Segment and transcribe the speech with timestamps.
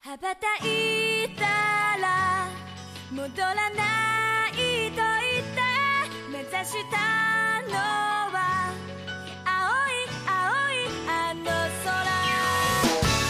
[0.00, 1.44] 羽ばたいた
[1.98, 2.46] ら
[3.10, 5.60] 戻らないと言って
[6.30, 7.74] 目指したの
[8.30, 8.74] は
[9.46, 11.44] 青い青いあの
[11.84, 12.14] 空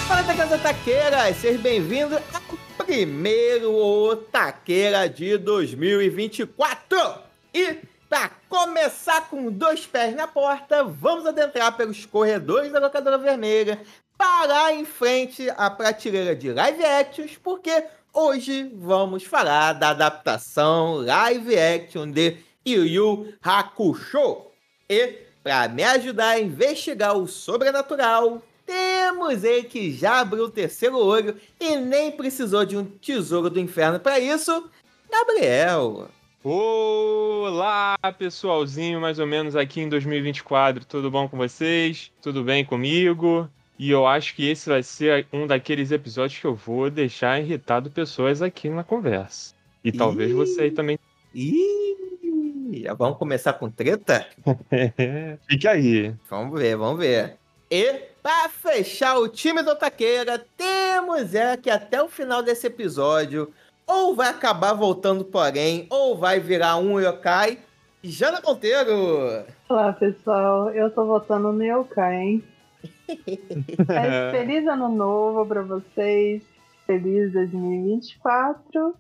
[0.09, 1.37] Fala, Taqueiras Otaqueiras!
[1.37, 6.99] Seja bem-vindo ao primeiro Otaqueira de 2024!
[7.55, 7.79] E,
[8.11, 13.81] para começar com dois pés na porta, vamos adentrar pelos corredores da locadora vermelha,
[14.20, 21.58] parar em frente à prateleira de live actions, porque hoje vamos falar da adaptação live
[21.58, 22.36] action de
[22.68, 24.48] Yu Yu Hakusho.
[24.90, 30.98] E, para me ajudar a investigar o sobrenatural, temos ele que já abriu o terceiro
[30.98, 34.70] olho e nem precisou de um tesouro do inferno para isso,
[35.10, 36.10] Gabriel.
[36.44, 40.84] Olá, pessoalzinho, mais ou menos aqui em 2024.
[40.84, 42.12] Tudo bom com vocês?
[42.22, 43.50] Tudo bem comigo?
[43.80, 47.90] E eu acho que esse vai ser um daqueles episódios que eu vou deixar irritado
[47.90, 49.56] pessoas aqui na conversa.
[49.82, 50.34] E talvez Ih.
[50.34, 51.00] você aí também.
[51.34, 54.28] Ih, já vamos começar com treta?
[55.48, 56.14] Fique aí.
[56.30, 57.38] Vamos ver, vamos ver.
[57.72, 63.50] E para fechar o time do Taqueira, temos é que até o final desse episódio
[63.88, 67.60] ou vai acabar voltando porém, ou vai virar um yokai.
[68.04, 69.46] Jana Monteiro!
[69.70, 70.70] Olá, pessoal.
[70.72, 72.44] Eu tô votando no Yokai, hein?
[73.88, 76.44] Mas feliz ano novo pra vocês.
[76.86, 78.94] Feliz 2024.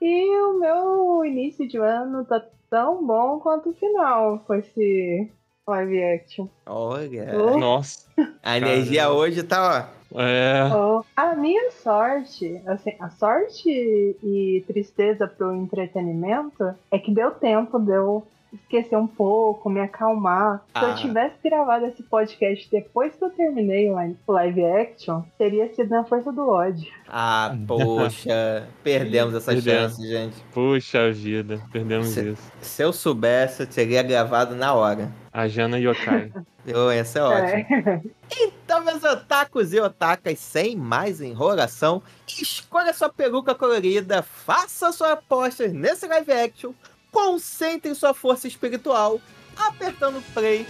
[0.00, 5.30] E o meu início de ano tá tão bom quanto o final com esse
[5.66, 6.48] live action.
[6.66, 7.56] Olha, Oh.
[7.58, 8.06] Nossa.
[8.42, 9.20] a energia Caramba.
[9.20, 10.20] hoje tá, ó.
[10.20, 10.70] É.
[10.74, 17.78] Oh, a minha sorte, assim, a sorte e tristeza pro entretenimento é que deu tempo
[17.78, 20.58] de eu esquecer um pouco, me acalmar.
[20.58, 20.88] Se Ah.
[20.90, 25.72] eu tivesse gravado esse podcast depois que eu terminei o li- o live action, teria
[25.74, 26.90] sido na força do ódio.
[27.08, 29.92] Ah, poxa, perdemos essa Perdemos.
[29.96, 30.36] chance, gente.
[30.52, 32.52] Puxa vida, perdemos Você- isso.
[32.60, 35.10] Se eu soubesse, eu teria gravado na hora.
[35.32, 36.30] A Jana Yokai.
[36.64, 37.88] Eu, essa é ótimo.
[37.88, 38.00] É.
[38.40, 45.72] Então, meus otakus e otakas, sem mais enrolação, escolha sua peruca colorida, faça suas apostas
[45.72, 46.72] nesse live action,
[47.12, 49.20] concentre sua força espiritual,
[49.56, 50.66] apertando play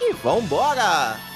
[0.00, 1.16] e vambora!
[1.16, 1.29] Corre,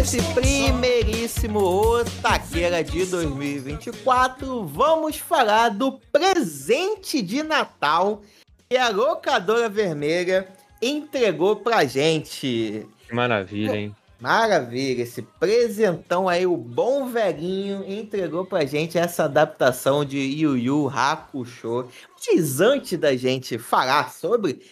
[0.00, 8.22] nesse primeiríssimo Otaqueira de 2024, vamos falar do presente de Natal
[8.66, 10.48] que a locadora vermelha
[10.80, 12.88] entregou pra gente.
[13.06, 13.94] Que maravilha, hein?
[14.18, 20.88] Maravilha, esse presentão aí, o bom velhinho entregou pra gente essa adaptação de Yu Yu
[20.88, 21.86] Hakusho.
[22.26, 24.62] Mas antes da gente falar sobre,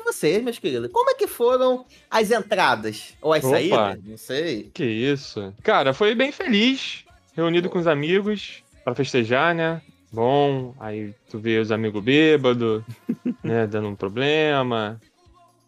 [0.00, 3.14] de vocês, meus queridos, como é que foram as entradas?
[3.20, 3.54] Ou as Opa.
[3.54, 4.04] saídas?
[4.04, 4.70] Não sei.
[4.74, 5.54] Que isso.
[5.62, 7.04] Cara, foi bem feliz.
[7.34, 9.80] Reunido com os amigos pra festejar, né?
[10.12, 12.82] Bom, aí tu vê os amigos bêbados,
[13.44, 13.66] né?
[13.66, 15.00] Dando um problema.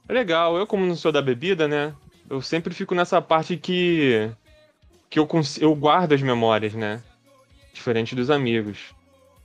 [0.09, 0.56] Legal.
[0.56, 1.94] Eu, como não sou da bebida, né?
[2.28, 4.31] Eu sempre fico nessa parte que.
[5.09, 5.28] que eu,
[5.60, 7.00] eu guardo as memórias, né?
[7.72, 8.78] Diferente dos amigos.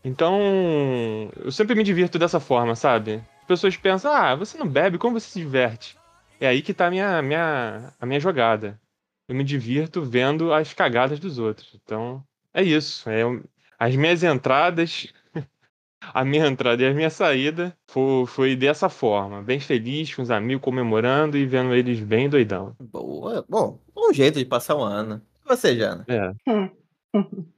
[0.04, 1.30] Então.
[1.44, 3.22] Eu sempre me divirto dessa forma, sabe?
[3.48, 5.98] As pessoas pensam, ah, você não bebe, como você se diverte?
[6.38, 8.78] É aí que tá a minha, minha, a minha jogada
[9.26, 11.74] eu me divirto vendo as cagadas dos outros.
[11.82, 12.22] Então,
[12.54, 13.10] é isso.
[13.10, 13.42] É, um-
[13.80, 15.14] as minhas entradas,
[16.14, 19.42] a minha entrada e a minha saída foi, foi dessa forma.
[19.42, 22.76] Bem feliz, com os amigos comemorando e vendo eles bem doidão.
[22.82, 23.46] Boa.
[23.48, 25.22] Bom, um jeito de passar o ano.
[25.46, 26.06] E você, Jana?
[26.10, 26.34] É.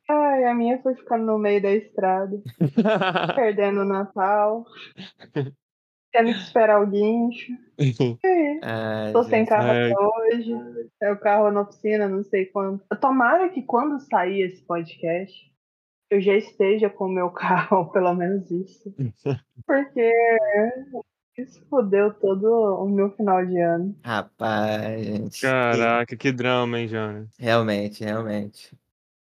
[0.08, 2.40] Ai, a minha foi ficando no meio da estrada,
[3.36, 4.66] perdendo o Natal,
[6.12, 7.52] tendo que esperar o guincho.
[8.26, 8.60] É.
[8.62, 10.54] Ah, Tô sem carro até hoje.
[11.02, 12.82] É o carro na oficina, não sei quando.
[13.00, 15.50] Tomara que quando sair esse podcast,
[16.10, 18.94] eu já esteja com o meu carro, pelo menos isso.
[19.66, 20.12] Porque
[21.38, 22.46] isso fodeu todo
[22.84, 23.96] o meu final de ano.
[24.04, 25.42] Rapaz, gente.
[25.42, 27.28] Caraca, que drama, hein, Jana?
[27.40, 28.76] Realmente, realmente.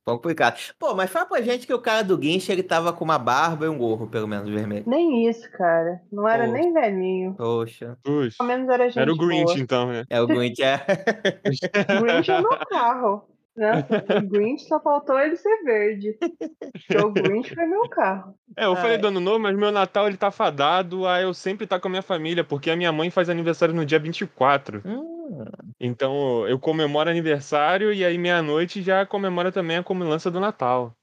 [0.05, 0.59] Complicado.
[0.79, 3.67] Pô, mas fala pra gente que o cara do Guincho, ele tava com uma barba
[3.67, 4.85] e um gorro, pelo menos, vermelho.
[4.87, 6.01] Nem isso, cara.
[6.11, 6.53] Não era Pô.
[6.53, 7.35] nem velhinho.
[7.35, 7.97] Poxa.
[8.03, 9.59] Puxa, Pelo menos era gente era o Grinch, boa.
[9.59, 10.05] então, né?
[10.11, 10.79] É o Grinch, é.
[12.03, 13.29] Grinch é no carro.
[13.55, 13.85] Né?
[14.19, 16.17] O Grinch só faltou ele ser verde.
[16.19, 18.35] Porque o Grinch foi meu carro.
[18.57, 18.99] É, eu falei Ai.
[18.99, 21.91] do ano novo, mas meu Natal ele tá fadado a eu sempre estar com a
[21.91, 24.81] minha família, porque a minha mãe faz aniversário no dia 24.
[24.85, 25.12] Hum,
[25.81, 30.95] Então eu comemoro aniversário e aí meia-noite já comemora também a comilança do Natal.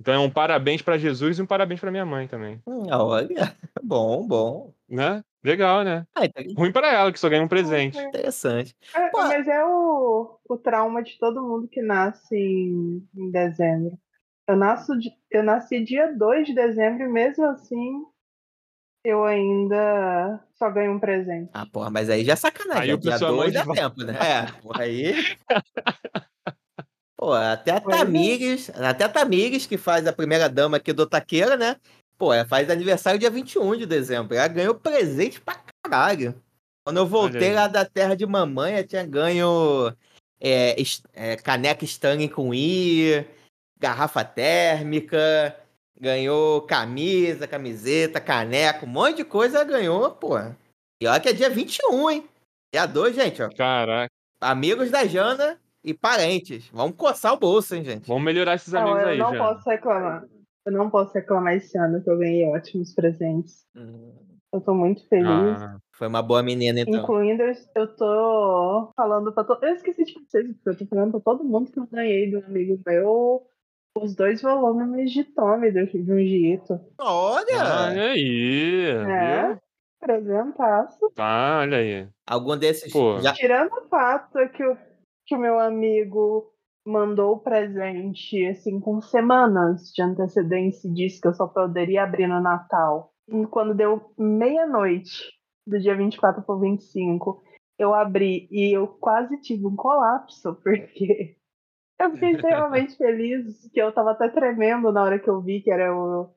[0.00, 3.28] Então é um parabéns pra Jesus e um parabéns pra minha mãe também, hum, olha,
[3.82, 4.74] bom, bom.
[4.88, 5.22] né?
[5.42, 6.06] Legal, né?
[6.14, 7.98] Ah, então, Ruim pra ela que só ganha um presente.
[7.98, 8.74] interessante.
[8.94, 9.18] É, Pô.
[9.18, 13.96] mas é o, o trauma de todo mundo que nasce em, em dezembro.
[14.48, 14.92] Eu, nasço
[15.30, 18.04] eu nasci dia 2 de dezembro e mesmo assim
[19.06, 21.50] eu ainda só ganho um presente.
[21.54, 22.82] Ah, porra, mas aí já é sacanagem.
[22.82, 22.94] Aí né?
[22.94, 24.18] o Dia não 2 dá de- tempo, né?
[24.20, 25.14] É, porra, aí.
[27.16, 27.80] Pô, até a é.
[27.80, 31.76] Tamires, até a Tamires, que faz a primeira dama aqui do Taqueira, né?
[32.18, 34.34] Pô, ela faz aniversário dia 21 de dezembro.
[34.34, 36.34] Ela ganhou presente pra caralho.
[36.84, 39.92] Quando eu voltei lá da terra de mamãe, ela tinha ganho
[40.40, 40.76] é,
[41.14, 43.26] é, caneca Stanley com I,
[43.78, 45.56] garrafa térmica,
[46.00, 50.36] ganhou camisa, camiseta, caneca, um monte de coisa ganhou, pô.
[51.00, 52.28] E olha que é dia 21, hein?
[52.72, 53.48] Dia 2, gente, ó.
[53.54, 54.10] Caraca,
[54.40, 56.68] Amigos da Jana e parentes.
[56.72, 58.06] Vamos coçar o bolso, hein, gente?
[58.08, 59.38] vamos melhorar esses Não, amigos eu aí, não já.
[59.38, 60.24] posso reclamar.
[60.66, 63.64] Eu não posso reclamar esse ano que eu ganhei ótimos presentes.
[63.76, 64.12] Hum,
[64.52, 65.28] Eu tô muito feliz.
[65.62, 66.94] Ah, Foi uma boa menina, então.
[67.02, 69.62] Incluindo, eu- eu tô falando pra todo.
[69.64, 72.38] Eu esqueci de vocês, porque eu tô falando pra todo mundo que eu ganhei do
[72.44, 73.46] amigo meu
[74.02, 76.80] os dois volumes de Tommy do Junjito.
[76.98, 77.88] Olha!
[77.88, 79.48] olha aí, É.
[79.48, 79.58] viu?
[80.00, 81.10] Presentaço.
[81.14, 82.08] Tá, olha aí.
[82.26, 83.18] Algum desses Pô.
[83.20, 83.32] já.
[83.32, 84.76] Tirando o fato que o,
[85.24, 86.52] que o meu amigo
[86.86, 92.28] mandou o presente assim com semanas de antecedência e disse que eu só poderia abrir
[92.28, 93.12] no Natal.
[93.28, 95.24] E quando deu meia-noite
[95.66, 97.42] do dia 24 pro 25,
[97.78, 101.36] eu abri e eu quase tive um colapso, porque
[102.00, 105.70] eu fiquei extremamente feliz, que eu tava até tremendo na hora que eu vi que
[105.70, 106.28] era o-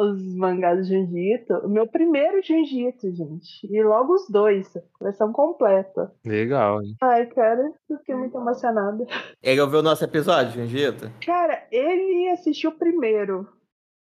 [0.00, 1.54] os mangás de Junjito.
[1.64, 3.66] O meu primeiro Junjito, gente.
[3.68, 6.12] E logo os dois, versão completa.
[6.24, 6.94] Legal, hein?
[7.02, 9.04] Ai, cara, eu fiquei muito emocionada.
[9.42, 11.10] Ele ouviu o nosso episódio, Jungito?
[11.24, 13.48] Cara, ele assistiu primeiro.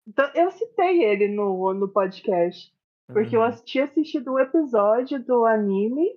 [0.08, 2.74] Então, eu citei ele no, no podcast.
[3.08, 3.46] Porque eu Uhum.
[3.46, 6.08] ass- tinha assistido um episódio do anime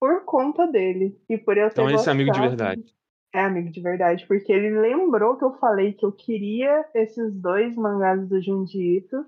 [0.00, 1.20] por conta dele.
[1.28, 2.56] E por eu ter Então esse é amigo de gostado.
[2.56, 2.94] verdade.
[3.32, 4.26] É amigo de verdade.
[4.26, 9.24] Porque ele lembrou que eu falei que eu queria esses dois mangás do Junji Ito.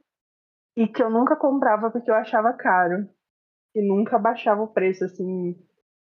[0.76, 3.08] E que eu nunca comprava porque eu achava caro.
[3.74, 5.56] E nunca baixava o preço, assim,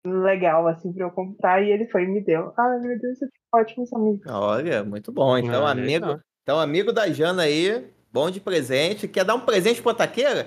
[0.07, 1.63] legal, assim, pra eu comprar.
[1.63, 2.53] E ele foi e me deu.
[2.57, 4.23] Ai, meu Deus, eu fico ótimo esse amigo.
[4.29, 5.37] Olha, muito bom.
[5.37, 9.09] Então, Ah, amigo, então, amigo da Jana aí, bom de presente.
[9.09, 10.47] Quer dar um presente pro Taqueira?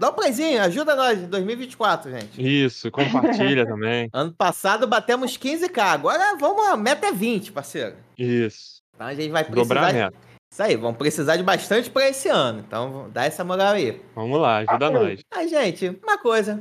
[0.00, 2.40] Dá um prezinho, ajuda nós em 2024, gente.
[2.64, 4.08] Isso, compartilha também.
[4.14, 7.96] Ano passado batemos 15k, agora vamos, a meta é 20, parceiro.
[8.18, 8.80] Isso.
[8.94, 10.04] Então a gente vai Dobrar a precisar.
[10.10, 10.16] meta.
[10.50, 12.60] Isso aí, vamos precisar de bastante pra esse ano.
[12.66, 14.00] Então dá essa moral aí.
[14.14, 15.20] Vamos lá, ajuda nós.
[15.34, 16.58] Mas, gente, uma coisa.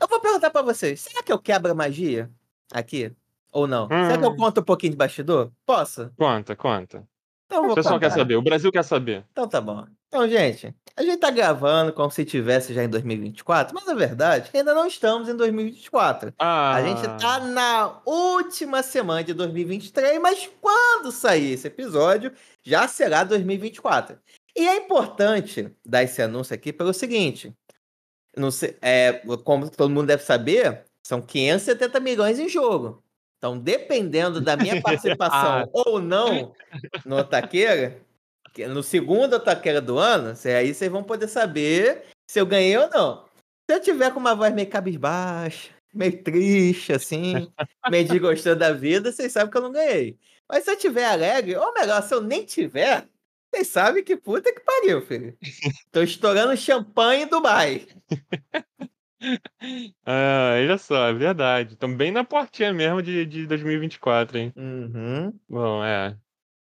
[0.00, 2.28] Eu vou perguntar pra vocês: será que eu quebro a magia
[2.72, 3.12] aqui?
[3.52, 3.86] Ou não?
[3.86, 4.36] Será que eu Hum.
[4.36, 5.52] conto um pouquinho de bastidor?
[5.64, 6.10] Posso?
[6.18, 7.04] Conta, conta.
[7.46, 8.18] Então eu O pessoal quer contar.
[8.18, 9.24] saber, o Brasil quer saber.
[9.30, 9.86] Então tá bom.
[10.16, 14.48] Então, gente, a gente tá gravando como se tivesse já em 2024, mas a verdade
[14.54, 16.32] ainda não estamos em 2024.
[16.38, 22.32] Ah, A gente tá na última semana de 2023, mas quando sair esse episódio,
[22.62, 24.18] já será 2024.
[24.56, 27.52] E é importante dar esse anúncio aqui pelo seguinte:
[28.34, 33.02] não sei, é, como todo mundo deve saber, são 570 milhões em jogo.
[33.36, 35.68] Então, dependendo da minha participação Ah.
[35.74, 36.54] ou não
[37.04, 38.05] no Taqueira, que
[38.68, 43.24] no segundo Taqueira do ano, aí vocês vão poder saber se eu ganhei ou não.
[43.68, 47.50] Se eu tiver com uma voz meio cabisbaixa, meio triste, assim,
[47.90, 50.18] meio desgostando da vida, vocês sabem que eu não ganhei.
[50.48, 53.08] Mas se eu tiver alegre, ou melhor, se eu nem tiver,
[53.52, 55.36] vocês sabem que puta que pariu, filho.
[55.90, 57.86] Tô estourando champanhe em Dubai.
[60.04, 61.72] Ah, olha só, é verdade.
[61.72, 64.52] Estão bem na portinha mesmo de, de 2024, hein?
[64.54, 65.32] Uhum.
[65.48, 66.16] Bom, é.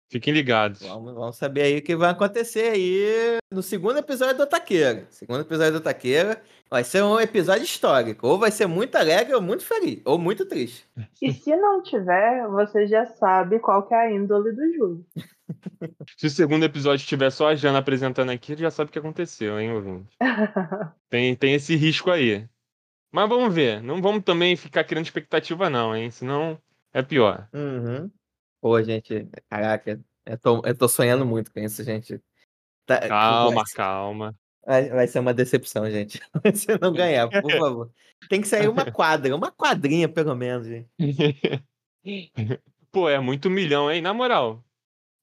[0.09, 0.83] Fiquem ligados.
[0.83, 5.07] Vamos, vamos saber aí o que vai acontecer aí no segundo episódio do Taqueira.
[5.11, 8.27] Segundo episódio do Taqueira vai ser um episódio histórico.
[8.27, 10.01] Ou vai ser muito alegre ou muito feliz.
[10.05, 10.89] Ou muito triste.
[11.21, 15.07] E se não tiver, você já sabe qual que é a índole do Júlio.
[16.17, 19.61] Se o segundo episódio tiver só a Jana apresentando aqui, já sabe o que aconteceu,
[19.61, 20.17] hein, ouvinte?
[21.09, 22.49] Tem, tem esse risco aí.
[23.13, 23.81] Mas vamos ver.
[23.81, 26.11] Não vamos também ficar criando expectativa, não, hein?
[26.11, 26.59] Senão
[26.93, 27.49] é pior.
[27.55, 28.11] Uhum.
[28.67, 32.21] Pô, gente, caraca, eu tô, eu tô sonhando muito com isso, gente.
[32.85, 34.35] Tá- Calma, vai, calma.
[34.67, 36.21] vai- vai ser uma decepção, gente.
[36.53, 37.93] Se não ganhar, por favor.
[38.29, 40.91] Tem que sair uma quadra, uma quadrinha pelo menos, gente.
[42.91, 44.03] pô, é muito milhão, hein?
[44.03, 44.65] Na moral.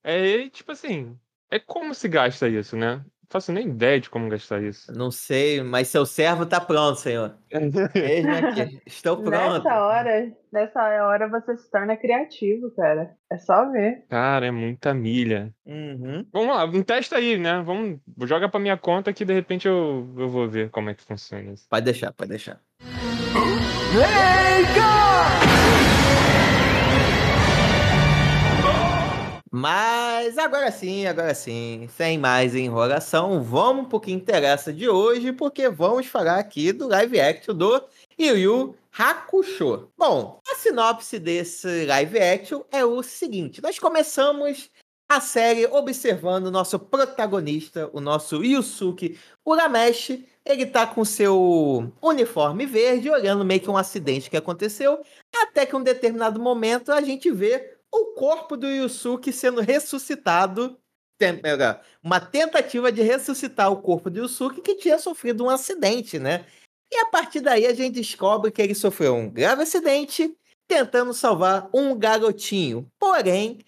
[0.05, 1.19] É tipo assim.
[1.51, 3.03] É como se gasta isso, né?
[3.23, 4.91] Não faço nem ideia de como gastar isso.
[4.91, 7.35] Não sei, mas seu servo tá pronto, senhor.
[8.85, 9.63] Estou pronto.
[9.63, 13.15] Nessa hora, nessa hora você se torna criativo, cara.
[13.31, 14.05] É só ver.
[14.09, 15.53] Cara, é muita milha.
[15.65, 16.25] Uhum.
[16.31, 17.63] Vamos lá, um testa aí, né?
[17.65, 21.03] Vamos, joga pra minha conta que de repente eu, eu vou ver como é que
[21.03, 21.65] funciona isso.
[21.69, 22.59] Pode deixar, pode deixar.
[29.55, 35.69] Mas agora sim, agora sim, sem mais enrolação, vamos pro que interessa de hoje, porque
[35.69, 37.83] vamos falar aqui do live action do
[38.17, 39.91] Yu Hakusho.
[39.95, 44.71] Bom, a sinopse desse live action é o seguinte: nós começamos
[45.07, 50.27] a série observando o nosso protagonista, o nosso Yusuke Urameshi.
[50.43, 55.01] Ele tá com seu uniforme verde, olhando meio que um acidente que aconteceu,
[55.43, 60.77] até que um determinado momento a gente vê o corpo do Yusuke sendo ressuscitado.
[61.19, 66.17] tem- era Uma tentativa de ressuscitar o corpo do Yusuke que tinha sofrido um acidente,
[66.17, 66.45] né?
[66.91, 70.35] E a partir daí a gente descobre que ele sofreu um grave acidente
[70.67, 72.87] tentando salvar um garotinho.
[72.99, 73.59] Porém,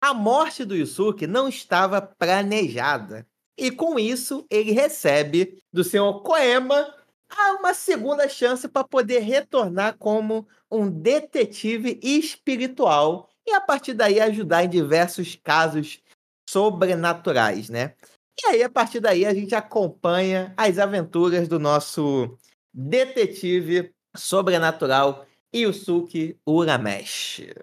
[0.00, 3.26] a morte do Yusuke não estava planejada.
[3.56, 6.92] E com isso, ele recebe do senhor Koema
[7.28, 14.20] a uma segunda chance para poder retornar como um detetive espiritual e a partir daí
[14.20, 16.00] ajudar em diversos casos
[16.48, 17.94] sobrenaturais, né?
[18.42, 22.36] E aí, a partir daí, a gente acompanha as aventuras do nosso
[22.72, 25.24] detetive sobrenatural
[25.54, 27.54] Yusuke Urameshi.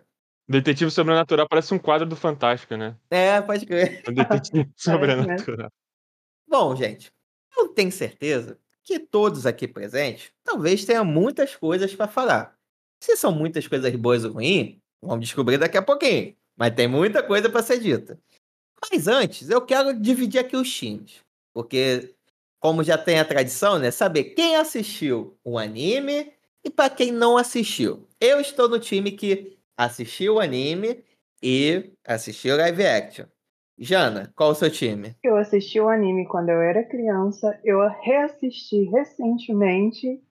[0.48, 2.96] Detetive Sobrenatural parece um quadro do Fantástico, né?
[3.10, 4.04] É, pode crer.
[4.12, 5.70] Detetive Sobrenatural.
[6.48, 7.12] Bom, gente,
[7.58, 12.56] eu tenho certeza que todos aqui presentes talvez tenham muitas coisas para falar.
[13.02, 16.36] Se são muitas coisas boas ou ruins, vamos descobrir daqui a pouquinho.
[16.56, 18.20] Mas tem muita coisa para ser dita.
[18.92, 21.22] Mas antes, eu quero dividir aqui os times.
[21.54, 22.14] Porque,
[22.60, 23.92] como já tem a tradição, né?
[23.92, 26.32] Saber quem assistiu o anime
[26.64, 28.08] e para quem não assistiu.
[28.20, 31.04] Eu estou no time que assistiu o anime
[31.42, 33.26] e assistiu o live action.
[33.78, 35.16] Jana, qual o seu time?
[35.24, 40.22] Eu assisti o anime quando eu era criança, eu reassisti recentemente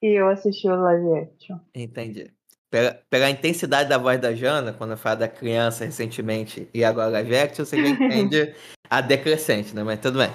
[0.00, 1.58] e eu assisti o live action.
[1.74, 2.32] Entendi.
[2.72, 7.10] Pela, pela intensidade da voz da Jana, quando eu falo da criança recentemente e agora
[7.10, 8.54] live action, você já entende
[8.88, 9.82] a decrescente, né?
[9.84, 10.30] Mas tudo bem.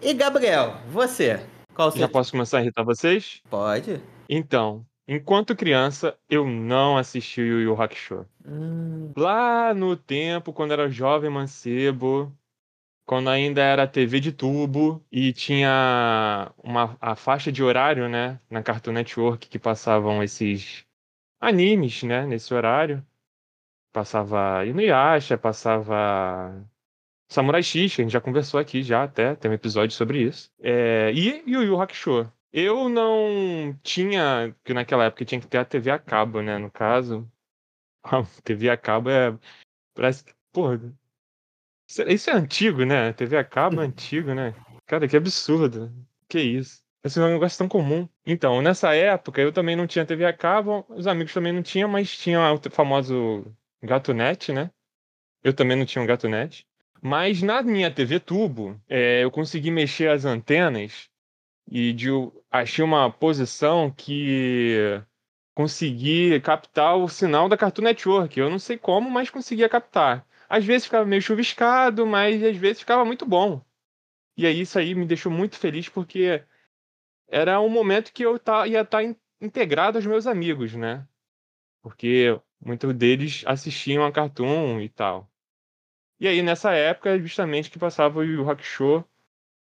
[0.00, 1.44] E Gabriel, você?
[1.74, 3.42] Qual o seu Já posso começar a irritar vocês?
[3.50, 4.00] Pode?
[4.28, 8.24] Então, enquanto criança, eu não assisti o Yu Yu Hakusho.
[8.46, 12.32] Hum, Lá no tempo, quando era jovem mancebo,
[13.04, 18.62] quando ainda era TV de tubo e tinha uma, a faixa de horário, né, na
[18.62, 20.86] Cartoon Network que passavam esses
[21.40, 23.04] animes, né, nesse horário.
[23.92, 26.64] Passava Inuyasha, passava
[27.30, 30.50] Samurai X, que a gente já conversou aqui já até, tem um episódio sobre isso.
[30.60, 32.32] É, e Yu Yu Hakusho.
[32.52, 36.70] Eu não tinha, que naquela época tinha que ter a TV a cabo, né, no
[36.70, 37.30] caso.
[38.04, 39.36] A TV a cabo é.
[39.94, 40.32] Parece que.
[40.52, 40.80] Porra.
[41.86, 43.12] Isso é- antigo, né?
[43.12, 44.54] TV a cabo é antigo, né?
[44.86, 45.92] Cara, que absurdo.
[46.26, 46.82] Que isso.
[47.04, 48.08] Esse é um negócio tão comum.
[48.26, 51.88] Então, nessa época, eu também não tinha TV a cabo, os amigos também não tinham,
[51.88, 53.46] mas tinha o famoso
[53.82, 54.70] GatoNet, né?
[55.42, 56.66] Eu também não tinha um GatoNet.
[57.00, 61.08] Mas na minha TV tubo, é, eu consegui mexer as antenas
[61.70, 62.08] e de,
[62.50, 65.00] achei uma posição que
[65.54, 68.38] consegui captar o sinal da Cartoon Network.
[68.38, 70.26] Eu não sei como, mas conseguia captar.
[70.48, 73.60] Às vezes ficava meio chuviscado, mas às vezes ficava muito bom.
[74.36, 76.42] E aí isso aí me deixou muito feliz porque
[77.28, 79.02] era um momento que eu tá, ia estar
[79.40, 81.06] integrado aos meus amigos, né?
[81.82, 85.30] Porque muitos deles assistiam a Cartoon e tal.
[86.20, 89.04] E aí nessa época justamente que passava o Yu Hakusho.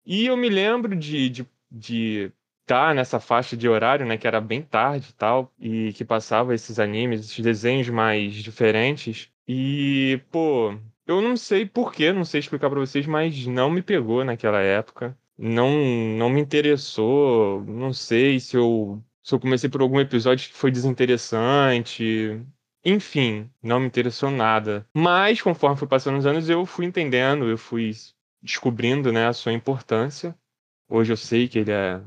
[0.06, 2.32] E eu me lembro de de, de
[2.62, 6.54] estar nessa faixa de horário, né, que era bem tarde e tal, e que passava
[6.54, 9.32] esses animes, esses desenhos mais diferentes.
[9.48, 14.24] E, pô, eu não sei porquê, não sei explicar pra vocês, mas não me pegou
[14.26, 15.18] naquela época.
[15.38, 15.72] Não,
[16.18, 17.64] não me interessou.
[17.66, 22.42] Não sei se eu, se eu comecei por algum episódio que foi desinteressante.
[22.84, 24.88] Enfim, não me interessou nada.
[24.94, 27.92] Mas, conforme foi passando os anos, eu fui entendendo, eu fui
[28.42, 30.38] descobrindo, né, a sua importância.
[30.88, 32.00] Hoje eu sei que ele é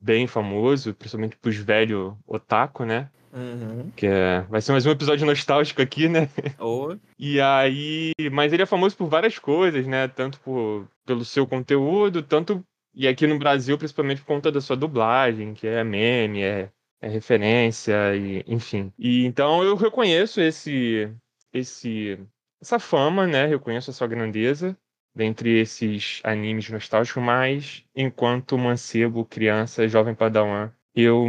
[0.00, 3.10] bem famoso, principalmente pros velhos otaku, né?
[3.34, 3.90] uhum.
[3.96, 4.40] Que é...
[4.42, 6.28] vai ser mais um episódio nostálgico aqui, né?
[6.58, 10.08] Ou E aí, mas ele é famoso por várias coisas, né?
[10.08, 12.64] Tanto por, pelo seu conteúdo, tanto
[12.94, 16.70] e aqui no Brasil, principalmente por conta da sua dublagem, que é meme, é,
[17.00, 18.92] é referência e enfim.
[18.98, 21.10] E então eu reconheço esse
[21.52, 22.18] esse
[22.60, 23.46] essa fama, né?
[23.46, 24.76] Reconheço a sua grandeza
[25.14, 31.28] dentre esses animes nostálgicos, mas enquanto mancebo, criança, jovem padawan, eu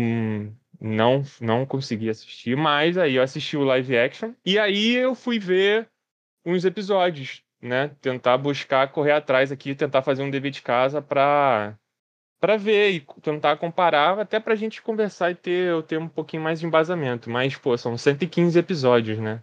[0.79, 5.39] não não consegui assistir, mas aí eu assisti o live action e aí eu fui
[5.39, 5.87] ver
[6.45, 7.89] uns episódios, né?
[8.01, 11.77] Tentar buscar correr atrás aqui, tentar fazer um dever de casa para
[12.39, 16.43] para ver e tentar comparar, até pra gente conversar e ter, eu ter um pouquinho
[16.43, 17.29] mais de embasamento.
[17.29, 19.41] Mas, pô, são 115 episódios, né?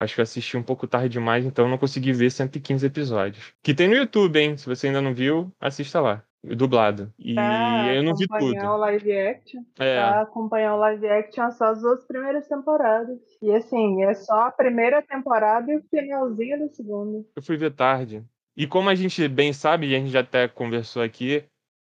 [0.00, 3.54] Acho que eu assisti um pouco tarde demais, então não consegui ver 115 episódios.
[3.62, 4.56] Que tem no YouTube, hein?
[4.56, 6.24] Se você ainda não viu, assista lá.
[6.42, 7.12] Dublado.
[7.18, 8.74] E Pra eu não vi acompanhar tudo.
[8.74, 9.62] o live action.
[9.78, 13.18] É, Pra acompanhar o live action é só as duas primeiras temporadas.
[13.42, 17.24] E assim, é só a primeira temporada e o finalzinho da segunda.
[17.36, 18.24] eu fui ver tarde.
[18.56, 21.44] E como a gente bem sabe, e a gente já até conversou aqui,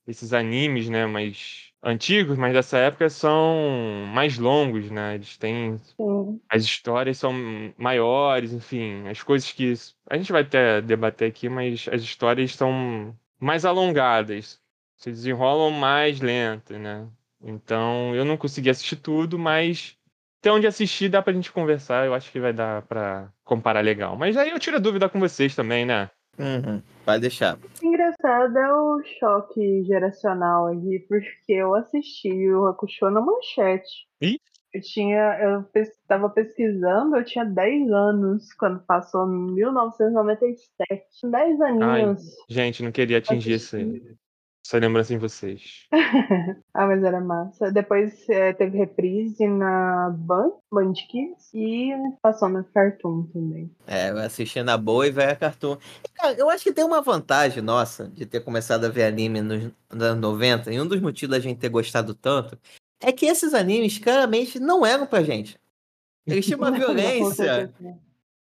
[0.07, 5.15] esses animes, né, mais antigos, mas dessa época são mais longos, né?
[5.15, 6.39] Eles têm Sim.
[6.50, 7.33] as histórias são
[7.77, 9.74] maiores, enfim, as coisas que
[10.10, 14.59] a gente vai até debater aqui, mas as histórias são mais alongadas,
[14.95, 17.07] se desenrolam mais lento, né?
[17.41, 19.97] Então eu não consegui assistir tudo, mas
[20.39, 24.15] até onde assistir dá pra gente conversar, eu acho que vai dar pra comparar legal.
[24.17, 26.09] Mas aí eu tiro a dúvida com vocês também, né?
[26.39, 27.57] Uhum, Pode deixar.
[27.81, 34.07] Engraçado é o choque geracional aqui, porque eu assisti o Hakusho na manchete.
[34.21, 34.39] Ih?
[34.74, 41.03] Eu tinha, eu estava pesquisando, eu tinha 10 anos quando passou em 1997.
[41.24, 42.22] 10 aninhos.
[42.50, 44.18] Gente, não queria atingir esse, Assisti.
[44.65, 45.88] essa lembrança em vocês.
[46.75, 47.72] Ah, mas era massa.
[47.72, 53.70] Depois eh, teve reprise na Band, Band Kids e passou no Cartoon também.
[53.86, 55.77] É, eu assisti na boa e velha cartoon.
[56.03, 59.39] E, cara, eu acho que tem uma vantagem nossa de ter começado a ver anime
[59.39, 62.58] nos nos anos 90, e um dos motivos da gente ter gostado tanto
[63.03, 65.60] é que esses animes claramente não eram pra gente.
[66.25, 67.74] Eles tinham uma violência.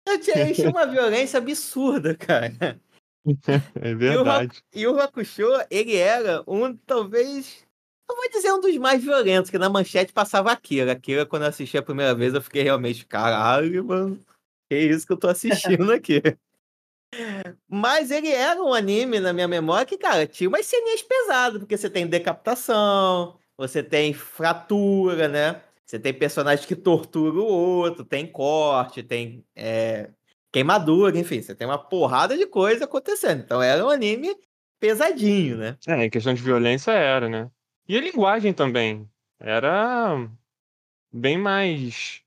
[0.06, 2.80] Eles tinham uma violência absurda, cara.
[3.80, 4.64] É verdade.
[4.74, 7.64] E o Hakusho, ele era um, talvez.
[8.10, 10.90] Eu vou dizer um dos mais violentos, que na manchete passava Akira.
[10.90, 14.18] Akira, quando eu assisti a primeira vez, eu fiquei realmente, caralho, mano.
[14.68, 16.20] Que isso que eu tô assistindo aqui.
[17.68, 21.76] Mas ele era um anime, na minha memória, que, cara, tinha umas ceninhas pesadas, porque
[21.76, 25.60] você tem decapitação, você tem fratura, né?
[25.86, 30.10] Você tem personagem que tortura o outro, tem corte, tem é,
[30.50, 33.40] queimadura, enfim, você tem uma porrada de coisa acontecendo.
[33.40, 34.34] Então era um anime
[34.80, 35.76] pesadinho, né?
[35.86, 37.48] É, em questão de violência era, né?
[37.88, 39.08] E a linguagem também.
[39.38, 40.28] Era
[41.12, 42.20] bem mais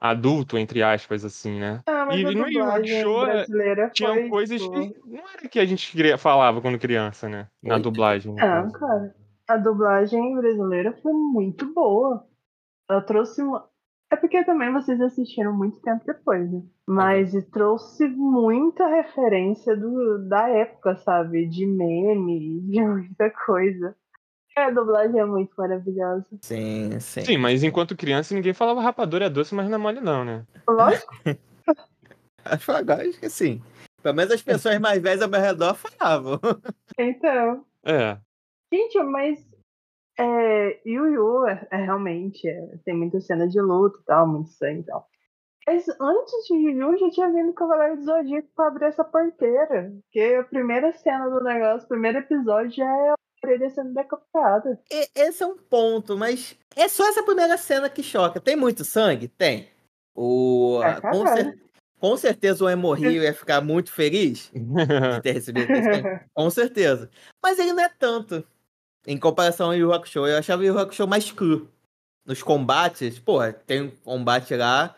[0.00, 1.80] adulto, entre aspas, assim, né?
[1.86, 3.92] Ah, mas E a no Yu é, brasileira
[4.28, 7.46] coisas tipo, que não era que a gente falava quando criança, né?
[7.62, 8.34] Na dublagem.
[8.34, 8.72] Não, caso.
[8.72, 9.21] cara.
[9.52, 12.26] A dublagem brasileira foi muito boa.
[12.88, 13.68] Ela trouxe uma.
[14.10, 16.62] É porque também vocês assistiram muito tempo depois, né?
[16.88, 21.46] Mas trouxe muita referência do, da época, sabe?
[21.46, 23.94] De meme, de muita coisa.
[24.56, 26.26] A dublagem é muito maravilhosa.
[26.40, 27.20] Sim, sim.
[27.20, 30.46] Sim, mas enquanto criança ninguém falava rapadura é doce, mas não é mole não, né?
[30.66, 31.12] Lógico,
[32.42, 33.62] Acho agora acho que sim.
[34.02, 36.40] Pelo menos as pessoas mais velhas ao meu redor falavam.
[36.98, 37.66] então.
[37.84, 38.16] É.
[38.72, 39.38] Gente, mas
[40.18, 44.50] é, Yu Yu é, é realmente é, tem muita cena de luta e tal, muito
[44.50, 45.06] sangue e tal.
[45.66, 49.04] Mas antes de Yu Yu, já tinha vindo o Cavaleiro do Zodíaco pra abrir essa
[49.04, 49.92] porteira.
[50.02, 54.80] Porque a primeira cena do negócio, o primeiro episódio já é a orelha sendo decapitada.
[55.14, 58.40] Esse é um ponto, mas é só essa primeira cena que choca.
[58.40, 59.28] Tem muito sangue?
[59.28, 59.68] Tem.
[60.14, 61.58] O, É, com, cer-
[62.00, 66.20] com certeza o Hemorrio ia ficar muito feliz de ter recebido esse sangue.
[66.34, 67.08] Com certeza.
[67.42, 68.44] Mas ele não é tanto.
[69.06, 71.68] Em comparação ao Yu Hakusho, eu achava o Yu Hakusho mais cru.
[72.24, 74.94] Nos combates, pô, tem um combate lá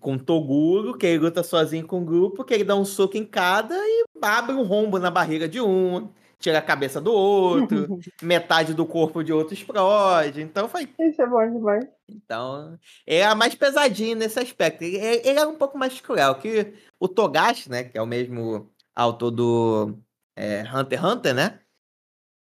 [0.00, 3.16] com o Toguro, que ele luta sozinho com o grupo, que ele dá um soco
[3.16, 7.98] em cada e abre um rombo na barriga de um, tira a cabeça do outro,
[8.22, 10.42] metade do corpo de outro explode.
[10.42, 10.88] Então foi.
[10.98, 11.86] Isso é bom demais.
[12.08, 14.82] Então, ele era mais pesadinho nesse aspecto.
[14.82, 18.70] Ele, ele era um pouco mais cruel, que o Togashi, né, que é o mesmo
[18.94, 19.94] autor do
[20.36, 21.60] é, Hunter x Hunter, né?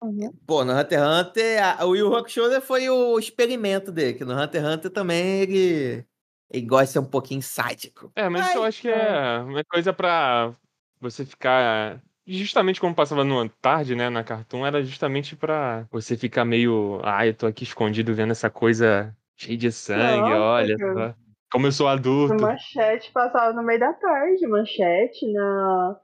[0.02, 0.32] Uhum.
[0.46, 4.32] Pô, no Hunter x Hunter, a- o Yu Hakusho foi o experimento dele, que no
[4.34, 6.04] Hunter x Hunter também ele,
[6.50, 8.10] ele gosta de ser um pouquinho sádico.
[8.16, 10.52] É, mas eu Ai, acho que é uma coisa pra
[11.00, 12.02] você ficar.
[12.26, 17.00] Justamente como passava no tarde, né, na Cartoon, era justamente pra você ficar meio.
[17.04, 21.16] Ah, eu tô aqui escondido vendo essa coisa cheia de sangue, Nossa, olha cara.
[21.50, 22.34] Como eu sou adulto.
[22.34, 24.46] manchete passava no meio da tarde.
[24.46, 25.96] Manchete na,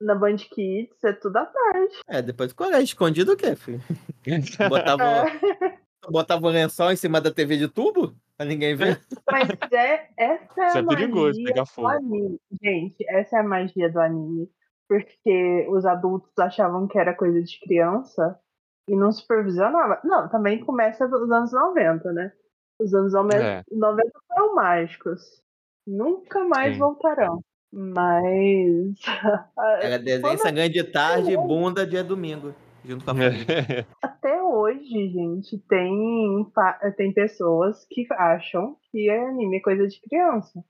[0.00, 1.94] na Band Kids, é tudo à tarde.
[2.08, 3.80] É, depois do colégio, escondido o quê, filho?
[4.68, 5.78] Botava, É.
[6.10, 9.00] botava um lençol em cima da TV de tubo, pra ninguém ver.
[9.30, 11.88] Mas é, essa é Isso a é perigoso, magia pegar do fogo.
[11.88, 12.40] anime.
[12.62, 14.48] Gente, essa é a magia do anime.
[14.88, 18.36] Porque os adultos achavam que era coisa de criança
[18.88, 20.00] e não supervisionava.
[20.02, 22.32] Não, também começa dos anos 90, né?
[22.80, 23.62] Os anos 90, É.
[23.70, 25.20] 90 foram mágicos.
[25.86, 26.78] Nunca mais Sim.
[26.80, 27.40] voltarão.
[27.72, 28.98] Mas.
[29.80, 32.54] Era desenho sangrando de tarde e bunda dia domingo.
[32.84, 33.86] Junto com a família.
[34.02, 36.50] Até hoje, gente, tem,
[36.96, 40.64] tem pessoas que acham que anime é coisa de criança.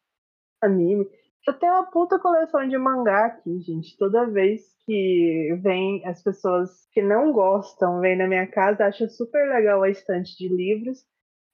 [0.60, 1.06] Anime.
[1.46, 3.96] Eu tenho uma puta coleção de mangá aqui, gente.
[3.96, 9.48] Toda vez que vem as pessoas que não gostam, vêm na minha casa, acham super
[9.48, 11.04] legal a estante de livros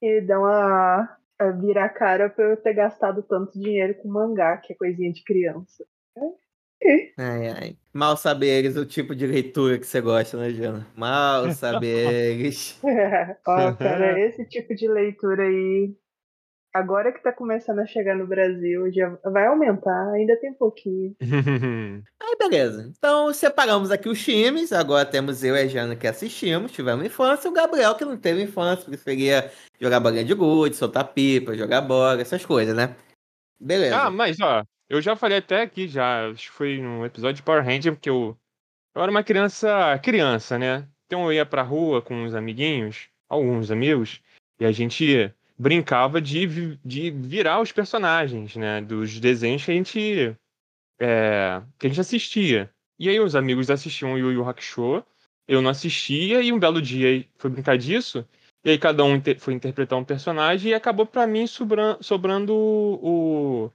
[0.03, 4.57] e dão a, a vira a cara por eu ter gastado tanto dinheiro com mangá,
[4.57, 5.85] que é coisinha de criança.
[7.19, 7.77] Ai, ai.
[7.93, 10.87] Mal saberes o tipo de leitura que você gosta, né, Jana?
[10.95, 12.79] Mal saberes.
[13.47, 15.95] Ó, cara, esse tipo de leitura aí,
[16.77, 21.17] agora que tá começando a chegar no Brasil, já vai aumentar, ainda tem pouquinho.
[22.21, 22.93] Aí, beleza.
[22.97, 24.73] Então, separamos aqui os times.
[24.73, 27.49] Agora temos eu e a Jana que assistimos, tivemos infância.
[27.49, 31.81] E o Gabriel, que não teve infância, preferia jogar bolinha de gude, soltar pipa, jogar
[31.81, 32.95] bola, essas coisas, né?
[33.59, 33.97] Beleza.
[33.97, 37.43] ah, mas ó, eu já falei até aqui já, acho que foi no episódio de
[37.43, 38.37] Power Ranger, porque eu,
[38.95, 40.87] eu era uma criança, criança, né?
[41.07, 44.21] Então eu ia pra rua com uns amiguinhos, alguns amigos,
[44.61, 48.81] e a gente brincava de, de virar os personagens, né?
[48.81, 50.37] Dos desenhos que a gente,
[51.01, 52.71] é, que a gente assistia.
[52.99, 55.05] E aí os amigos assistiam o Yu Yu Hakusho,
[55.47, 58.27] eu não assistia, e um belo dia foi brincar disso,
[58.65, 63.71] e aí cada um foi interpretar um personagem, e acabou pra mim sobran- sobrando o,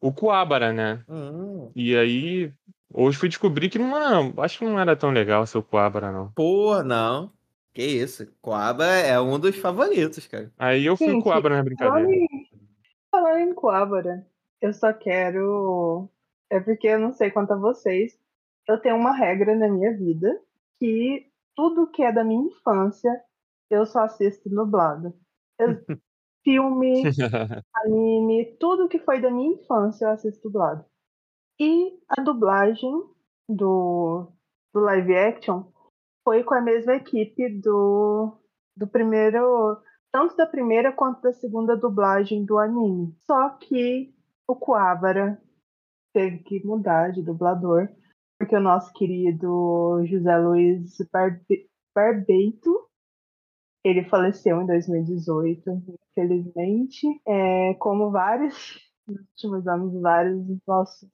[0.00, 1.04] o Kuwabara, né?
[1.08, 2.52] Hum, E aí,
[2.92, 6.10] hoje fui descobrir que não era, acho que não era tão legal ser o Kuwabara,
[6.12, 6.32] não.
[6.32, 7.32] Pô, não.
[7.76, 8.26] Que isso.
[8.40, 10.50] Coaba é um dos favoritos, cara.
[10.58, 12.08] Aí eu fui Gente, Kuwabara na brincadeira.
[13.10, 14.26] falando em Coabra,
[14.62, 16.08] eu só quero.
[16.48, 18.18] É porque eu não sei quanto a vocês.
[18.66, 20.40] Eu tenho uma regra na minha vida
[20.80, 23.22] que tudo que é da minha infância
[23.68, 25.12] eu só assisto dublado.
[25.58, 25.68] Eu-
[26.42, 27.02] filme,
[27.74, 30.82] anime, tudo que foi da minha infância eu assisto dublado.
[31.60, 33.02] E a dublagem
[33.46, 34.32] do,
[34.72, 35.64] do live action
[36.26, 38.36] foi com a mesma equipe do,
[38.76, 39.80] do primeiro.
[40.12, 43.14] Tanto da primeira quanto da segunda dublagem do anime.
[43.26, 44.12] Só que
[44.48, 45.40] o Kuwabara
[46.12, 47.88] teve que mudar de dublador,
[48.36, 52.88] porque o nosso querido José Luiz Barbe- Barbeito
[53.84, 55.70] ele faleceu em 2018,
[56.10, 57.06] infelizmente.
[57.24, 61.08] É, como vários, nos últimos anos, vários dos nossos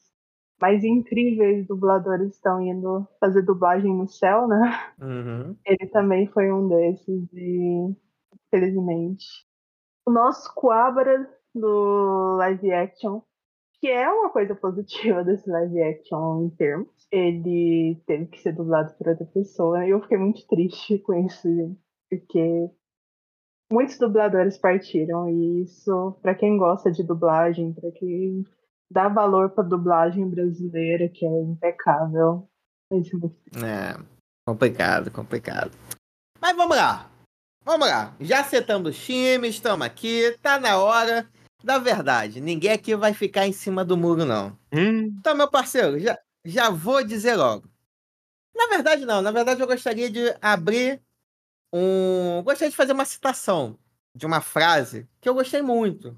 [0.63, 4.93] mais incríveis dubladores estão indo fazer dublagem no céu, né?
[5.01, 5.57] Uhum.
[5.67, 7.93] Ele também foi um desses e,
[8.47, 9.27] infelizmente.
[10.07, 13.23] O nosso Kuwabara do live action,
[13.81, 18.95] que é uma coisa positiva desse live action em termos, ele teve que ser dublado
[18.95, 19.85] por outra pessoa.
[19.85, 21.77] E eu fiquei muito triste com isso,
[22.09, 22.71] porque
[23.69, 28.45] muitos dubladores partiram e isso, pra quem gosta de dublagem, pra quem
[28.93, 32.49] dá valor pra dublagem brasileira, que é impecável,
[32.93, 33.97] é É,
[34.47, 35.73] complicado, complicado.
[36.41, 37.11] Mas vamos lá.
[37.65, 38.15] Vamos lá.
[38.21, 40.37] Já acertamos os times, estamos aqui.
[40.43, 41.29] Tá na hora
[41.63, 42.41] da verdade.
[42.41, 44.59] Ninguém aqui vai ficar em cima do muro, não.
[44.73, 47.69] Hum, Então, meu parceiro, já, já vou dizer logo.
[48.55, 49.23] Na verdade, não.
[49.23, 51.01] Na verdade, eu gostaria de abrir
[51.73, 52.43] um.
[52.43, 53.79] Gostaria de fazer uma citação
[54.15, 56.17] de uma frase que eu gostei muito.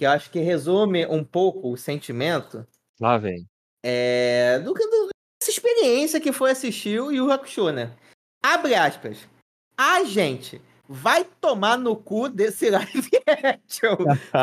[0.00, 2.66] Que eu acho que resume um pouco o sentimento
[2.98, 3.46] lá vem.
[3.84, 5.10] é, do que dessa
[5.46, 7.94] experiência que foi assistir o Yu Yu Hakusho, né?
[8.42, 9.28] Abre aspas.
[9.76, 10.58] A gente
[10.88, 13.10] vai tomar no cu desse live
[13.44, 13.98] action.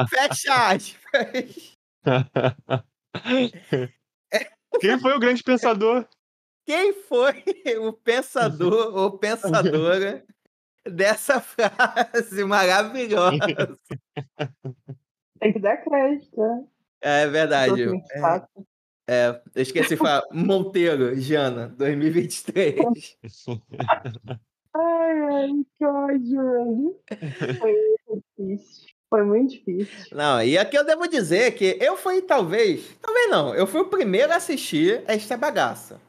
[0.07, 1.73] Fecha aspas.
[4.79, 6.07] Quem foi o grande pensador?
[6.67, 7.43] Quem foi
[7.81, 10.23] o pensador ou pensadora
[10.85, 13.39] dessa frase maravilhosa?
[15.39, 16.63] Tem que dar crédito, né?
[17.01, 17.85] É verdade.
[17.85, 18.47] 2024.
[19.09, 20.23] É, eu esqueci de falar.
[20.33, 23.17] Monteiro, Jana, 2023.
[24.79, 26.99] Ai, ai, que ódio, velho.
[27.57, 27.73] Foi
[28.07, 28.87] muito difícil.
[29.09, 30.15] Foi muito difícil.
[30.15, 33.89] Não, e aqui eu devo dizer que eu fui, talvez, talvez não, eu fui o
[33.89, 35.99] primeiro a assistir esta bagaça.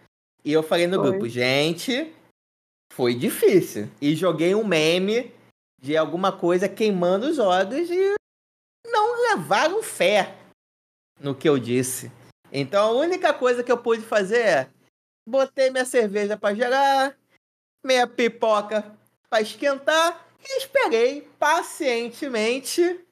[0.45, 1.11] E eu falei no Foi.
[1.11, 2.13] grupo, gente,
[2.93, 3.89] foi difícil.
[4.03, 5.33] E joguei um meme
[5.81, 8.18] de alguma coisa queimando os olhos e
[8.91, 10.35] não levaram fé
[11.21, 12.11] no que eu disse.
[12.53, 14.71] Então a única coisa que eu pude fazer é
[15.29, 17.17] botei minha cerveja pra gerar,
[17.85, 18.97] minha pipoca
[19.29, 23.05] pra esquentar e esperei pacientemente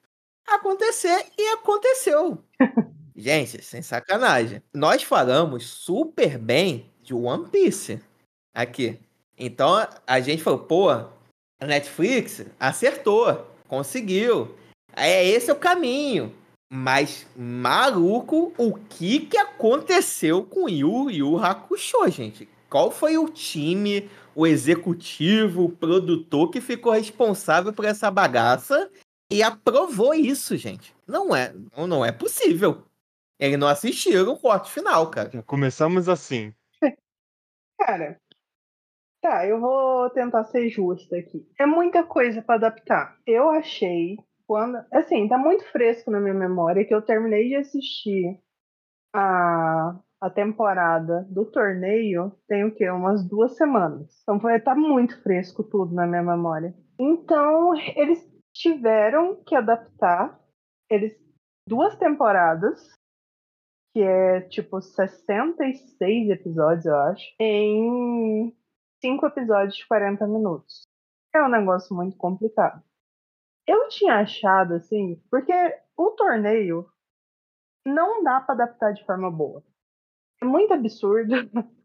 [0.47, 2.43] acontecer e aconteceu.
[3.15, 4.61] Gente, sem sacanagem.
[4.73, 7.99] Nós falamos super bem de One Piece
[8.53, 8.99] aqui.
[9.37, 9.73] Então
[10.05, 11.09] a gente falou, pô, a
[11.65, 14.55] Netflix acertou, conseguiu.
[14.97, 16.33] É esse é o caminho.
[16.69, 22.49] Mas, maluco, o que que aconteceu com Yu Yu Hakusho, gente?
[22.67, 28.91] Qual foi o time, o executivo, o produtor que ficou responsável por essa bagaça
[29.31, 30.93] e aprovou isso, gente?
[31.07, 32.83] Não é, não é possível.
[33.39, 35.29] Eles não assistiram o corte final, cara.
[35.29, 36.51] Já começamos assim.
[37.79, 38.19] Cara,
[39.21, 41.47] tá, eu vou tentar ser justa aqui.
[41.59, 43.15] É muita coisa pra adaptar.
[43.27, 48.39] Eu achei quando, assim, tá muito fresco na minha memória que eu terminei de assistir
[49.13, 52.89] a, a temporada do torneio tem o quê?
[52.89, 54.19] Umas duas semanas.
[54.23, 56.73] Então foi, tá muito fresco tudo na minha memória.
[56.97, 60.39] Então, eles tiveram que adaptar
[60.89, 61.15] eles
[61.67, 62.97] duas temporadas
[63.93, 68.55] que é tipo 66 episódios, eu acho, em
[69.01, 70.87] cinco episódios de 40 minutos.
[71.33, 72.81] É um negócio muito complicado.
[73.67, 75.51] Eu tinha achado assim, porque
[75.97, 76.87] o torneio
[77.85, 79.63] não dá para adaptar de forma boa.
[80.41, 81.33] É muito absurdo,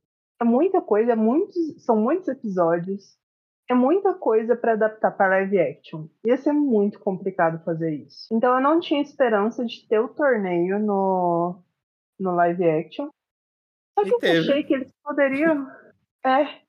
[0.40, 3.16] é muita coisa, é muitos, são muitos episódios,
[3.68, 6.07] é muita coisa para adaptar para live action.
[6.27, 8.27] Ia ser muito complicado fazer isso.
[8.33, 11.62] Então eu não tinha esperança de ter o torneio no
[12.18, 13.09] no live action.
[13.99, 14.38] Só que E eu teve.
[14.38, 15.66] achei que eles poderiam.
[16.25, 16.62] É.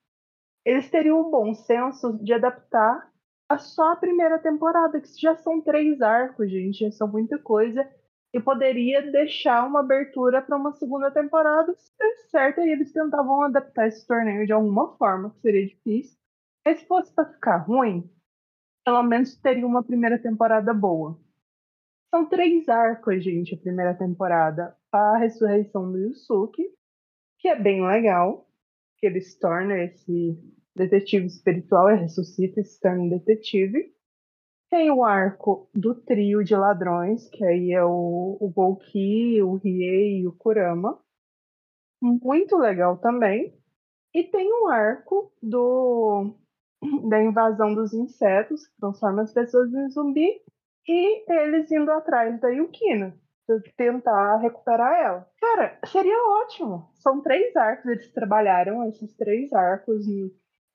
[0.66, 3.13] Eles teriam o bom senso de adaptar
[3.58, 7.88] só a primeira temporada, que já são três arcos, gente, já são muita coisa.
[8.34, 13.44] E poderia deixar uma abertura para uma segunda temporada se desse certo, e eles tentavam
[13.44, 16.18] adaptar esse torneio de alguma forma, que seria difícil.
[16.66, 18.10] Mas se fosse para ficar ruim,
[18.84, 21.20] pelo menos teria uma primeira temporada boa.
[22.10, 24.76] São três arcos, gente, a primeira temporada.
[24.92, 26.64] A ressurreição do Yusuke,
[27.40, 28.48] que é bem legal,
[28.98, 30.38] que ele se torna esse
[30.76, 33.94] detetive espiritual e ressuscita e se torna detetive.
[34.70, 40.22] Tem o arco do trio de ladrões, que aí é o, o Golki, o Riei
[40.22, 41.00] e o Kurama.
[42.02, 43.56] Muito legal também.
[44.14, 46.36] E tem o arco do
[47.10, 50.42] da invasão dos insetos, que transforma as pessoas em zumbi,
[50.88, 53.18] e eles indo atrás da Yukina,
[53.78, 55.28] tentar recuperar ela.
[55.40, 56.90] Cara, seria ótimo.
[56.96, 60.06] São três arcos, eles trabalharam esses três arcos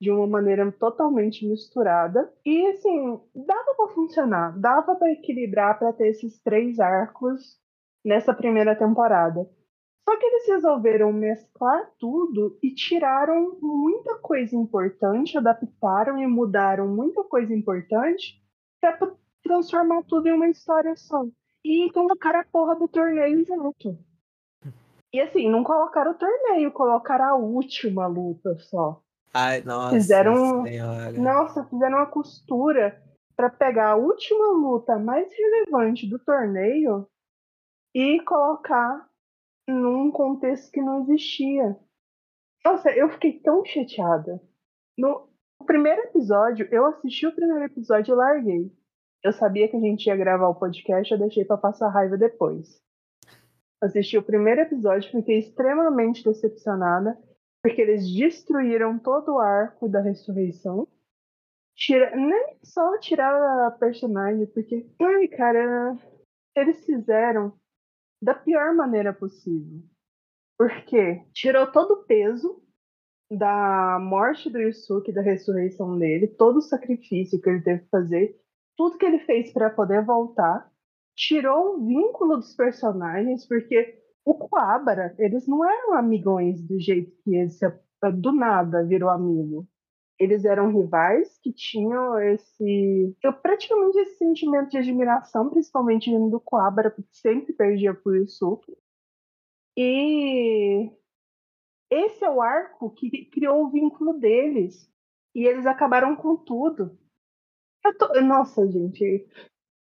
[0.00, 2.32] de uma maneira totalmente misturada.
[2.44, 7.58] E assim, dava pra funcionar, dava pra equilibrar pra ter esses três arcos
[8.04, 9.48] nessa primeira temporada.
[10.08, 17.22] Só que eles resolveram mesclar tudo e tiraram muita coisa importante, adaptaram e mudaram muita
[17.24, 18.42] coisa importante
[18.80, 18.98] pra
[19.42, 21.26] transformar tudo em uma história só.
[21.62, 23.98] E colocaram a porra do torneio junto.
[25.12, 29.02] E assim, não colocaram o torneio, colocaram a última luta só.
[29.32, 31.12] Ai, nossa Fizeram- senhora.
[31.12, 33.02] Nossa, fizeram uma costura
[33.36, 37.06] pra pegar a última luta mais relevante do torneio
[37.94, 39.06] e colocar
[39.68, 41.76] num contexto que não existia.
[42.64, 44.40] Nossa, eu fiquei tão chateada.
[44.98, 45.28] No
[45.66, 48.72] primeiro episódio, eu assisti o primeiro episódio e larguei.
[49.22, 52.80] Eu sabia que a gente ia gravar o podcast, eu deixei pra passar raiva depois.
[53.80, 57.16] Assisti o primeiro episódio, fiquei extremamente decepcionada,
[57.62, 60.86] porque eles destruíram todo o arco da ressurreição.
[61.76, 65.96] Tira, nem só tirar a personagem, porque, ai, cara,
[66.56, 67.52] eles fizeram
[68.20, 69.82] da pior maneira possível.
[70.58, 72.60] Porque tirou todo o peso
[73.30, 78.40] da morte do Yusuke, da ressurreição dele, todo o sacrifício que ele teve que fazer,
[78.76, 80.70] tudo que ele fez para poder voltar,
[81.14, 87.34] tirou o vínculo dos personagens, porque o Coabra, eles não eram amigões do jeito que
[87.34, 87.80] eles se-
[88.14, 89.66] do nada virou amigo.
[90.18, 93.16] Eles eram rivais que tinham esse.
[93.22, 98.76] Eu praticamente esse sentimento de admiração, principalmente vindo do Coabra, porque sempre perdia pro Yusuke.
[99.76, 100.90] E
[101.90, 104.90] esse é o arco que criou o vínculo deles.
[105.34, 106.98] E eles acabaram com tudo.
[107.98, 109.26] Tô- Nossa, gente.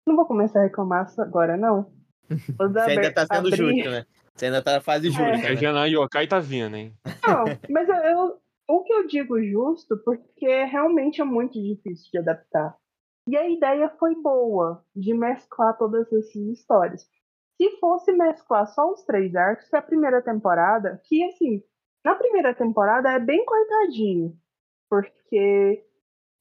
[0.09, 1.93] Não vou começar a reclamar agora, não.
[2.59, 4.07] Você ainda tá sendo abrir- justo, né?
[4.35, 5.89] Você ainda tá na fase justa, A né?
[5.89, 6.93] Yokai tá vindo, hein?
[7.27, 12.19] Não, mas eu, eu- o que eu digo justo, porque realmente é muito difícil de
[12.19, 12.77] adaptar.
[13.29, 17.07] E a ideia foi boa, de mesclar todas essas histórias.
[17.57, 21.63] Se fosse mesclar só os três arcos, que a primeira temporada, que assim,
[22.05, 24.37] na primeira temporada é bem cortadinho,
[24.91, 25.85] porque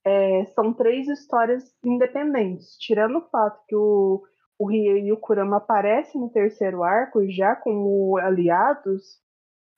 [0.06, 4.24] é, são três histórias independentes, tirando o fato que o,
[4.60, 9.22] o Rie e o Kurama aparecem no terceiro arco já como aliados,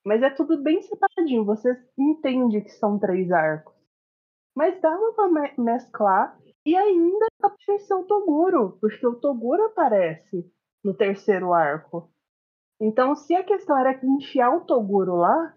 [0.05, 1.45] mas é tudo bem separadinho.
[1.45, 3.73] Você entende que são três arcos.
[4.55, 10.49] Mas dava me- mesclar e ainda aparecer o Toguro, porque o Toguro aparece
[10.83, 12.09] no terceiro arco.
[12.79, 15.55] Então, se a questão era enfiar o Toguro lá,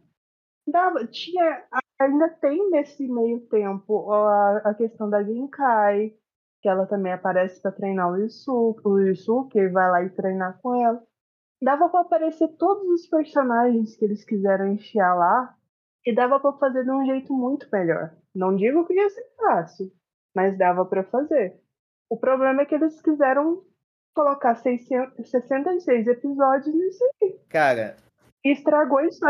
[0.66, 1.66] dava, tinha,
[2.00, 6.16] ainda tem nesse meio tempo a, a questão da Genkai,
[6.60, 10.74] que ela também aparece para treinar o Yusuke, o Yusuke vai lá e treinar com
[10.74, 11.02] ela.
[11.62, 15.54] Dava para aparecer todos os personagens que eles quiseram enfiar lá
[16.06, 18.14] e dava para fazer de um jeito muito melhor.
[18.34, 19.92] Não digo que ia ser fácil,
[20.34, 21.60] mas dava para fazer.
[22.08, 23.62] O problema é que eles quiseram
[24.14, 27.38] colocar 600, 66 episódios nisso aí.
[27.48, 27.96] Cara,
[28.44, 29.20] E estragou isso.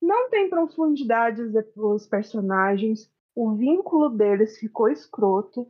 [0.00, 1.42] Não tem profundidade
[1.76, 3.10] os personagens.
[3.34, 5.68] O vínculo deles ficou escroto.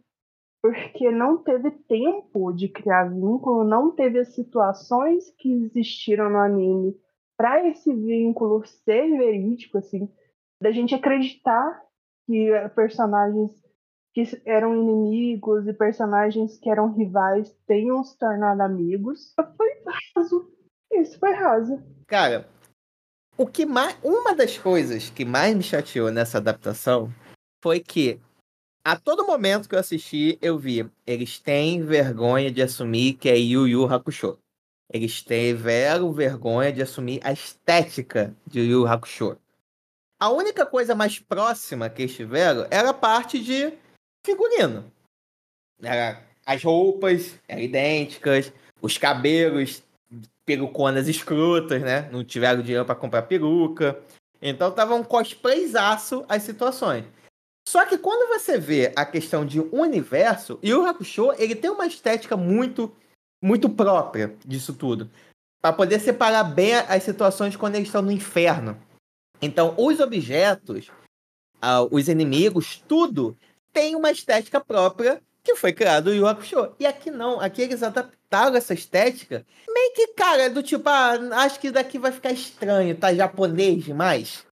[0.66, 6.96] Porque não teve tempo de criar vínculo, não teve as situações que existiram no anime
[7.36, 10.10] para esse vínculo ser verídico, assim,
[10.60, 11.82] da gente acreditar
[12.26, 13.52] que eh, personagens
[14.14, 19.34] que eram inimigos e personagens que eram rivais tenham se tornado amigos.
[19.56, 19.68] Foi
[20.16, 20.50] raso.
[20.90, 21.82] Isso foi raso.
[22.06, 22.48] Cara,
[23.36, 27.10] o que mais, uma das coisas que mais me chateou nessa adaptação
[27.62, 28.18] foi que
[28.86, 33.36] a todo momento que eu assisti, eu vi, eles têm vergonha de assumir que é
[33.36, 34.38] Yu Yu Hakusho.
[34.88, 39.36] Eles tiveram vergonha de assumir a estética de Yu Yu Hakusho.
[40.20, 43.72] A única coisa mais próxima que eles tiveram era a parte de
[44.24, 44.84] figurino.
[45.82, 49.82] Era, as roupas eram idênticas, os cabelos
[50.44, 52.08] peruconas escrotas, né?
[52.12, 53.98] Não tiveram dinheiro para comprar peruca.
[54.40, 57.04] Então tava um cosplayzaço as situações.
[57.66, 61.86] Só que quando você vê a questão de universo, e o Hakusho, ele tem uma
[61.86, 62.94] estética muito
[63.42, 65.10] muito própria disso tudo,
[65.60, 68.80] para poder separar bem as situações quando eles estão no inferno.
[69.42, 70.90] Então, os objetos,
[71.90, 73.36] os inimigos, tudo
[73.72, 76.74] tem uma estética própria que foi criado o Yu Hakusho.
[76.80, 81.60] E aqui não, aqui eles adaptaram essa estética meio que, cara, do tipo, ah, acho
[81.60, 84.45] que daqui vai ficar estranho, tá japonês demais.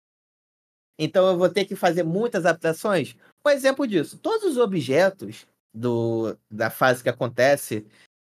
[0.99, 3.17] Então eu vou ter que fazer muitas adaptações.
[3.45, 7.87] Um exemplo disso, todos os objetos do, da fase que acontece,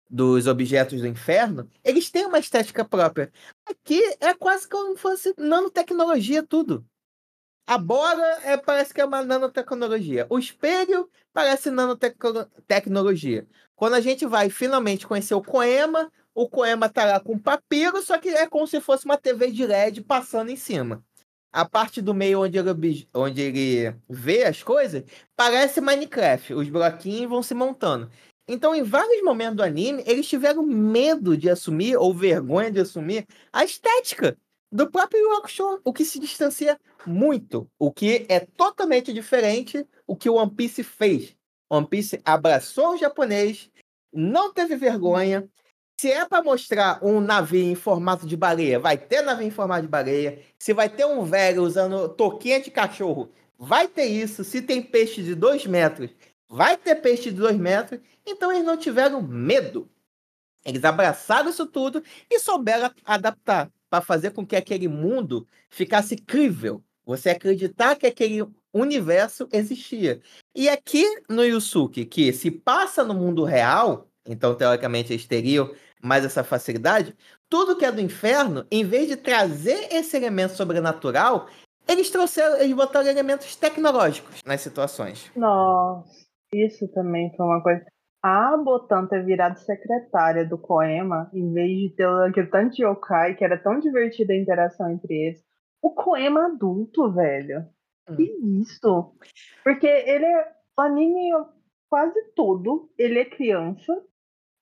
[0.09, 3.31] dos objetos do inferno, eles têm uma estética própria.
[3.65, 6.85] Aqui é quase como se fosse nanotecnologia tudo.
[7.65, 10.25] A bola é, parece que é uma nanotecnologia.
[10.29, 13.45] O espelho parece nanotecnologia.
[13.75, 18.17] Quando a gente vai finalmente conhecer o Koema, o Koema tá lá com papiro, só
[18.17, 21.03] que é como se fosse uma TV de LED passando em cima.
[21.51, 25.03] A parte do meio onde ele, onde ele vê as coisas
[25.35, 26.53] parece Minecraft.
[26.53, 28.09] Os bloquinhos vão se montando.
[28.47, 33.25] Então, em vários momentos do anime, eles tiveram medo de assumir, ou vergonha de assumir,
[33.51, 34.37] a estética
[34.71, 40.15] do próprio Yu Hakusho, o que se distancia muito, o que é totalmente diferente o
[40.15, 41.35] que o One Piece fez.
[41.69, 43.69] One Piece abraçou o japonês,
[44.13, 45.47] não teve vergonha.
[45.99, 49.81] Se é para mostrar um navio em formato de baleia, vai ter navio em formato
[49.81, 50.39] de baleia.
[50.59, 54.43] Se vai ter um velho usando toquinha de cachorro, vai ter isso.
[54.43, 56.11] Se tem peixe de dois metros,
[56.47, 57.99] vai ter peixe de dois metros.
[58.23, 59.89] Então eles não tiveram medo.
[60.63, 66.83] Eles abraçaram isso tudo e souberam adaptar para fazer com que aquele mundo ficasse crível.
[67.05, 70.21] Você acreditar que aquele universo existia.
[70.53, 76.25] E aqui no Yusuke, que se passa no mundo real, então teoricamente eles teriam mais
[76.25, 77.15] essa facilidade,
[77.49, 81.47] tudo que é do inferno, em vez de trazer esse elemento sobrenatural,
[81.87, 85.31] eles trouxeram, eles botaram elementos tecnológicos nas situações.
[85.35, 87.85] Nossa, isso também foi uma coisa.
[88.21, 93.35] A Botan ter virado secretária do Koema, em vez de ter aquele tanto de yokai,
[93.35, 95.43] que era tão divertida a interação entre eles.
[95.81, 97.65] O Koema adulto, velho.
[98.15, 98.23] Que
[98.59, 99.13] isso?
[99.63, 100.57] Porque ele é.
[100.77, 101.31] O anime,
[101.89, 103.99] quase todo, ele é criança.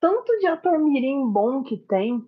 [0.05, 2.23] Tanto de ator mirim bom que tem.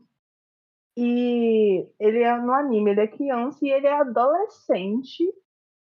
[0.97, 5.23] E ele é no anime, ele é criança e ele é adolescente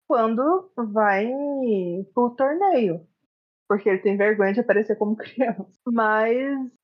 [0.07, 1.29] quando vai
[2.15, 3.05] pro torneio.
[3.69, 5.67] Porque ele tem vergonha de aparecer como criança.
[5.85, 6.37] Mas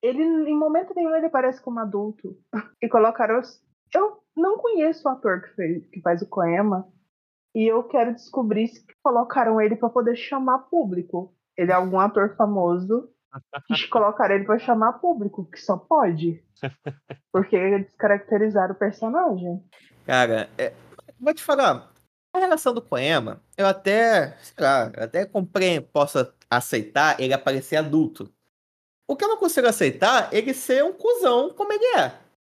[0.02, 2.36] ele, em momento nenhum, ele aparece como adulto.
[2.82, 3.38] E colocaram.
[3.38, 3.62] os-
[3.94, 6.88] Eu não conheço o ator que, fez, que faz o Koema.
[7.54, 11.32] E eu quero descobrir se colocaram ele para poder chamar público.
[11.56, 13.08] Ele é algum ator famoso
[13.68, 16.42] que colocaram ele para chamar público, que só pode.
[17.32, 19.62] Porque descaracterizaram o personagem.
[20.04, 20.72] Cara, é,
[21.18, 21.90] vou te falar,
[22.32, 27.76] a relação do Koema, eu até, sei lá, eu até comprei, posso aceitar ele aparecer
[27.76, 28.32] adulto.
[29.08, 32.12] O que eu não consigo aceitar é ele ser um cuzão como ele é.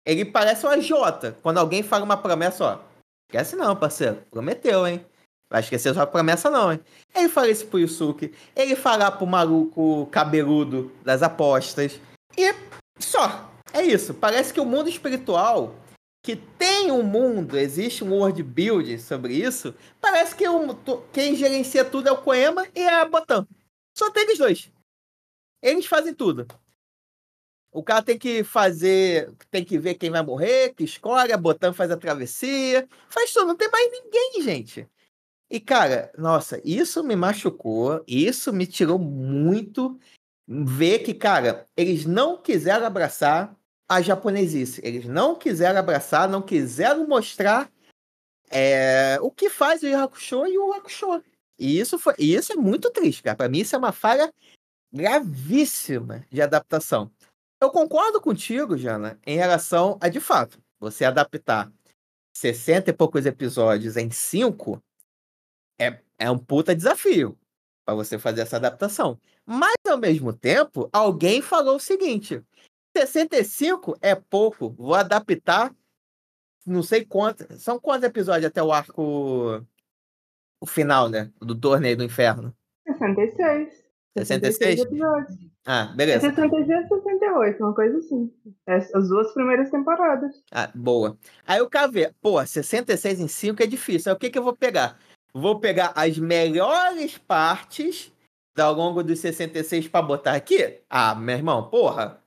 [0.05, 1.37] Ele parece um agiota.
[1.43, 2.79] Quando alguém fala uma promessa, ó.
[3.27, 4.23] Esquece não, parceiro.
[4.31, 5.05] Prometeu, hein?
[5.49, 6.79] Vai esquecer sua promessa, não, hein?
[7.15, 8.33] Ele fala isso pro Yusuke.
[8.55, 11.99] Ele fala pro maluco cabeludo das apostas.
[12.37, 12.53] E
[12.99, 13.49] só.
[13.73, 14.13] É isso.
[14.13, 15.75] Parece que o mundo espiritual,
[16.23, 20.75] que tem um mundo, existe um world building sobre isso, parece que o,
[21.11, 23.47] quem gerencia tudo é o Koema e a Botan.
[23.97, 24.71] Só tem eles dois.
[25.61, 26.47] Eles fazem tudo.
[27.71, 31.71] O cara tem que fazer, tem que ver quem vai morrer, que escolhe, a Botan
[31.71, 34.87] faz a travessia, faz tudo, não tem mais ninguém, gente.
[35.49, 39.99] E, cara, nossa, isso me machucou, isso me tirou muito
[40.47, 43.55] ver que, cara, eles não quiseram abraçar
[43.87, 44.79] a japonesice.
[44.83, 47.71] Eles não quiseram abraçar, não quiseram mostrar
[48.51, 51.23] é, o que faz o Hakusho e o Hakusho.
[51.57, 53.35] E isso, foi, e isso é muito triste, cara.
[53.35, 54.31] Pra mim, isso é uma falha
[54.93, 57.11] gravíssima de adaptação.
[57.61, 61.71] Eu concordo contigo, Jana, em relação a, de fato, você adaptar
[62.35, 64.81] 60 e poucos episódios em 5
[65.79, 67.37] é, é um puta desafio
[67.85, 69.19] para você fazer essa adaptação.
[69.45, 72.43] Mas, ao mesmo tempo, alguém falou o seguinte:
[72.95, 75.73] 65 é pouco, vou adaptar
[76.69, 77.61] não sei quantos.
[77.61, 79.65] São quantos episódios até o arco.
[80.61, 81.31] O final, né?
[81.39, 82.53] Do torneio do inferno?
[82.85, 83.85] 66.
[84.17, 84.81] 66?
[84.81, 85.37] episódios.
[85.65, 86.29] Ah, É beleza.
[86.29, 88.33] 66 e 68, uma coisa assim.
[88.67, 90.43] É, As duas primeiras temporadas.
[90.51, 91.17] Ah, boa.
[91.45, 94.11] Aí o vê, pô, 66 em 5 é difícil.
[94.11, 94.99] Aí o que, que eu vou pegar?
[95.33, 98.11] Vou pegar as melhores partes
[98.57, 100.81] ao longo dos 66 pra botar aqui?
[100.89, 102.21] Ah, meu irmão, porra.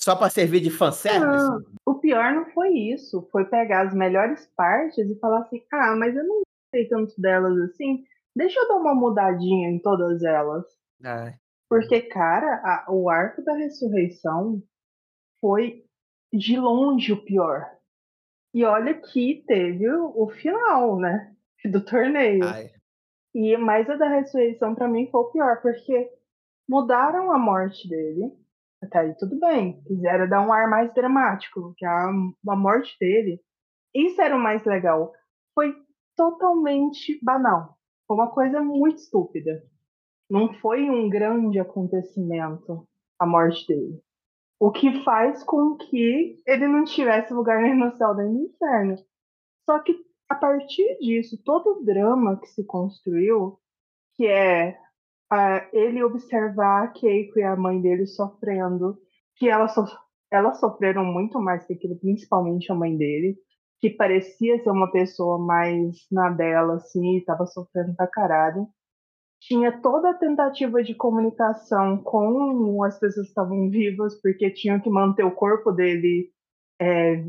[0.00, 1.20] Só pra servir de fanservice?
[1.46, 3.28] Não, o pior não foi isso.
[3.30, 7.56] Foi pegar as melhores partes e falar assim: ah, mas eu não gostei tanto delas
[7.70, 8.04] assim.
[8.34, 10.64] Deixa eu dar uma mudadinha em todas elas.
[11.68, 14.60] Porque, cara, a- o arco da ressurreição
[15.40, 15.84] foi
[16.32, 17.70] de longe o pior.
[18.54, 21.31] E olha que teve o, o final, né?
[21.70, 22.44] Do torneio.
[22.44, 22.70] ai.
[23.34, 26.10] E mais a da ressurreição pra mim foi o pior, porque
[26.68, 28.30] mudaram a morte dele.
[28.82, 29.82] Até aí tudo bem.
[29.84, 32.08] Quiseram dar um ar mais dramático, que a,
[32.48, 33.40] a morte dele.
[33.94, 35.12] Isso era o mais legal.
[35.54, 35.74] Foi
[36.16, 37.78] totalmente banal.
[38.06, 39.62] Foi uma coisa muito estúpida.
[40.28, 42.86] Não foi um grande acontecimento
[43.18, 44.02] a morte dele.
[44.58, 48.96] O que faz com que ele não tivesse lugar nem no céu nem no inferno.
[49.64, 49.94] Só que
[50.32, 53.58] a partir disso, todo o drama que se construiu,
[54.16, 54.78] que é
[55.30, 58.98] ah, ele observar a Keiko e a mãe dele sofrendo,
[59.36, 59.74] que elas,
[60.30, 63.36] elas sofreram muito mais que aquilo, principalmente a mãe dele,
[63.80, 68.66] que parecia ser uma pessoa mais na dela, assim, e estava sofrendo pra caralho.
[69.40, 74.88] Tinha toda a tentativa de comunicação com as pessoas que estavam vivas, porque tinham que
[74.88, 76.30] manter o corpo dele
[76.80, 77.24] é,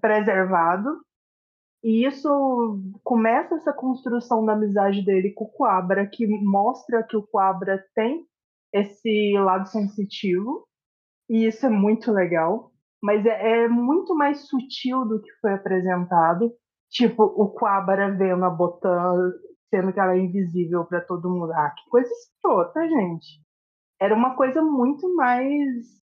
[0.00, 1.00] preservado.
[1.82, 7.26] E isso começa essa construção da amizade dele com o Quabra, que mostra que o
[7.26, 8.24] Quabra tem
[8.72, 10.64] esse lado sensitivo,
[11.28, 12.70] e isso é muito legal.
[13.02, 16.52] Mas é, é muito mais sutil do que foi apresentado.
[16.88, 19.32] Tipo, o Quabra vendo a Botan,
[19.68, 21.52] sendo que ela é invisível para todo mundo.
[21.52, 23.42] Ah, que coisa escrota, gente.
[24.00, 26.02] Era uma coisa muito mais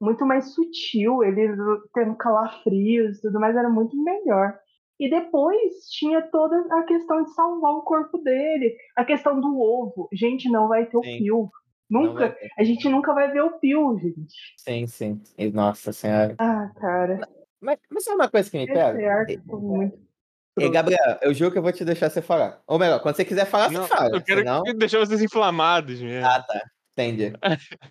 [0.00, 1.46] muito mais sutil, ele
[1.94, 4.58] tendo calafrios e tudo mais, era muito melhor.
[5.02, 10.08] E depois tinha toda a questão de salvar o corpo dele, a questão do ovo.
[10.12, 11.18] Gente, não vai ter o Sim.
[11.18, 11.50] Pio.
[11.90, 12.36] Não Nunca.
[12.56, 14.32] A gente nunca vai ver o Pio, gente.
[14.56, 15.20] Sim, sim.
[15.36, 16.36] E, Nossa senhora.
[16.38, 17.18] Ah, cara.
[17.60, 19.12] Mas, mas sabe uma coisa que me Esse pega?
[19.12, 19.98] arco foi muito.
[20.56, 22.62] E, Gabriel, eu juro que eu vou te deixar você falar.
[22.64, 24.16] Ou melhor, quando você quiser falar, Não, você fala.
[24.16, 24.62] eu quero senão...
[24.62, 26.24] deixar vocês inflamados mesmo.
[26.24, 26.62] Ah, tá.
[26.92, 27.32] Entendi.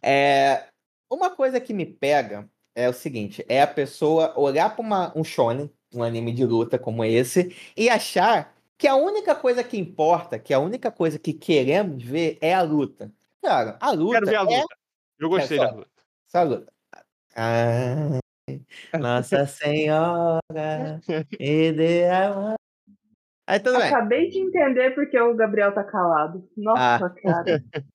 [0.02, 0.64] É,
[1.12, 5.70] uma coisa que me pega é o seguinte: é a pessoa olhar para um shonen,
[5.94, 10.54] um anime de luta como esse, e achar que a única coisa que importa, que
[10.54, 13.12] a única coisa que queremos ver é a luta.
[13.42, 14.76] Cara, a luta Quero ver a é luta.
[15.20, 15.66] Eu gostei só.
[15.66, 15.90] da luta.
[16.28, 16.74] só a luta.
[17.36, 18.20] Ai,
[19.00, 21.00] Nossa Senhora,
[21.40, 22.56] ideal.
[23.48, 23.88] Aí tudo bem.
[23.88, 26.48] Acabei de entender porque o Gabriel tá calado.
[26.58, 27.10] Nossa, Ah.
[27.22, 27.64] cara.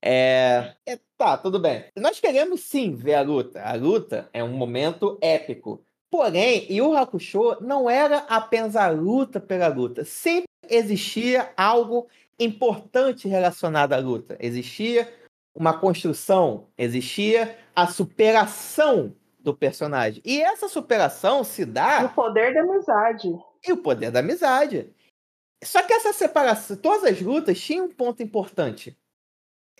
[0.00, 1.84] É, é, tá, tudo bem.
[1.96, 3.60] Nós queremos sim ver a luta.
[3.62, 5.84] A luta é um momento épico.
[6.10, 10.04] Porém, Yu Hakusho não era apenas a luta pela luta.
[10.04, 14.36] Sempre existia algo importante relacionado à luta.
[14.40, 15.12] Existia
[15.54, 20.22] uma construção, existia a superação do personagem.
[20.24, 23.28] E essa superação se dá o poder da amizade.
[23.66, 24.92] e o poder da amizade.
[25.62, 28.96] Só que essa separação, todas as lutas tinham um ponto importante.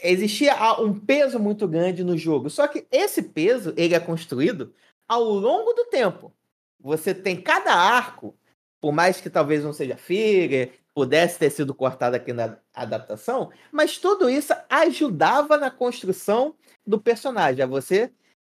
[0.01, 2.49] existia a- um peso muito grande no jogo.
[2.49, 4.73] Só que esse peso ele é construído
[5.09, 6.33] ao longo do tempo.
[6.81, 8.37] Você tem cada arco,
[8.81, 13.99] por mais que talvez não seja filler, pudesse ter sido cortado aqui na adaptação, mas
[13.99, 16.55] tudo isso ajudava na construção
[16.87, 18.13] do personagem, a você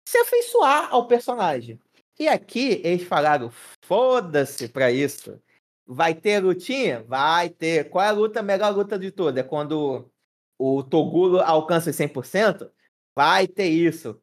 [0.08, 1.80] se afeiçoar ao personagem.
[2.20, 3.50] E aqui eles falaram:
[3.84, 5.42] foda-se pra isso.
[5.86, 7.04] Vai ter lutinha?
[7.04, 7.90] Vai ter.
[7.90, 9.44] Qual é a luta, a melhor luta de todas?
[9.44, 10.10] É quando
[10.58, 12.70] o Toguro alcança os 100%?
[13.16, 14.22] Vai ter isso.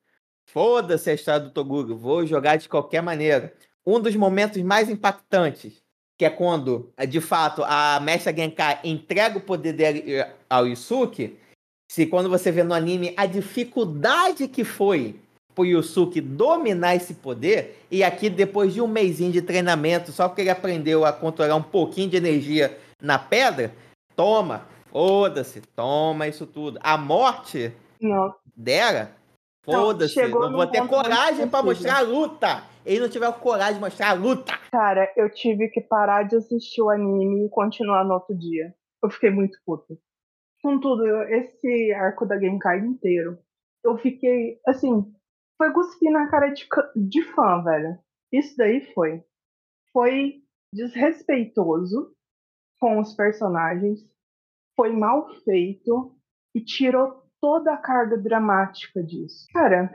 [0.52, 1.96] Foda-se a história do Toguro.
[1.96, 3.52] Vou jogar de qualquer maneira.
[3.86, 5.80] Um dos momentos mais impactantes,
[6.18, 11.38] que é quando, de fato, a Mestra Genkai entrega o poder dele eh, ao Yusuke.
[11.90, 15.20] Se quando você vê no anime a dificuldade que foi
[15.54, 20.42] pro Yusuke dominar esse poder, e aqui depois de um mêsinho de treinamento, só porque
[20.42, 23.72] ele aprendeu a controlar um pouquinho de energia na pedra,
[24.16, 26.78] toma, foda-se, toma isso tudo.
[26.82, 29.12] A morte Não, dela,
[29.64, 31.64] foda-se, chegou não vou ter coragem pra sensível.
[31.64, 32.70] mostrar a luta.
[32.84, 34.52] Ele não tiver coragem de mostrar a luta.
[34.70, 38.74] cara, eu tive que parar de assistir o anime e continuar no outro dia.
[39.02, 39.96] Eu fiquei muito puta.
[40.62, 43.38] Contudo, esse arco da Genkai inteiro,
[43.82, 45.12] eu fiquei, assim,
[45.56, 47.98] foi cuspir na cara de, de fã, velho.
[48.32, 49.22] Isso daí foi.
[49.92, 50.42] Foi
[50.72, 52.14] desrespeitoso
[52.78, 54.00] com os personagens,
[54.76, 56.16] foi mal feito
[56.54, 59.46] e tirou toda a carga dramática disso.
[59.52, 59.92] Cara,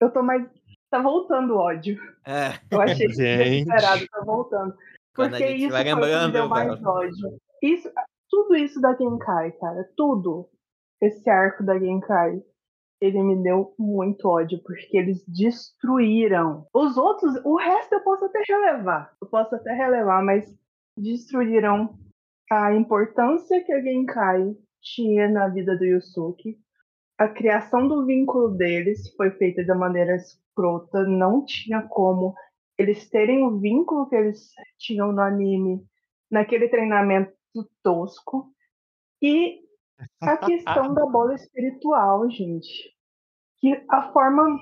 [0.00, 0.48] eu tô mais.
[0.90, 1.98] Tá voltando o ódio.
[2.26, 3.64] É, Eu achei Gente.
[3.64, 4.74] desesperado, tá voltando.
[5.14, 6.86] Quando Porque isso vai lembrando, deu mais velho.
[6.88, 7.38] ódio.
[7.62, 7.90] Isso,
[8.30, 10.48] tudo isso da Genkai, cara, tudo.
[11.00, 12.42] Esse arco da Genkai,
[13.00, 16.66] ele me deu muito ódio, porque eles destruíram.
[16.74, 19.12] Os outros, o resto eu posso até relevar.
[19.20, 20.54] Eu posso até relevar, mas
[20.96, 21.98] destruíram
[22.50, 26.58] a importância que a Genkai tinha na vida do Yusuke.
[27.22, 32.34] A criação do vínculo deles foi feita de maneira escrota, não tinha como
[32.76, 35.86] eles terem o vínculo que eles tinham no anime
[36.28, 37.32] naquele treinamento
[37.80, 38.52] tosco.
[39.22, 39.60] E
[40.20, 42.92] a questão da bola espiritual, gente.
[43.60, 44.58] Que a forma.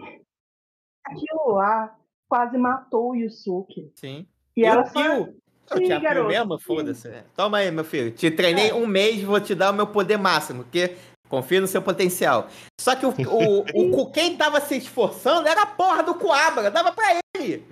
[1.06, 1.96] Aquilo lá
[2.28, 3.90] quase matou o Yusuke.
[3.94, 4.26] sim.
[4.54, 5.00] E ela o só.
[5.00, 5.34] Eu
[5.78, 6.58] Pio garoto, mesmo?
[6.58, 7.08] Foda-se.
[7.36, 8.10] Toma aí, meu filho.
[8.10, 8.74] Te treinei É.
[8.74, 10.96] um mês, vou te dar o meu poder máximo, porque
[11.30, 12.48] confio no seu potencial.
[12.78, 16.92] Só que o, o, o, quem tava se esforçando era a porra do Coabra, dava
[16.92, 17.64] pra ele.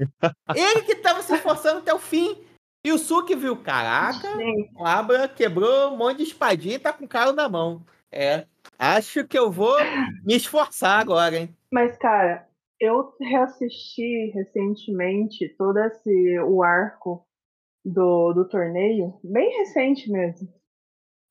[0.54, 2.38] Ele que tava se esforçando até o fim.
[2.86, 7.04] E o Suki viu, caraca, o Coabra quebrou um monte de espadinha e tá com
[7.04, 7.84] o carro na mão.
[8.10, 8.46] É,
[8.78, 9.76] acho que eu vou
[10.24, 11.54] me esforçar agora, hein?
[11.70, 12.48] Mas, cara,
[12.80, 17.26] eu reassisti recentemente todo esse o arco
[17.84, 20.48] do, do torneio, bem recente mesmo.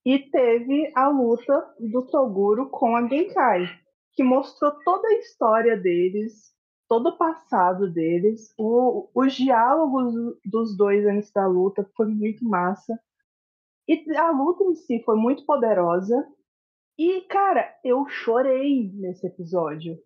[0.08, 3.66] E teve a luta do Toguro com a Genkai,
[4.14, 6.53] que mostrou toda a história deles,
[6.88, 10.14] todo o passado deles, o, os diálogos
[10.45, 12.97] dos dois antes da luta foi muito massa.
[13.86, 16.26] E a luta em si foi muito poderosa.
[16.97, 19.97] E, cara, eu chorei nesse episódio.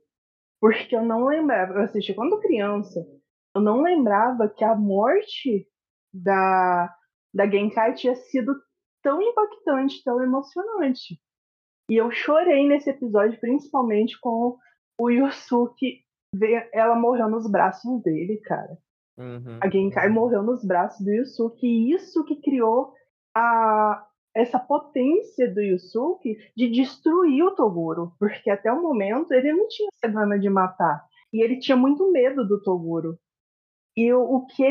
[0.60, 3.06] Porque eu não lembrava, eu assisti quando criança,
[3.54, 5.68] eu não lembrava que a morte
[6.12, 6.91] da,
[7.32, 8.56] da Genkai tinha sido
[9.02, 11.20] tão impactante, tão emocionante.
[11.89, 14.58] E eu chorei nesse episódio, principalmente com
[14.99, 18.78] o Yusuke, ver ela morreu nos braços dele, cara.
[19.18, 19.60] Uhum.
[19.62, 22.93] A Genkai morreu nos braços do Yusuke, e isso que criou
[23.36, 29.68] a, essa potência do Yusuke de destruir o Toguro, porque até o momento ele não
[29.68, 33.18] tinha essa gana de matar, e ele tinha muito medo do Toguro.
[33.95, 34.64] E o, o que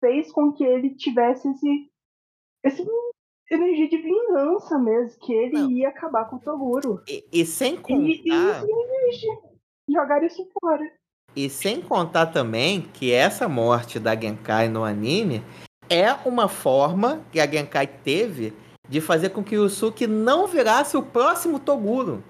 [0.00, 1.90] fez com que ele tivesse esse,
[2.64, 2.84] esse
[3.50, 5.70] energia de vingança mesmo, que ele Não.
[5.70, 7.02] ia acabar com o Toguro.
[7.08, 8.62] E, e sem E, e contar.
[8.66, 9.26] não existe.
[9.88, 10.82] Jogar isso fora.
[11.34, 15.44] E sem contar também que essa morte da Genkai no anime
[15.88, 18.52] é uma forma que a Genkai teve
[18.88, 22.24] de fazer com que o Yusuke não virasse o próximo Toguro.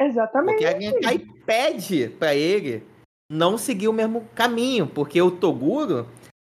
[0.00, 0.52] Exatamente.
[0.52, 2.84] Porque a Genkai pede pra ele
[3.30, 6.06] não seguir o mesmo caminho, porque o Toguro,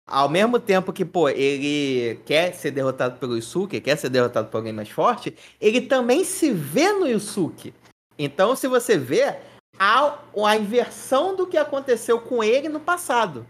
[0.08, 4.58] ao mesmo tempo que, pô, ele quer ser derrotado pelo Yusuke, quer ser derrotado por
[4.58, 7.74] alguém mais forte, ele também se vê no Yusuke.
[8.18, 9.36] Então, se você vê,
[9.78, 13.46] há a inversão do que aconteceu com ele no passado.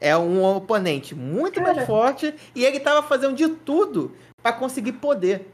[0.00, 1.86] É um oponente muito mais Cara.
[1.86, 5.46] forte e ele tava fazendo de tudo para conseguir poder.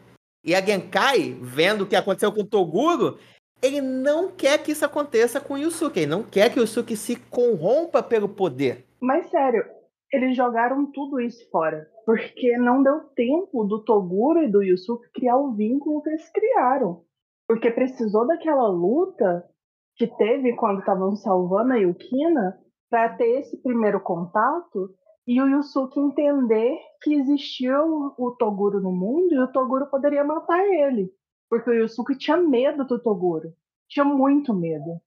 [0.44, 3.18] E a Genkai, vendo o que aconteceu com o Toguro,
[3.62, 6.00] ele não quer que isso aconteça com o Yusuke.
[6.00, 8.84] Ele não quer que o Yusuke se corrompa pelo poder.
[9.00, 9.64] Mas sério,
[10.12, 11.88] eles jogaram tudo isso fora.
[12.04, 17.02] Porque não deu tempo do Toguro e do Yusuke criar o vínculo que eles criaram.
[17.48, 19.48] Porque precisou daquela luta
[19.96, 22.58] que teve quando estavam salvando a Yukina
[22.90, 24.94] para ter esse primeiro contato
[25.26, 30.24] e o Yusuke entender que existia o, o Toguro no mundo e o Toguro poderia
[30.24, 31.10] matar ele.
[31.48, 33.52] Porque o Yusuke tinha medo do Toguro.
[33.88, 35.00] Tinha muito medo.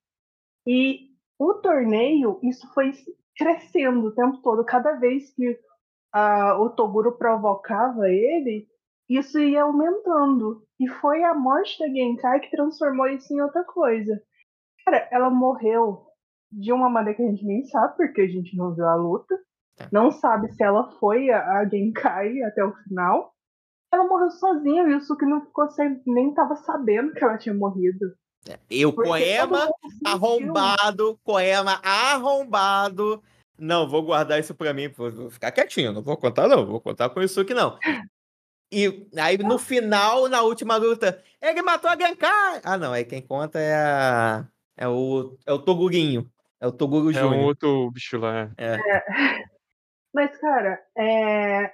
[0.65, 2.93] E o torneio, isso foi
[3.35, 4.65] crescendo o tempo todo.
[4.65, 5.59] Cada vez que
[6.59, 8.67] o Toguro provocava ele,
[9.09, 10.63] isso ia aumentando.
[10.79, 14.21] E foi a morte da Genkai que transformou isso em outra coisa.
[14.85, 16.05] Cara, ela morreu
[16.51, 19.35] de uma maneira que a gente nem sabe, porque a gente não viu a luta.
[19.77, 19.89] Tá.
[19.91, 23.33] Não sabe se ela foi a, a Genkai até o final.
[23.91, 27.53] Ela morreu sozinha, e o Yusuke não ficou sem, nem tava sabendo que ela tinha
[27.53, 28.05] morrido.
[28.69, 29.37] Eu, Porque
[30.05, 33.23] arrombado, Koema, arrombado.
[33.57, 37.09] Não, vou guardar isso pra mim, vou ficar quietinho, não vou contar não, vou contar
[37.09, 37.77] com isso aqui não.
[38.71, 42.61] E aí no final, na última luta, ele matou a Genkai.
[42.63, 44.47] Ah não, aí quem conta é a...
[44.77, 46.29] é o, é o Togurinho,
[46.59, 47.45] é o Toguro É um Júnior.
[47.45, 48.51] outro bicho lá.
[50.13, 51.71] Mas, cara, é,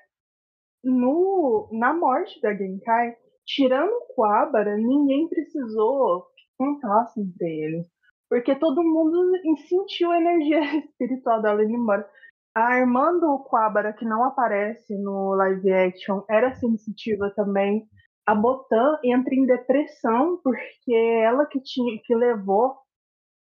[0.84, 3.16] no, na morte da Genkai,
[3.46, 6.31] tirando o Kuwabara, ninguém precisou
[6.62, 7.88] contar assim entre eles.
[8.30, 9.32] Porque todo mundo
[9.68, 12.08] sentiu a energia espiritual dela indo embora.
[12.56, 17.88] A irmã do Kuwabara, que não aparece no live action, era sensitiva também.
[18.26, 20.94] A Botan entra em depressão porque
[21.24, 22.78] ela que tinha que levou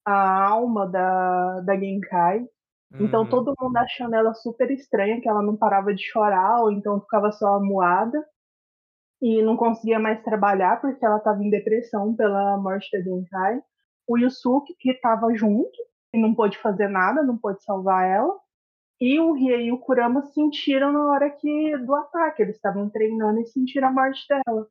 [0.05, 2.45] a alma da, da Genkai.
[2.99, 3.29] Então Uhum.
[3.29, 7.31] todo mundo achando ela super estranha, que ela não parava de chorar, ou então ficava
[7.31, 8.23] só amuada.
[9.21, 13.61] E não conseguia mais trabalhar porque ela estava em depressão pela morte da Genkai.
[14.07, 15.71] O Yusuke, que estava junto,
[16.13, 18.35] e não pôde fazer nada, não pôde salvar ela.
[18.99, 22.41] E o Rie e o Kurama sentiram na hora que do ataque.
[22.41, 24.67] Eles estavam treinando e sentiram a morte dela.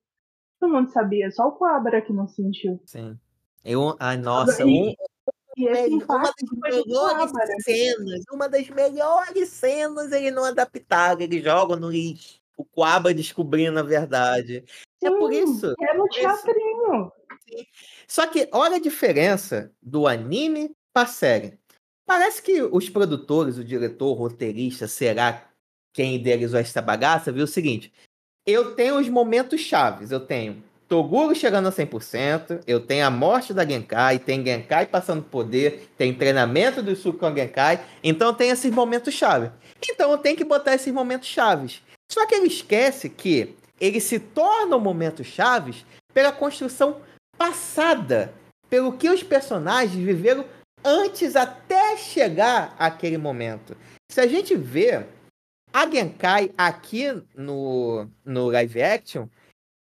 [0.61, 2.81] Todo mundo sabia, só o Kuwabara que não sentiu.
[2.87, 3.19] Sim.
[3.65, 4.95] Eu, ai, nossa, E- um-
[5.57, 7.33] E esse uma das melhores
[7.65, 12.41] cenas, uma das melhores cenas eles não adaptaram, eles jogam no lixo.
[12.75, 14.64] O Quaba descobrindo a verdade.
[15.03, 15.75] É por Sim, isso.
[15.81, 16.20] É no por isso.
[16.20, 17.12] teatrinho.
[18.09, 21.59] Só que olha a diferença do anime pra série.
[22.07, 25.49] Parece que os produtores, o diretor, o roteirista, será
[25.93, 27.93] quem idealizou esta bagaça, viu o seguinte:
[28.47, 33.55] eu tenho os momentos chaves, eu tenho Toguro chegando a 100%, eu tenho a morte
[33.55, 38.51] da Genkai, tem Genkai passando poder, tem treinamento do Yusuke com a Genkai, então tem
[38.51, 39.51] esses momentos chave.
[39.91, 41.83] Então eu tenho que botar esses momentos chaves.
[42.11, 47.01] Só que ele esquece que eles se tornam momentos chaves pela construção
[47.37, 48.33] passada,
[48.69, 50.47] pelo que os personagens viveram
[50.85, 53.77] antes até chegar àquele momento.
[54.11, 55.07] Se a gente vê
[55.73, 59.27] a Genkai aqui no, no live action,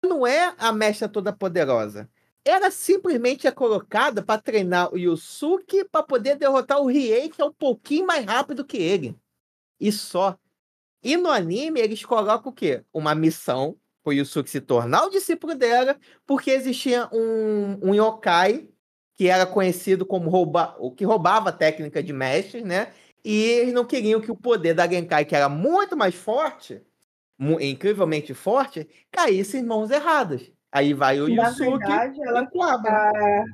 [0.03, 2.09] não é a mestra toda poderosa.
[2.45, 7.45] Ela simplesmente é colocada para treinar o Yusuke para poder derrotar o Riei, que é
[7.45, 9.17] um pouquinho mais rápido que ele.
[9.81, 10.39] E só.
[11.03, 12.85] E no anime eles colocam o quê?
[12.93, 18.69] Uma missão para o Yusuke se tornar o discípulo dela, porque existia um, um yokai
[19.17, 22.93] que era conhecido como rouba, o que roubava a técnica de mestres, né?
[23.25, 26.83] E eles não queriam que o poder da Genkai, que era muito mais forte,
[27.61, 30.53] incrivelmente forte, caísse em mãos erradas.
[30.71, 33.45] Aí vai o Na Yusuke verdade, ela a-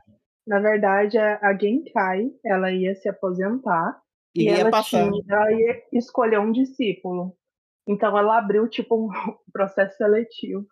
[0.47, 4.01] na verdade, a a Genkai, ela ia se aposentar
[4.34, 5.10] e ela, passar.
[5.10, 7.36] tinha, ela ia escolher um discípulo.
[7.86, 9.08] Então ela abriu tipo um
[9.52, 10.66] processo seletivo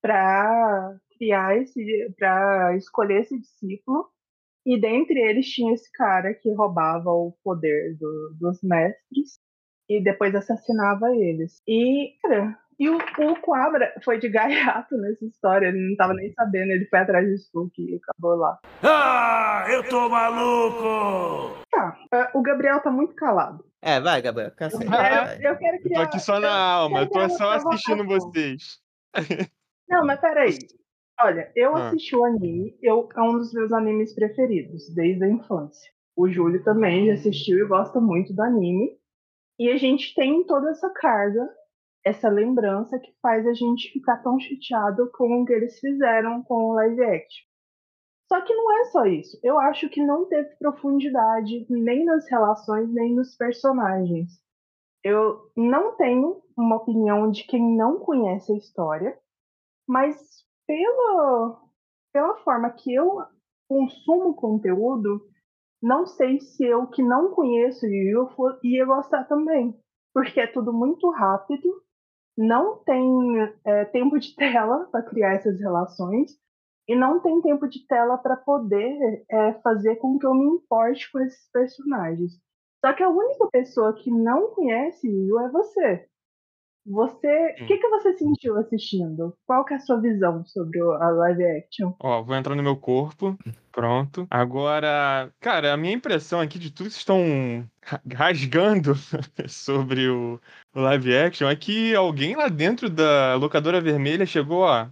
[0.00, 4.08] para criar esse, para escolher esse discípulo.
[4.64, 9.40] E dentre eles tinha esse cara que roubava o poder do- dos mestres
[9.88, 11.60] e depois assassinava eles.
[11.66, 16.32] E, cara, e o, o Quabra foi de gaiato nessa história, ele não tava nem
[16.32, 18.58] sabendo, ele foi atrás do Suki e acabou lá.
[18.82, 21.58] Ah, eu tô maluco!
[21.70, 23.64] Tá, é, o Gabriel tá muito calado.
[23.80, 24.86] É, vai, Gabriel, cansei.
[24.86, 25.36] Eu Vai, quero, vai.
[25.52, 28.78] eu quero Eu tô aqui só na eu- alma, eu tô só assistindo vocês.
[29.88, 30.56] Não, mas peraí.
[31.20, 31.88] Olha, eu Ah.
[31.88, 35.90] assisti o anime, eu, é um dos meus animes preferidos, desde a infância.
[36.16, 38.90] O Júlio também já assistiu e gosta muito do anime.
[39.58, 41.48] E a gente tem toda essa carga,
[42.04, 46.70] essa lembrança que faz a gente ficar tão chateado com o que eles fizeram com
[46.70, 47.46] o live action.
[48.28, 49.38] Só que não é só isso.
[49.42, 54.40] Eu acho que não teve profundidade nem nas relações, nem nos personagens.
[55.04, 59.18] Eu não tenho uma opinião de quem não conhece a história,
[59.86, 60.16] mas
[60.66, 61.60] pela,
[62.12, 63.22] pela forma que eu
[63.68, 65.26] consumo conteúdo,
[65.82, 69.78] não sei se eu que não conheço Yu Yu ia gostar também.
[70.14, 71.82] Porque é tudo muito rápido,
[72.36, 73.04] não tem
[73.64, 76.40] é, tempo de tela para criar essas relações.
[76.88, 81.10] e não tem tempo de tela para poder é, fazer com que eu me importe
[81.12, 82.32] com esses personagens.
[82.84, 86.08] Só que a única pessoa que não conhece Yu é você.
[86.84, 89.36] Você, o que, que você sentiu assistindo?
[89.46, 91.92] Qual que é a sua visão sobre a live action?
[92.00, 93.38] Ó, vou entrar no meu corpo.
[93.70, 94.26] Pronto.
[94.28, 97.66] Agora, cara, a minha impressão aqui de tudo que estão
[98.12, 98.94] rasgando
[99.48, 100.40] sobre o,
[100.74, 104.88] o live action é que alguém lá dentro da locadora vermelha chegou, ó,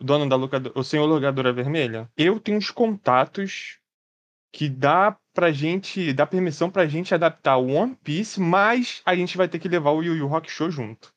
[0.00, 2.10] o dono da locadora, o senhor locadora vermelha.
[2.16, 3.78] Eu tenho os contatos
[4.52, 9.36] que dá pra gente, dá permissão pra gente adaptar o One Piece, mas a gente
[9.36, 11.13] vai ter que levar o Yu Yu Rock Show junto.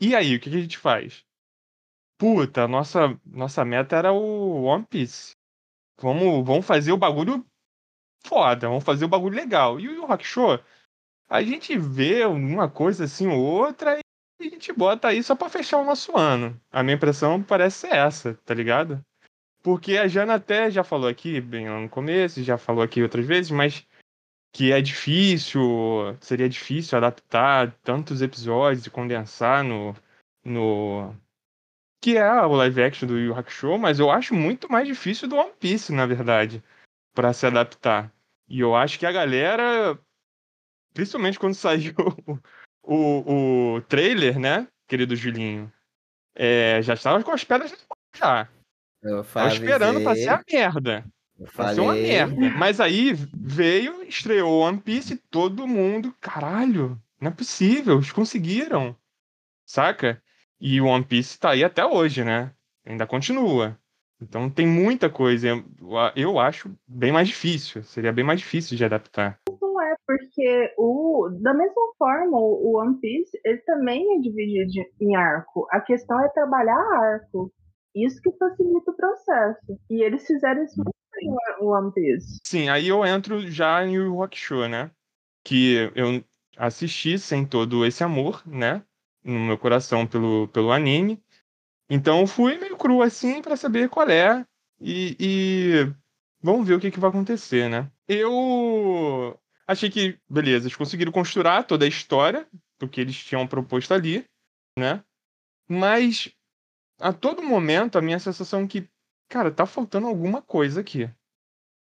[0.00, 1.24] E aí, o que, que a gente faz?
[2.18, 5.32] Puta, nossa, nossa meta era o One Piece.
[6.00, 7.44] Vamos, vamos fazer o bagulho
[8.24, 9.80] foda, vamos fazer o bagulho legal.
[9.80, 10.60] E o Rock Show,
[11.28, 13.98] a gente vê uma coisa assim ou outra
[14.40, 16.60] e a gente bota aí só pra fechar o nosso ano.
[16.70, 19.04] A minha impressão parece ser essa, tá ligado?
[19.62, 23.26] Porque a Jana até já falou aqui, bem lá no começo, já falou aqui outras
[23.26, 23.86] vezes, mas
[24.52, 25.62] que é difícil,
[26.20, 29.94] seria difícil adaptar tantos episódios e condensar no,
[30.44, 31.14] no
[32.00, 35.36] que é o live action do Yu Hakusho, mas eu acho muito mais difícil do
[35.36, 36.62] One Piece, na verdade,
[37.14, 38.12] para se adaptar.
[38.48, 39.98] E eu acho que a galera,
[40.94, 41.94] principalmente quando saiu
[42.82, 45.72] o, o trailer, né, querido Julinho,
[46.34, 47.74] é, já estava com as pedras
[48.16, 48.48] já.
[49.32, 51.04] Tava esperando pra ser a merda.
[51.54, 52.50] Vai ser uma merda.
[52.56, 58.96] Mas aí veio, estreou One Piece e todo mundo, caralho, não é possível, eles conseguiram.
[59.64, 60.20] Saca?
[60.60, 62.50] E o One Piece tá aí até hoje, né?
[62.84, 63.78] Ainda continua.
[64.20, 65.48] Então tem muita coisa.
[66.16, 67.82] Eu acho bem mais difícil.
[67.84, 69.38] Seria bem mais difícil de adaptar.
[69.60, 75.14] Não é, porque o, da mesma forma, o One Piece ele também é dividido em
[75.14, 75.68] arco.
[75.70, 77.52] A questão é trabalhar arco.
[77.94, 79.78] Isso que facilita o processo.
[79.88, 82.38] E eles fizeram isso muito bem, o One Piece.
[82.44, 84.90] Sim, aí eu entro já em Rock Show, né?
[85.44, 86.24] Que eu
[86.56, 88.82] assisti sem todo esse amor, né?
[89.24, 91.22] No meu coração pelo, pelo anime.
[91.90, 94.44] Então fui meio cru assim para saber qual é.
[94.80, 95.92] E, e,
[96.42, 97.90] vamos ver o que, que vai acontecer, né?
[98.06, 102.46] Eu achei que, beleza, eles conseguiram costurar toda a história
[102.78, 104.24] do que eles tinham proposto ali,
[104.78, 105.02] né?
[105.68, 106.32] Mas
[107.00, 108.88] a todo momento a minha sensação é que,
[109.28, 111.10] cara, tá faltando alguma coisa aqui.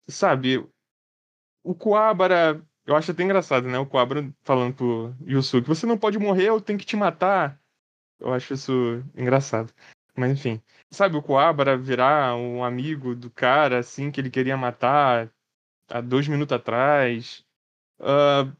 [0.09, 0.67] Sabe?
[1.63, 3.79] O Coabra, eu acho até engraçado, né?
[3.79, 7.61] O Coabra falando pro Yusuke, você não pode morrer, eu tenho que te matar.
[8.21, 9.73] Eu acho isso engraçado.
[10.17, 10.63] Mas enfim.
[10.91, 15.31] Sabe, o Coabra virar um amigo do cara, assim, que ele queria matar
[15.89, 17.45] há dois minutos atrás.
[17.99, 18.55] Uh,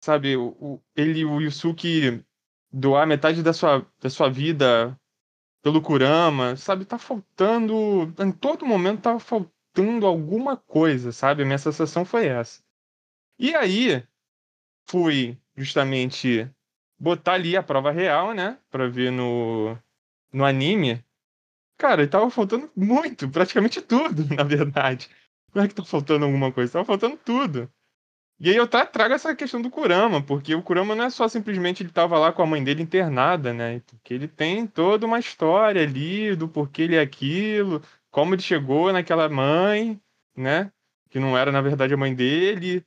[0.00, 2.24] sabe, o, ele, o Yusuke
[2.72, 4.99] doar metade da sua, da sua vida
[5.62, 6.84] pelo Kurama, sabe?
[6.84, 8.12] Tá faltando.
[8.18, 11.42] Em todo momento tava faltando alguma coisa, sabe?
[11.42, 12.62] A minha sensação foi essa.
[13.38, 14.02] E aí,
[14.88, 16.50] fui justamente
[16.98, 18.58] botar ali a prova real, né?
[18.70, 19.76] Pra ver no,
[20.32, 21.04] no anime.
[21.78, 25.08] Cara, tava faltando muito, praticamente tudo, na verdade.
[25.54, 27.72] Não é que tá faltando alguma coisa, tava faltando tudo.
[28.42, 31.82] E aí eu trago essa questão do Kurama, porque o Kurama não é só simplesmente
[31.82, 33.82] ele estava lá com a mãe dele internada, né?
[33.86, 38.90] Porque ele tem toda uma história ali do porquê ele é aquilo, como ele chegou
[38.94, 40.00] naquela mãe,
[40.34, 40.72] né?
[41.10, 42.82] Que não era, na verdade, a mãe dele.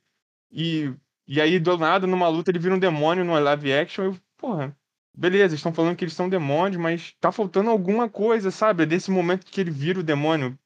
[0.50, 0.92] E,
[1.26, 4.06] e aí, do nada, numa luta, ele vira um demônio no live action.
[4.06, 4.76] Eu, porra,
[5.16, 8.86] beleza, estão falando que eles são demônios, mas tá faltando alguma coisa, sabe?
[8.86, 10.58] Desse momento que ele vira o demônio,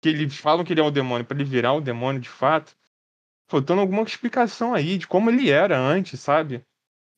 [0.00, 2.76] que eles falam que ele é o demônio, para ele virar o demônio de fato
[3.46, 6.64] faltando alguma explicação aí de como ele era antes, sabe?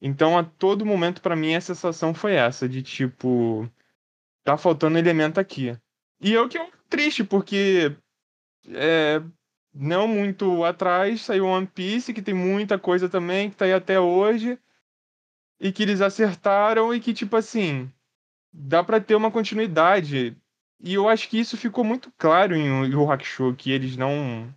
[0.01, 3.69] Então, a todo momento, para mim, a sensação foi essa, de tipo,
[4.45, 5.77] tá faltando elemento aqui.
[6.21, 7.97] E eu que é triste, porque
[8.69, 9.21] é,
[9.75, 13.99] não muito atrás saiu One Piece, que tem muita coisa também, que tá aí até
[13.99, 14.59] hoje,
[15.61, 17.91] e que eles acertaram e que, tipo assim,
[18.53, 20.37] dá para ter uma continuidade.
[20.81, 24.53] E eu acho que isso ficou muito claro em Yu Hakusho, que eles não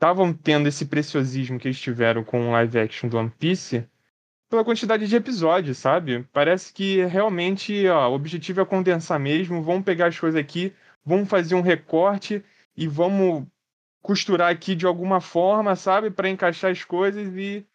[0.00, 3.86] estavam tendo esse preciosismo que eles tiveram com o live action do One Piece
[4.48, 6.26] pela quantidade de episódios, sabe?
[6.32, 9.62] Parece que realmente ó, o objetivo é condensar mesmo.
[9.62, 10.72] Vamos pegar as coisas aqui,
[11.04, 12.42] vamos fazer um recorte
[12.74, 13.46] e vamos
[14.00, 16.10] costurar aqui de alguma forma, sabe?
[16.10, 17.66] para encaixar as coisas e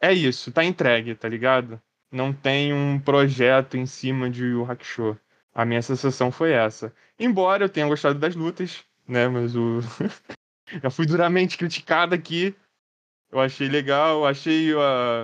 [0.00, 1.82] é isso, tá entregue, tá ligado?
[2.12, 5.18] Não tem um projeto em cima de Yu Hakusho.
[5.52, 6.94] A minha sensação foi essa.
[7.18, 9.26] Embora eu tenha gostado das lutas, né?
[9.28, 9.80] Mas o.
[10.82, 12.54] já fui duramente criticado aqui.
[13.30, 15.22] Eu achei legal, achei uh,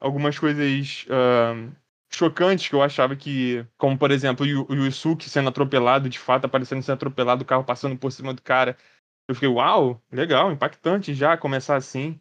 [0.00, 1.74] algumas coisas uh,
[2.10, 6.82] chocantes que eu achava que, como por exemplo, o Yusuke sendo atropelado, de fato, aparecendo
[6.82, 8.76] sendo atropelado, o carro passando por cima do cara.
[9.28, 12.20] Eu fiquei, uau, legal, impactante já começar assim.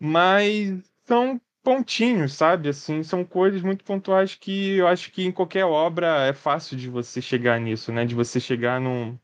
[0.00, 2.68] Mas são pontinhos, sabe?
[2.68, 6.88] Assim, são coisas muito pontuais que eu acho que em qualquer obra é fácil de
[6.88, 8.04] você chegar nisso, né?
[8.04, 9.18] De você chegar num.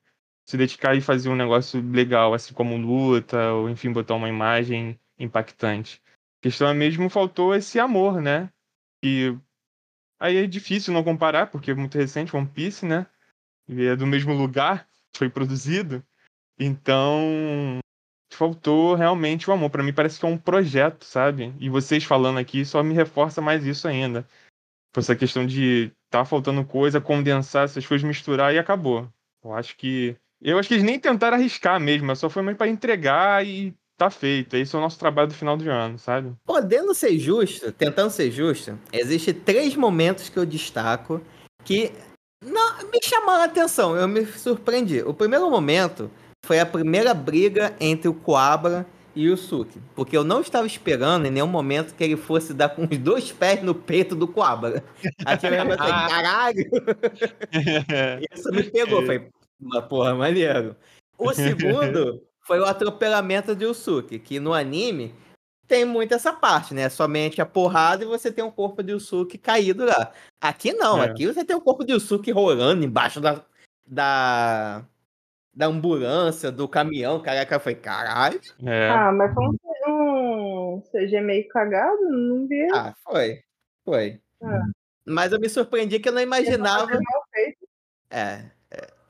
[0.46, 4.98] Se dedicar e fazer um negócio legal, assim como luta, ou enfim, botar uma imagem
[5.18, 6.02] impactante.
[6.40, 8.50] A questão é mesmo faltou esse amor, né?
[9.02, 9.36] E
[10.20, 13.06] aí é difícil não comparar, porque é muito recente, One Piece, né?
[13.68, 14.86] E é do mesmo lugar,
[15.16, 16.04] foi produzido.
[16.58, 17.80] Então,
[18.34, 19.70] faltou realmente o amor.
[19.70, 21.54] Para mim parece que é um projeto, sabe?
[21.58, 24.26] E vocês falando aqui só me reforça mais isso ainda.
[24.96, 29.10] Essa questão de tá faltando coisa, condensar essas coisas, misturar e acabou.
[29.42, 30.16] Eu acho que
[30.50, 34.10] eu acho que eles nem tentaram arriscar mesmo, só foi mais para entregar e tá
[34.10, 34.56] feito.
[34.56, 36.32] Esse é o nosso trabalho do final de ano, sabe?
[36.44, 41.20] Podendo ser justo, tentando ser justo, existe três momentos que eu destaco
[41.64, 41.92] que
[42.44, 45.00] não me chamaram a atenção, eu me surpreendi.
[45.02, 46.10] O primeiro momento
[46.44, 48.86] foi a primeira briga entre o Coabra
[49.16, 49.80] e o Suki.
[49.94, 53.32] Porque eu não estava esperando em nenhum momento que ele fosse dar com os dois
[53.32, 54.84] pés no peito do Coabra.
[55.24, 55.78] Aquilo eu pensei,
[56.08, 56.70] caralho!
[58.34, 59.06] Isso me pegou.
[59.06, 59.30] Foi
[59.60, 60.76] uma porra maneiro.
[61.18, 65.14] O segundo foi o atropelamento de Usuki, que no anime
[65.66, 66.88] tem muito essa parte, né?
[66.88, 70.12] Somente a porrada e você tem um corpo de Usuki caído lá.
[70.40, 71.06] Aqui não, é.
[71.06, 73.42] aqui você tem o um corpo de Usuki rolando embaixo da,
[73.86, 74.84] da
[75.54, 78.40] da ambulância, do caminhão, caraca, foi caralho.
[78.66, 78.88] É.
[78.90, 79.44] Ah, mas foi
[79.86, 82.66] um, CG meio cagado, não vi.
[82.74, 83.40] Ah, foi.
[83.84, 84.20] Foi.
[84.42, 84.66] Ah.
[85.06, 86.98] Mas eu me surpreendi que eu não imaginava.
[88.10, 88.50] É, é.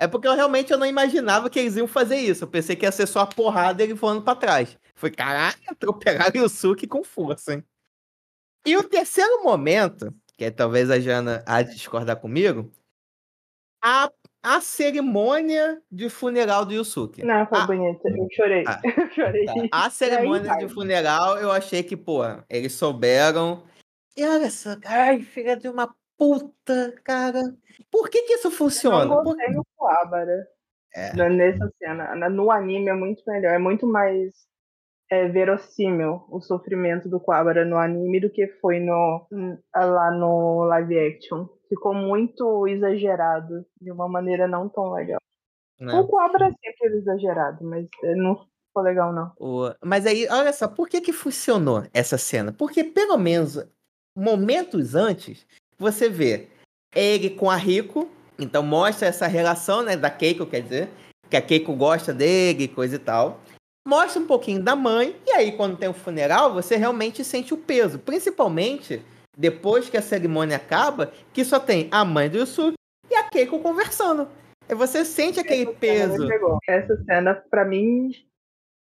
[0.05, 2.45] É porque eu realmente eu não imaginava que eles iam fazer isso.
[2.45, 4.79] Eu pensei que ia ser só a porrada e ele voando pra trás.
[4.95, 7.65] Foi, caralho, atropelaram o Suki com força, hein?
[8.67, 12.71] E o terceiro momento, que é, talvez a Jana há de discordar comigo,
[13.83, 14.11] a
[14.45, 17.25] a cerimônia de funeral do Yusuke.
[17.25, 17.67] Não, foi a...
[17.67, 18.07] bonito.
[18.07, 18.63] Eu chorei.
[18.67, 19.47] Ah, eu chorei.
[19.47, 19.55] Tá.
[19.73, 23.65] A cerimônia aí, de funeral, eu achei que, pô, eles souberam.
[24.15, 27.41] E olha só, ai, filha de uma puta, cara.
[27.91, 29.05] Por que que isso funciona?
[29.05, 29.65] Eu não gostei Por...
[29.85, 30.47] Kuwabara.
[30.95, 31.29] É.
[31.29, 32.15] Nessa cena.
[32.31, 33.53] No anime é muito melhor.
[33.55, 34.33] É muito mais
[35.11, 39.27] é, verossímil o sofrimento do Kuwabara no anime do que foi no,
[39.75, 45.19] lá no live action ficou muito exagerado de uma maneira não tão legal.
[45.81, 45.95] Não.
[45.95, 46.01] Né.
[46.01, 49.33] O Cobra é sempre exagerado, mas eh, não ficou legal, não.
[49.39, 49.75] O...
[49.85, 52.53] Mas aí, olha só, por que que funcionou essa cena?
[52.53, 53.59] Porque pelo menos
[54.17, 56.49] momentos antes, você vê
[56.95, 58.09] ele com a Rico,
[58.39, 60.89] então mostra essa relação, né, da Keiko, quer dizer,
[61.31, 63.41] que a Keiko gosta dele, coisa e tal.
[63.87, 67.59] Mostra um pouquinho da mãe, e aí quando tem o funeral, você realmente sente o
[67.59, 69.03] peso, principalmente
[69.37, 72.77] depois que a cerimônia acaba, que só tem a mãe do Yusuke
[73.11, 74.29] e a Keiko conversando.
[74.69, 76.29] E você sente aquele Essa peso.
[76.67, 78.11] Essa cena, pra mim,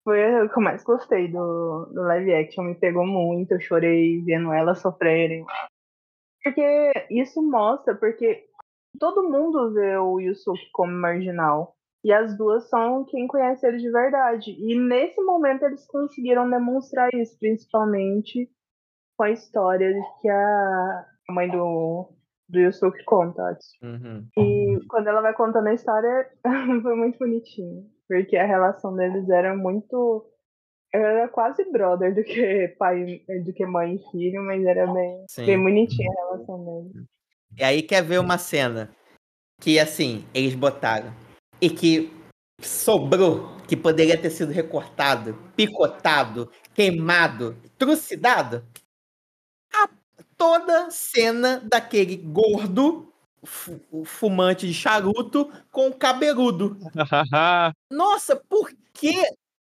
[0.05, 2.65] foi a que eu mais gostei do, do live action.
[2.65, 5.45] Me pegou muito, eu chorei vendo elas sofrerem.
[6.43, 8.47] Porque isso mostra, porque
[9.03, 11.75] todo mundo vê o Yusuke como marginal.
[12.05, 14.53] E as duas são quem conhece ele de verdade.
[14.53, 18.49] E nesse momento eles conseguiram demonstrar isso, principalmente
[19.17, 22.13] com a história que a mãe do,
[22.49, 23.59] do Yusuke conta.
[23.83, 24.29] Uhum.
[24.39, 26.31] E quando ela vai contando a história,
[26.83, 27.85] foi muito bonitinho.
[28.07, 30.29] Porque a relação deles era muito.
[30.95, 35.61] Era quase brother do que pai, do que mãe e filho, mas era bem, bem
[35.61, 37.12] bonitinha a relação deles.
[37.57, 38.91] E aí quer ver uma cena
[39.61, 41.15] que assim, eles botaram.
[41.61, 42.13] E que
[42.61, 48.65] sobrou, que poderia ter sido recortado, picotado, queimado, trucidado
[50.43, 53.13] toda cena daquele gordo
[54.05, 56.77] fumante de charuto com cabeludo.
[57.89, 59.25] Nossa, por quê?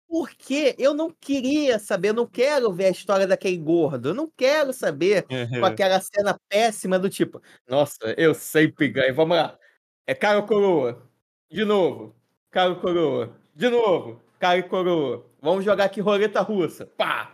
[0.09, 4.31] Porque eu não queria saber, eu não quero ver a história daquele gordo, eu não
[4.37, 9.59] quero saber com aquela cena péssima do tipo, nossa, eu sempre ganho, vamos lá.
[10.07, 11.03] É cara ou coroa?
[11.51, 12.15] De novo.
[12.51, 13.37] Cara ou coroa?
[13.55, 14.23] De novo.
[14.39, 15.27] Cara e coroa.
[15.41, 16.87] Vamos jogar aqui roleta russa.
[16.87, 17.33] Pá!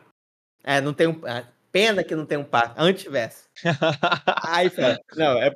[0.64, 1.20] É, não tem um.
[1.26, 2.74] Ah, Pena que não tem um par.
[2.76, 3.48] Antes tivesse.
[4.44, 5.50] Aí, fala, não, é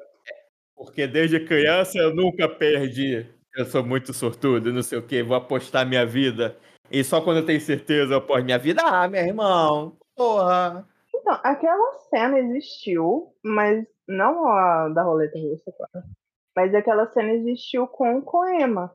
[0.75, 3.27] porque desde criança eu nunca perdi.
[3.55, 6.57] Eu sou muito sortudo, não sei o quê, vou apostar minha vida.
[6.91, 8.83] E só quando eu tenho certeza eu aposto minha vida.
[8.85, 10.87] Ah, meu irmão, porra.
[11.15, 16.07] Então, aquela cena existiu, mas não a da roleta russa, claro.
[16.55, 18.95] Mas aquela cena existiu com o Coema.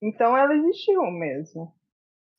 [0.00, 1.74] Então ela existiu mesmo.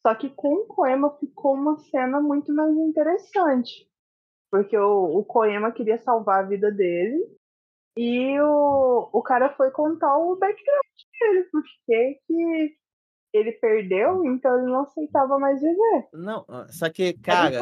[0.05, 3.89] Só que com o poema ficou uma cena muito mais interessante.
[4.51, 7.25] Porque o, o Koema queria salvar a vida dele.
[7.95, 10.85] E o, o cara foi contar o background
[11.19, 12.77] dele, porque que
[13.33, 16.07] ele perdeu, então ele não aceitava mais viver.
[16.13, 17.59] Não, só que, cara,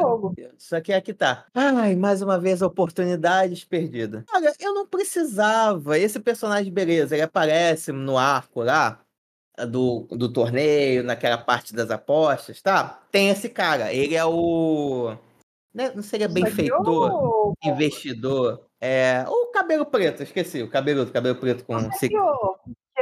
[0.58, 1.46] só que aqui tá.
[1.54, 4.22] Ai, mais uma vez, oportunidades perdidas.
[4.34, 5.98] Olha, eu não precisava.
[5.98, 9.00] Esse personagem, beleza, ele aparece no arco lá
[9.66, 13.00] do, do torneio, naquela parte das apostas, tá?
[13.10, 15.16] Tem esse cara, ele é o.
[15.72, 18.66] né, Não seria benfeitor, investidor.
[18.78, 19.24] É.
[19.28, 21.76] O cabelo preto, esqueci, o cabelo, cabelo preto com.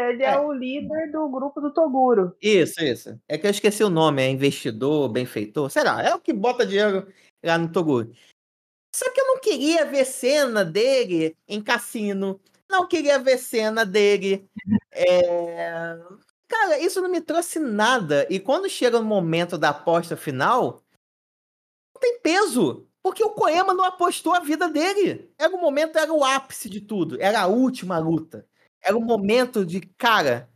[0.09, 0.33] Ele é.
[0.33, 0.39] É.
[0.39, 2.37] o líder do grupo do Toguro.
[2.41, 3.21] Isso, isso.
[3.29, 6.65] É que eu esqueci o nome, é investidor, benfeitor, sei lá, é o que bota
[6.65, 7.07] dinheiro
[7.45, 8.13] lá no Toguro.
[8.95, 14.49] Só que eu não queria ver cena dele em cassino, não queria ver cena dele.
[14.93, 15.99] é,
[16.51, 18.27] Cara, isso não me trouxe nada.
[18.29, 20.83] E quando chega o momento da aposta final,
[21.95, 22.89] não tem peso.
[23.03, 25.33] Porque o Koema não apostou a vida dele.
[25.39, 27.17] Era o momento, era o ápice de tudo.
[27.21, 28.47] Era a última luta.
[28.83, 30.49] Era o momento de, cara,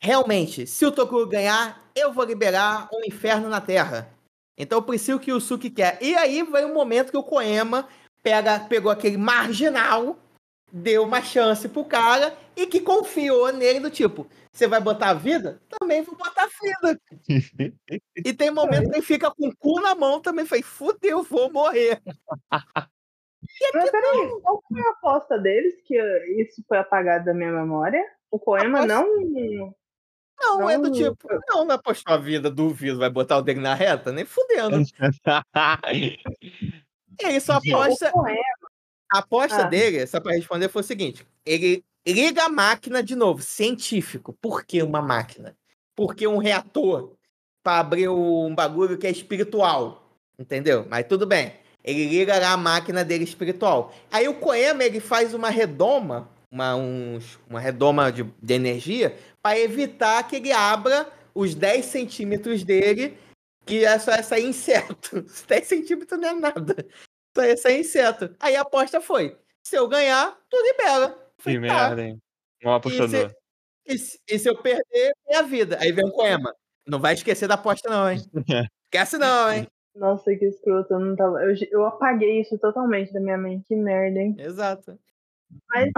[0.00, 4.12] realmente, se o Tokuro ganhar, eu vou liberar um inferno na Terra.
[4.56, 5.98] Então eu preciso que o Suki quer.
[6.02, 7.88] E aí vem o momento que o Koema
[8.22, 10.18] pega, pegou aquele marginal,
[10.72, 15.14] deu uma chance pro cara e que confiou nele do tipo, você vai botar a
[15.14, 15.60] vida?
[15.68, 17.00] Também vou botar a vida.
[18.16, 20.44] e tem momento que ele fica com o cu na mão também.
[20.44, 22.02] Falei, fudeu, vou morrer.
[23.74, 25.74] Mas peraí, qual foi a aposta deles?
[25.84, 25.96] Que
[26.42, 28.04] isso foi apagado da minha memória?
[28.30, 29.74] O Koema Aposta- não.
[30.40, 30.92] Não, é do Não.
[30.92, 34.12] tipo, não, não apostou a vida, duvido, vai botar o dele na reta?
[34.12, 34.76] Nem fudendo.
[37.20, 38.12] Ele só aposta,
[39.12, 39.68] A aposta Ah.
[39.68, 44.32] dele, só para responder, foi o seguinte: ele liga a máquina de novo, científico.
[44.40, 45.56] Por que uma máquina?
[45.96, 47.14] Porque um reator
[47.62, 50.04] para abrir um bagulho que é espiritual.
[50.38, 50.86] Entendeu?
[50.88, 51.52] Mas tudo bem.
[51.84, 53.94] Ele liga lá a máquina dele espiritual.
[54.10, 59.58] Aí o Koema ele faz uma redoma, uma, uns- uma redoma de, de energia, para
[59.58, 63.16] evitar que ele abra os 10 centímetros dele,
[63.64, 65.24] que é só essa inseto.
[65.48, 66.86] 10 centímetros não é nada.
[67.36, 68.34] Só ia sair inseto.
[68.40, 71.04] Aí a aposta foi: se eu ganhar, tu libera.
[71.04, 71.74] Eu Que falei, tá.
[71.88, 72.18] merda, hein?
[72.64, 73.32] Um apostador.
[73.86, 75.78] E se, e se eu perder, minha vida.
[75.80, 76.52] Aí vem o Coema.
[76.86, 78.20] Não vai esquecer da aposta, não, hein?
[78.92, 79.66] Esquece, não, hein?
[79.94, 80.94] Nossa, que escroto.
[80.94, 81.42] Eu, não tava...
[81.42, 83.66] eu, eu apaguei isso totalmente da minha mente.
[83.66, 84.36] Que merda, hein?
[84.38, 84.98] Exato.
[85.68, 85.90] Mas.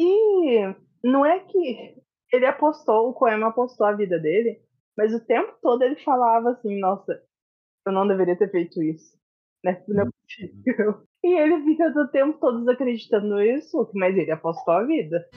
[0.00, 1.96] E não é que
[2.32, 4.60] ele apostou, o Koema apostou a vida dele,
[4.96, 7.20] mas o tempo todo ele falava assim: nossa,
[7.86, 9.18] eu não deveria ter feito isso.
[9.64, 9.82] Né?
[9.88, 11.02] Não é possível.
[11.22, 15.28] E ele fica o tempo todo desacreditando isso, mas ele apostou a vida.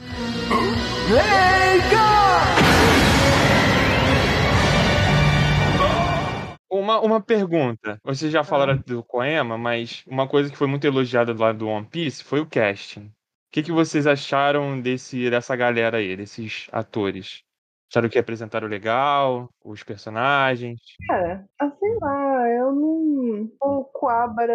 [6.84, 7.98] Uma, uma pergunta.
[8.04, 11.68] Vocês já falaram do Koema, mas uma coisa que foi muito elogiada do lado do
[11.70, 13.06] One Piece foi o casting.
[13.06, 13.12] O
[13.54, 17.42] que, que vocês acharam desse, dessa galera aí, desses atores?
[17.90, 19.48] Acharam que apresentaram legal?
[19.64, 20.78] Os personagens?
[21.08, 23.50] Cara, ah, sei lá, eu não.
[23.62, 24.54] O Quabra,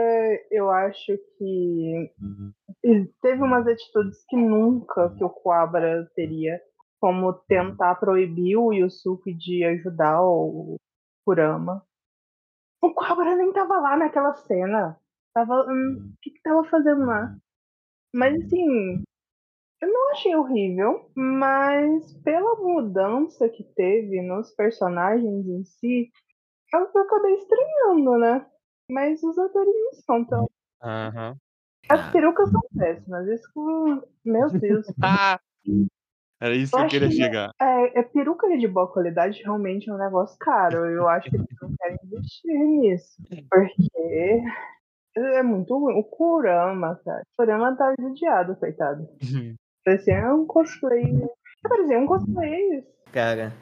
[0.51, 2.13] eu acho que
[2.85, 6.61] e teve umas atitudes que nunca que o Quabra teria,
[7.01, 10.77] como tentar proibir o Yusuke de ajudar o
[11.25, 11.88] Kurama.
[12.81, 14.99] O Quabra nem tava lá naquela cena.
[15.35, 15.67] Tava.
[15.69, 17.37] hum, O que, que tava fazendo lá?
[18.15, 19.03] Mas assim.
[19.81, 26.11] Eu não achei horrível, mas pela mudança que teve nos personagens em si,
[26.75, 28.45] eu acabei estranhando, né?
[28.91, 30.51] Mas os atores não são tão.
[30.83, 31.37] Aham.
[31.89, 32.11] As Ah.
[32.11, 33.29] perucas são péssimas.
[33.29, 34.03] Isso com.
[34.25, 34.87] Meu Deus.
[35.01, 35.39] Ah!
[36.41, 37.51] Era isso que Eu eu acho queria que- chegar.
[37.61, 40.87] É, é peruca de boa qualidade realmente é um negócio caro.
[40.87, 43.17] Eu acho que eles não querem investir nisso.
[43.51, 44.43] Porque
[45.17, 45.99] é muito ruim.
[45.99, 47.23] O Kurama, cara.
[47.23, 49.09] O Kurama tá judiado, coitado.
[49.85, 51.13] Parecia um cosplay.
[51.63, 52.87] Parecia um cosplay.
[53.13, 53.53] Cara,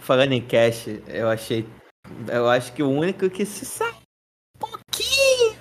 [0.00, 1.64] falando em cash, eu achei.
[2.32, 3.96] Eu acho que o único que se sabe
[4.56, 5.54] um pouquinho,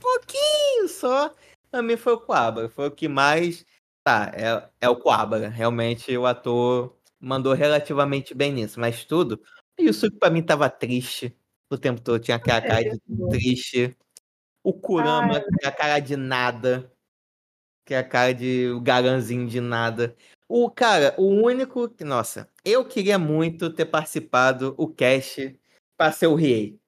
[0.00, 1.34] pouquinho só,
[1.72, 2.68] também foi o Coabra.
[2.68, 3.64] Foi o que mais.
[4.02, 5.48] Tá, é, é o Coabra.
[5.48, 9.40] Realmente o ator mandou relativamente bem nisso, mas tudo.
[9.78, 11.36] E o Suki pra mim tava triste
[11.70, 13.96] o tempo todo, tinha aquela cara de triste.
[14.62, 16.92] O Kurama, que é a cara de nada.
[17.86, 20.16] Que é a cara de o garanzinho de nada.
[20.48, 25.58] O cara, o único que, nossa, eu queria muito ter participado o cast
[25.96, 26.78] para ser o Riei.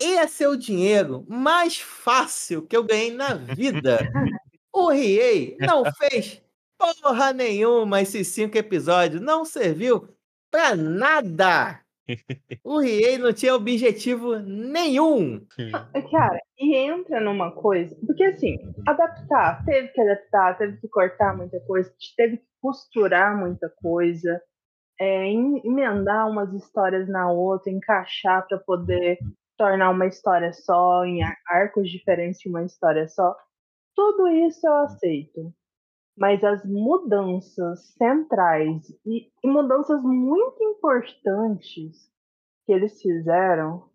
[0.00, 4.00] Ia ser o dinheiro mais fácil que eu ganhei na vida.
[4.72, 6.42] o Riei não fez
[6.78, 10.08] porra nenhuma esses cinco episódios, não serviu
[10.50, 11.80] pra nada.
[12.64, 15.46] O Riei não tinha objetivo nenhum.
[16.10, 17.96] Cara, e entra numa coisa.
[18.04, 23.72] Porque assim, adaptar, teve que adaptar, teve que cortar muita coisa, teve que costurar muita
[23.80, 24.40] coisa,
[25.00, 29.18] é, emendar umas histórias na outra, encaixar para poder
[29.56, 33.34] tornar uma história só, em arcos diferentes de uma história só.
[33.94, 35.52] Tudo isso eu aceito.
[36.16, 42.10] Mas as mudanças centrais e, e mudanças muito importantes
[42.66, 43.90] que eles fizeram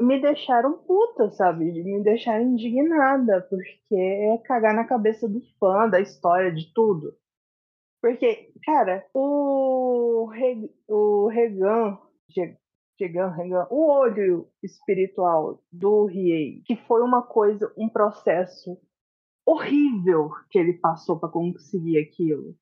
[0.00, 1.70] me deixaram puta, sabe?
[1.84, 7.14] Me deixaram indignada, porque é cagar na cabeça do fã, da história, de tudo.
[8.00, 11.98] Porque, cara, o, Re, o Regan,
[12.98, 18.80] Regan, Regan, o olho espiritual do Riei, que foi uma coisa, um processo
[19.46, 22.54] horrível que ele passou para conseguir aquilo.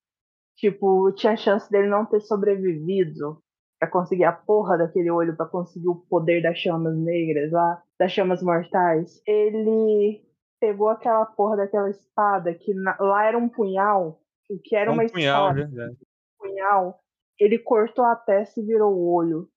[0.56, 3.40] Tipo, tinha chance dele não ter sobrevivido
[3.78, 8.10] para conseguir a porra daquele olho, para conseguir o poder das chamas negras lá, das
[8.10, 9.22] chamas mortais.
[9.26, 10.20] Ele
[10.60, 14.20] pegou aquela porra daquela espada que na, lá era um punhal,
[14.50, 15.96] o que era um uma punhal, espada, verdade.
[16.00, 17.00] um punhal.
[17.38, 19.48] Ele cortou a testa e virou o olho.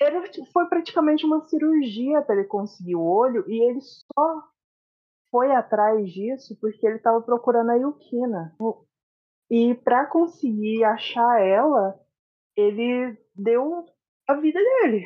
[0.00, 4.42] Era, foi praticamente uma cirurgia para ele conseguir o olho e ele só
[5.34, 8.54] foi atrás disso porque ele estava procurando a Yukina.
[9.50, 11.98] E para conseguir achar ela,
[12.56, 13.84] ele deu
[14.28, 15.02] a vida dele.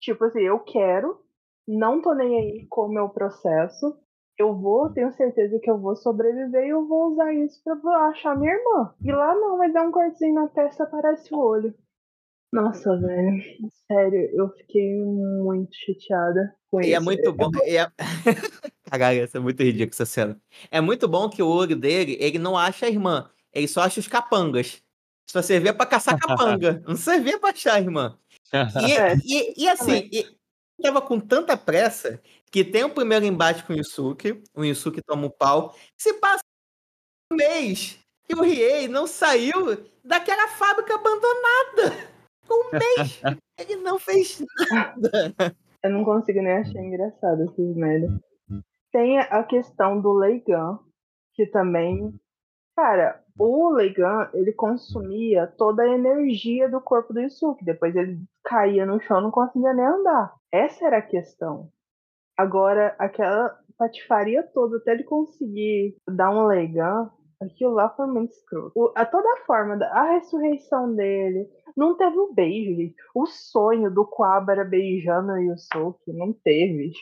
[0.00, 1.18] Tipo assim, eu quero,
[1.66, 3.98] não tô nem aí com o meu processo,
[4.38, 8.38] eu vou, tenho certeza que eu vou sobreviver e eu vou usar isso pra achar
[8.38, 8.94] minha irmã.
[9.02, 11.74] E lá não, vai dar um cortezinho na testa, aparece o olho.
[12.52, 13.42] Nossa, velho.
[13.88, 16.96] Sério, eu fiquei muito chateada com e é isso.
[16.96, 17.50] é muito bom.
[17.66, 17.88] E é...
[18.90, 20.40] Caralho, isso é muito ridículo essa cena.
[20.70, 23.30] É muito bom que o olho dele, ele não acha a irmã.
[23.52, 24.82] Ele só acha os capangas.
[25.30, 26.82] Só servia pra caçar capanga.
[26.86, 28.18] não servia pra achar a irmã.
[28.86, 29.16] E, é.
[29.24, 30.26] e, e assim, e,
[30.82, 32.20] tava com tanta pressa
[32.50, 34.42] que tem o primeiro embate com o Yusuke.
[34.54, 35.74] O Yusuke toma um pau.
[35.96, 36.42] Se passa
[37.32, 42.14] um mês e o Riei não saiu daquela fábrica abandonada.
[42.50, 43.20] Um mês.
[43.58, 45.34] Ele não fez nada.
[45.82, 48.20] Eu não consigo nem achar engraçado esses merda.
[48.94, 50.78] Tem a questão do Leigan,
[51.34, 52.14] que também.
[52.76, 57.64] Cara, o Leigan, ele consumia toda a energia do corpo do Yusuke.
[57.64, 60.32] Depois ele caía no chão não conseguia nem andar.
[60.52, 61.72] Essa era a questão.
[62.36, 67.10] Agora, aquela patifaria toda, até ele conseguir dar um Leigan,
[67.42, 68.70] aquilo lá foi muito escroto.
[68.76, 72.94] O, a toda a forma, da, a ressurreição dele, não teve o um beijo, gente.
[73.12, 76.92] O sonho do Quabara beijando o Yusuke, não teve.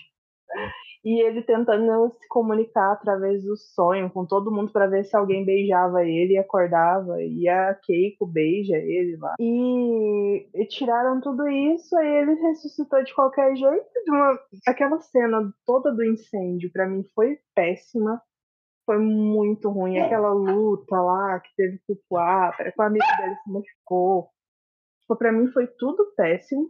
[1.05, 5.45] E ele tentando se comunicar através do sonho com todo mundo para ver se alguém
[5.45, 7.21] beijava ele e acordava.
[7.21, 9.35] E a Keiko beija ele lá.
[9.41, 13.91] E, e tiraram tudo isso, aí ele ressuscitou de qualquer jeito.
[14.05, 18.23] De uma, aquela cena toda do incêndio, para mim, foi péssima.
[18.87, 19.99] Foi muito ruim.
[19.99, 24.29] Aquela luta lá que teve o Quabara, com a amiga dele se machucou.
[25.01, 26.67] Tipo, pra mim foi tudo péssimo.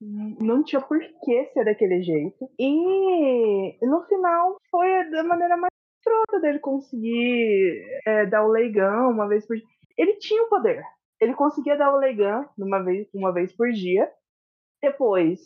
[0.00, 2.48] Não tinha por que ser daquele jeito.
[2.58, 9.26] E no final foi da maneira mais escrota dele conseguir é, dar o leigão uma
[9.28, 9.66] vez por dia.
[9.96, 10.82] Ele tinha o poder.
[11.20, 14.08] Ele conseguia dar o leigão uma vez, uma vez por dia.
[14.80, 15.40] Depois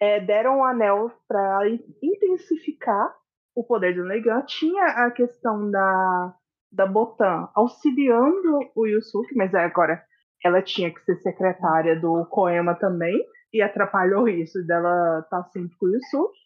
[0.00, 1.68] é, deram o anel para
[2.02, 3.14] intensificar
[3.54, 4.42] o poder do Legan.
[4.42, 6.34] Tinha a questão da,
[6.72, 10.02] da Botan auxiliando o Yusuke, mas agora
[10.44, 13.20] ela tinha que ser secretária do Koema também,
[13.52, 16.38] e atrapalhou isso dela tá sempre com o Yusuke.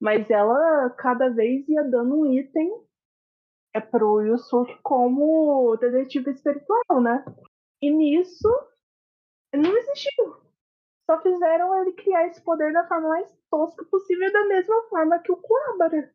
[0.00, 2.70] Mas ela cada vez ia dando um item
[3.74, 7.24] é pro Yusuke como detetive espiritual, né?
[7.80, 8.48] E nisso
[9.54, 10.36] não existiu.
[11.10, 15.32] Só fizeram ele criar esse poder da forma mais tosca possível, da mesma forma que
[15.32, 16.12] o Kuabara.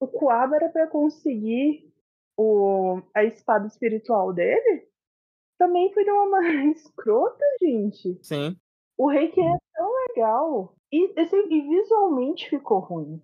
[0.00, 1.92] O Kuabara, para conseguir
[2.36, 4.88] o, a espada espiritual dele,
[5.58, 8.18] também foi de uma maneira escrota, gente.
[8.22, 8.56] Sim.
[8.98, 10.74] O reiki é tão legal.
[10.92, 13.22] E, assim, e visualmente ficou ruim.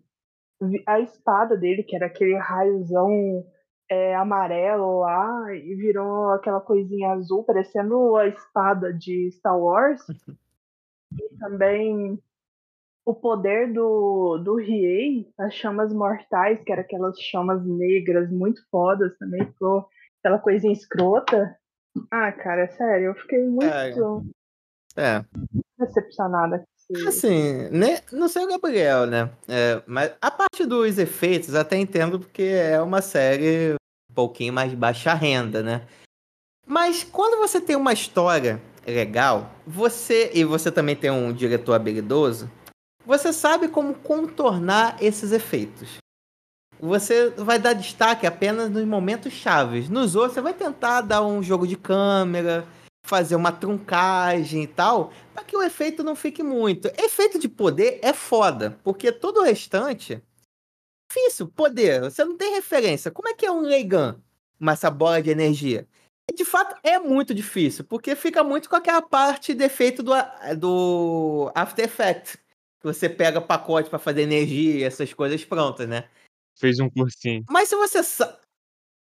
[0.87, 3.45] A espada dele, que era aquele raiozão
[3.91, 10.01] é, amarelo lá, e virou aquela coisinha azul, parecendo a espada de Star Wars.
[11.13, 12.19] e também
[13.05, 19.17] o poder do, do Riei, as chamas mortais, que eram aquelas chamas negras muito fodas
[19.19, 19.87] também, ficou
[20.21, 21.57] aquela coisinha escrota.
[22.11, 23.93] Ah, cara, é sério, eu fiquei muito é.
[24.97, 25.25] É.
[25.79, 26.65] decepcionada.
[27.07, 29.31] Assim, né, não sei o Gabriel, né?
[29.49, 33.75] É, mas a parte dos efeitos até entendo porque é uma série
[34.11, 35.87] um pouquinho mais baixa renda, né?
[36.67, 42.51] Mas quando você tem uma história legal, você e você também tem um diretor habilidoso,
[43.05, 45.99] você sabe como contornar esses efeitos.
[46.81, 49.89] Você vai dar destaque apenas nos momentos chaves.
[49.89, 52.67] Nos outros, você vai tentar dar um jogo de câmera,
[53.05, 56.89] fazer uma truncagem e tal, para que o efeito não fique muito.
[56.99, 60.21] Efeito de poder é foda, porque todo o restante.
[61.09, 62.01] Difícil, poder.
[62.01, 63.11] Você não tem referência.
[63.11, 64.21] Como é que é um Leigan?
[64.59, 65.87] Mas essa bola de energia.
[66.35, 70.13] De fato, é muito difícil, porque fica muito com aquela parte de efeito do,
[70.57, 72.39] do After Effects.
[72.81, 76.09] Que você pega pacote para fazer energia, essas coisas prontas, né?
[76.59, 77.45] Fez um cursinho.
[77.51, 78.39] Mas se você sa-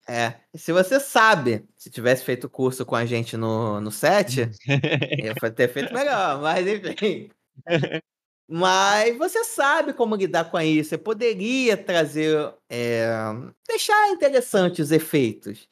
[0.08, 4.50] é, se você sabe, se tivesse feito curso com a gente no, no set,
[5.18, 7.30] ia ter feito melhor, mas enfim.
[8.46, 10.90] Mas você sabe como lidar com isso.
[10.90, 12.54] Você poderia trazer.
[12.68, 13.08] é,
[13.66, 15.66] deixar interessantes os efeitos.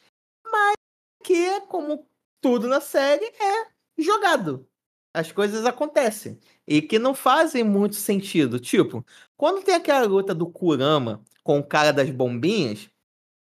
[0.51, 0.75] Mas
[1.23, 2.07] que, como
[2.41, 3.67] tudo na série, é
[3.99, 4.67] jogado.
[5.15, 6.41] As coisas acontecem.
[6.67, 8.59] E que não fazem muito sentido.
[8.59, 9.05] Tipo,
[9.37, 12.89] quando tem aquela luta do Kurama com o cara das bombinhas,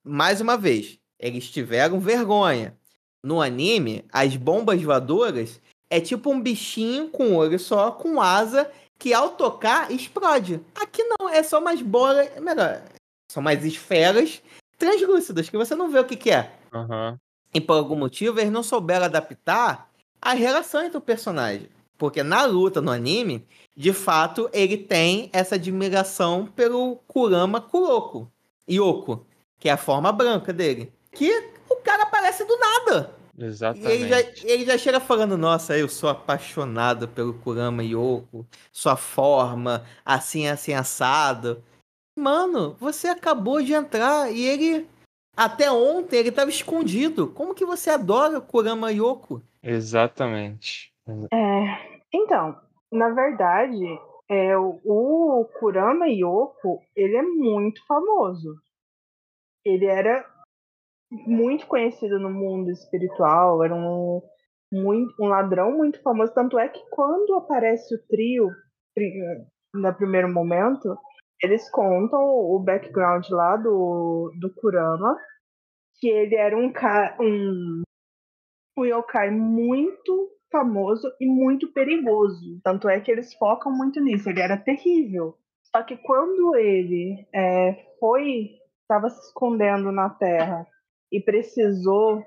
[0.03, 2.77] mais uma vez, eles tiveram vergonha.
[3.23, 8.69] No anime, as bombas voadoras é tipo um bichinho com olho só, com asa,
[8.99, 10.59] que ao tocar explode.
[10.75, 12.29] Aqui não, é só umas bolas.
[12.41, 12.83] Melhor,
[13.31, 14.41] são mais esferas
[14.77, 16.51] translúcidas, que você não vê o que, que é.
[16.73, 17.17] Aham.
[17.53, 19.89] E por algum motivo eles não souberam adaptar
[20.21, 21.69] a relação entre o personagem.
[21.97, 23.45] Porque na luta no anime,
[23.77, 28.29] de fato, ele tem essa admiração pelo Kurama Kuroko.
[28.69, 29.25] Yoko,
[29.63, 30.91] que é a forma branca dele.
[31.09, 31.31] Que
[31.69, 33.15] o cara aparece do nada.
[33.37, 33.89] E Exatamente.
[33.89, 39.85] ele já, ele já chega falando, nossa, eu sou apaixonado pelo Kurama Yoko, sua forma,
[40.03, 41.63] assim, assim, assado.
[42.19, 44.85] Mano, você acabou de entrar e ele,
[45.33, 47.27] até ontem, ele tava escondido.
[47.29, 49.41] Como que você adora o Kurama Yoko?
[49.63, 50.91] Exatamente.
[51.31, 52.53] É, então,
[52.91, 53.97] na verdade,
[54.29, 58.61] é, o, o Kurama Yoko, ele é muito famoso.
[59.65, 60.25] Ele era
[61.11, 64.21] muito conhecido no mundo espiritual, era um,
[64.71, 66.33] muito, um ladrão muito famoso.
[66.33, 68.49] Tanto é que quando aparece o trio,
[69.73, 70.97] no primeiro momento,
[71.41, 75.17] eles contam o background lá do, do Kurama,
[75.99, 76.71] que ele era um,
[77.19, 77.81] um,
[78.77, 82.59] um yokai muito famoso e muito perigoso.
[82.63, 84.29] Tanto é que eles focam muito nisso.
[84.29, 85.37] Ele era terrível.
[85.75, 88.51] Só que quando ele é, foi,
[88.93, 90.67] estava se escondendo na Terra
[91.11, 92.23] e precisou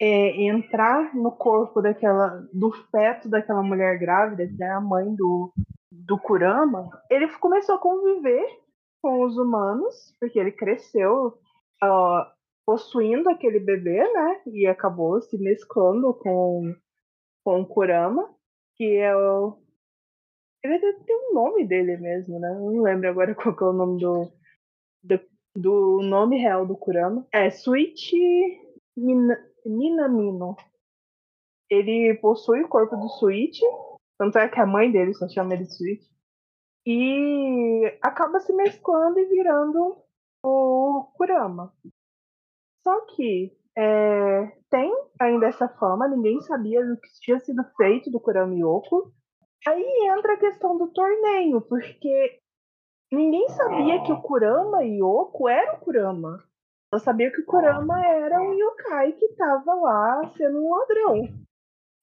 [0.00, 5.52] é, entrar no corpo daquela, do feto daquela mulher grávida, que é a mãe do,
[5.90, 8.46] do Kurama, ele começou a conviver
[9.00, 11.38] com os humanos, porque ele cresceu
[11.82, 12.26] ó,
[12.66, 14.42] possuindo aquele bebê, né?
[14.46, 16.74] E acabou se mesclando com,
[17.44, 18.34] com o Kurama,
[18.76, 19.58] que é o.
[20.62, 22.48] Ele deve ter um nome dele mesmo, né?
[22.54, 24.32] Não lembro agora qual é o nome do,
[25.02, 25.20] do,
[25.54, 27.26] do nome real do Kurama.
[27.32, 28.60] É Suichi
[28.96, 30.56] Mina, Minamino.
[31.70, 33.64] Ele possui o corpo do Suichi,
[34.18, 36.14] tanto é que a mãe dele só chama ele de Suichi.
[36.86, 39.96] E acaba se mesclando e virando
[40.44, 41.72] o Kurama.
[42.82, 48.20] Só que é, tem ainda essa fama, ninguém sabia do que tinha sido feito do
[48.20, 49.12] Kurama Yoko.
[49.66, 52.38] Aí entra a questão do torneio, porque
[53.14, 56.42] ninguém sabia que o Kurama Yoko era o Kurama.
[56.92, 61.28] Eu sabia que o Kurama era um yokai que estava lá sendo um ladrão.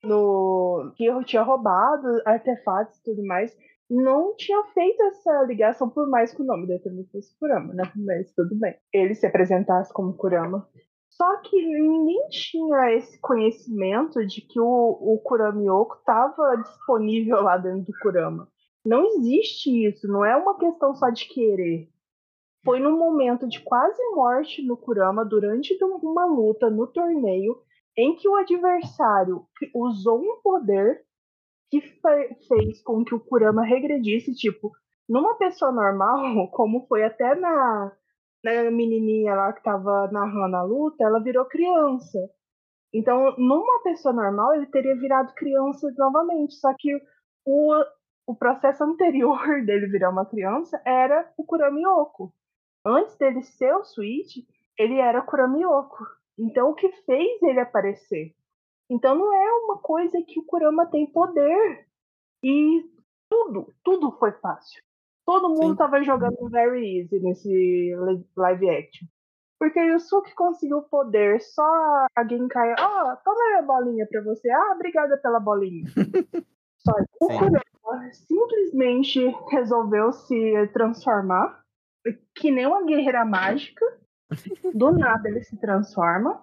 [0.03, 3.55] No, que tinha roubado artefatos e tudo mais.
[3.89, 7.83] Não tinha feito essa ligação, por mais que o nome dele também fosse Kurama, né?
[7.95, 8.75] Mas tudo bem.
[8.91, 10.67] Ele se apresentasse como Kurama.
[11.09, 17.57] Só que ninguém tinha esse conhecimento de que o, o Kurama Yoko estava disponível lá
[17.57, 18.47] dentro do Kurama.
[18.85, 21.89] Não existe isso, não é uma questão só de querer.
[22.65, 27.61] Foi num momento de quase morte no Kurama, durante uma luta no torneio,
[27.97, 29.45] em que o adversário
[29.75, 31.03] usou um poder
[31.69, 34.71] que fe- fez com que o Kurama regredisse, tipo,
[35.09, 37.91] numa pessoa normal, como foi até na,
[38.43, 42.19] na menininha lá que tava narrando a luta, ela virou criança.
[42.93, 46.89] Então, numa pessoa normal, ele teria virado criança novamente, só que
[47.45, 47.73] o,
[48.31, 52.33] o processo anterior dele virar uma criança era o Kurama Yoko.
[52.85, 54.37] Antes dele ser o Switch,
[54.77, 56.07] ele era Kurama Yoko.
[56.39, 58.33] Então, o que fez ele aparecer?
[58.89, 61.85] Então, não é uma coisa que o Kurama tem poder.
[62.41, 62.89] E
[63.29, 64.81] tudo, tudo foi fácil.
[65.25, 65.75] Todo mundo Sim.
[65.75, 69.07] tava jogando very easy nesse li- live action.
[69.59, 71.61] Porque o Yusuke conseguiu o poder, só
[72.15, 74.49] a Genkai, ó, oh, toma minha bolinha pra você.
[74.49, 75.83] Ah, obrigada pela bolinha.
[76.79, 77.70] só o Kurama
[78.13, 79.19] simplesmente
[79.49, 81.63] resolveu se transformar,
[82.35, 83.85] que nem uma guerreira mágica.
[84.73, 86.41] Do nada ele se transforma.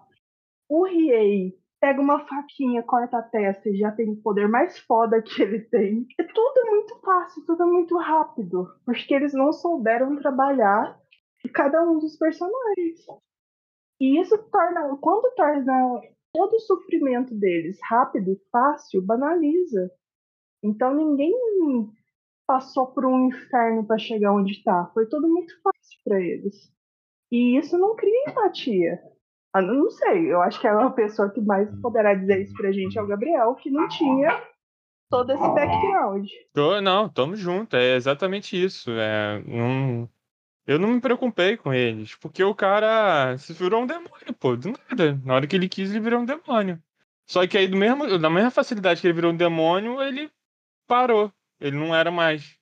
[0.69, 5.23] O Riei pega uma faquinha, corta a testa e já tem o poder mais foda
[5.23, 6.07] que ele tem.
[6.19, 8.69] É tudo muito fácil, tudo muito rápido.
[8.85, 10.99] Porque eles não souberam trabalhar
[11.55, 13.07] cada um dos personagens.
[14.01, 16.01] E isso torna, quando torna
[16.33, 19.91] todo o sofrimento deles rápido e fácil, banaliza.
[20.63, 21.33] Então ninguém
[22.47, 24.91] passou por um inferno para chegar onde está.
[24.95, 26.73] Foi tudo muito fácil para eles.
[27.31, 28.99] E isso não cria empatia.
[29.55, 32.99] Eu não sei, eu acho que a pessoa que mais poderá dizer isso pra gente
[32.99, 34.43] é o Gabriel, que não tinha
[35.11, 36.29] todo esse background.
[36.53, 38.91] Tô, não, tamo junto, é exatamente isso.
[38.93, 40.07] É, um,
[40.67, 44.71] eu não me preocupei com eles, porque o cara se virou um demônio, pô, do
[44.71, 45.21] nada.
[45.25, 46.81] Na hora que ele quis, ele virou um demônio.
[47.27, 50.31] Só que aí, do mesmo, da mesma facilidade que ele virou um demônio, ele
[50.89, 51.33] parou.
[51.61, 52.59] Ele não era mais.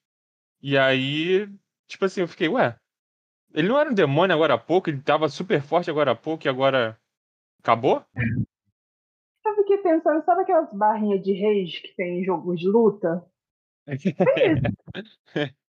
[0.61, 1.49] E aí,
[1.87, 2.77] tipo assim, eu fiquei, ué,
[3.55, 6.47] ele não era um demônio agora há pouco, ele tava super forte agora há pouco
[6.47, 6.99] e agora
[7.61, 8.05] acabou?
[9.45, 13.25] Eu fiquei pensando, sabe aquelas barrinhas de reis que tem em jogos de luta?
[13.87, 13.95] É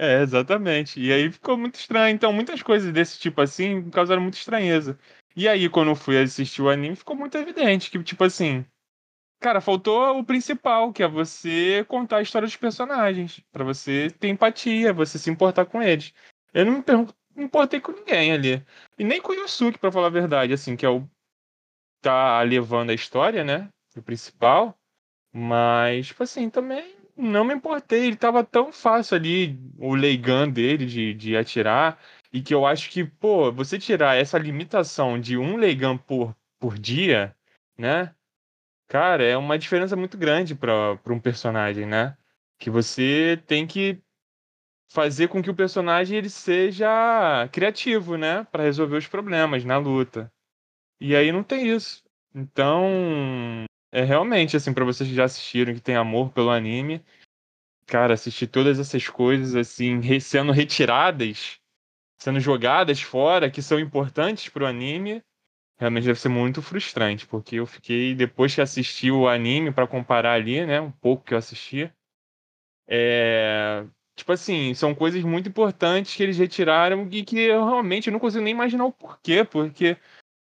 [0.00, 1.00] É, exatamente.
[1.00, 2.14] E aí ficou muito estranho.
[2.14, 4.96] Então, muitas coisas desse tipo assim causaram muita estranheza.
[5.34, 8.64] E aí, quando eu fui assistir o anime, ficou muito evidente que, tipo assim,
[9.40, 13.40] cara, faltou o principal, que é você contar a história dos personagens.
[13.52, 16.12] para você ter empatia, você se importar com eles.
[16.52, 16.84] Eu não
[17.34, 18.64] me importei com ninguém ali.
[18.98, 21.08] E nem com o Yusuke, pra falar a verdade, assim, que é o.
[22.02, 23.68] tá levando a história, né?
[23.96, 24.78] O principal.
[25.32, 30.86] Mas, tipo assim, também não me importei, ele tava tão fácil ali, o Leigan dele
[30.86, 31.98] de, de atirar,
[32.32, 36.78] e que eu acho que, pô, você tirar essa limitação de um Leigan por, por
[36.78, 37.34] dia,
[37.76, 38.14] né?
[38.88, 42.16] Cara, é uma diferença muito grande para um personagem, né?
[42.58, 44.02] Que você tem que
[44.90, 50.32] fazer com que o personagem ele seja criativo, né, para resolver os problemas na luta.
[50.98, 52.02] E aí não tem isso.
[52.34, 57.04] Então, é realmente, assim, para vocês que já assistiram, que tem amor pelo anime,
[57.86, 61.60] cara, assistir todas essas coisas, assim, sendo retiradas,
[62.16, 65.22] sendo jogadas fora, que são importantes pro anime,
[65.78, 70.32] realmente deve ser muito frustrante, porque eu fiquei, depois que assisti o anime, para comparar
[70.32, 71.90] ali, né, um pouco que eu assisti,
[72.88, 73.84] é.
[74.16, 78.42] Tipo assim, são coisas muito importantes que eles retiraram e que eu realmente não consigo
[78.42, 79.96] nem imaginar o porquê, porque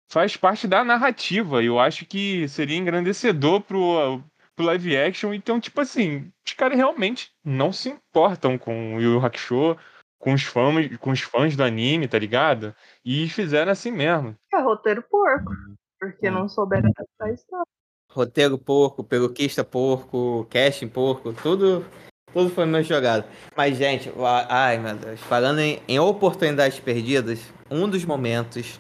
[0.10, 1.64] faz parte da narrativa.
[1.64, 4.24] Eu acho que seria engrandecedor pro,
[4.56, 5.32] pro live action.
[5.34, 9.78] Então, tipo assim, os caras realmente não se importam com o Yu Hakusho,
[10.22, 12.74] com os fãs, com os fãs do anime, tá ligado?
[13.04, 14.36] E fizeram assim mesmo.
[14.54, 15.52] É roteiro porco,
[16.00, 17.66] porque não souberam adaptar história.
[18.10, 21.84] Roteiro porco, peruquista porco, casting porco, tudo
[22.32, 23.26] tudo foi meu jogado.
[23.58, 24.12] Mas, gente,
[24.48, 28.80] ai meu Deus, falando em, em oportunidades perdidas, um dos momentos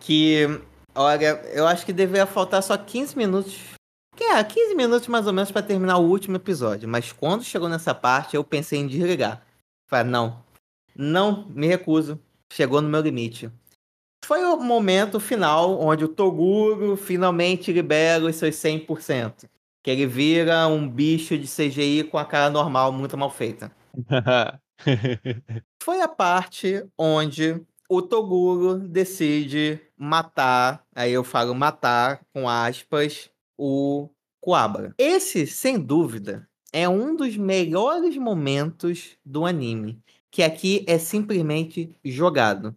[0.00, 0.46] que,
[0.94, 3.60] olha, eu acho que deveria faltar só 15 minutos.
[4.16, 6.88] Que é, 15 minutos mais ou menos para terminar o último episódio.
[6.88, 9.42] Mas quando chegou nessa parte, eu pensei em desligar.
[9.90, 10.44] Falei, não,
[10.94, 12.20] não me recuso.
[12.52, 13.50] Chegou no meu limite.
[14.24, 19.48] Foi o momento final onde o Toguro finalmente libera os seus 100%.
[19.82, 23.72] Que ele vira um bicho de CGI com a cara normal, muito mal feita.
[25.82, 34.08] Foi a parte onde o Toguro decide matar, aí eu falo matar com aspas, o
[34.40, 34.94] Kuwabara.
[34.96, 42.74] Esse, sem dúvida, é um dos melhores momentos do anime, que aqui é simplesmente jogado.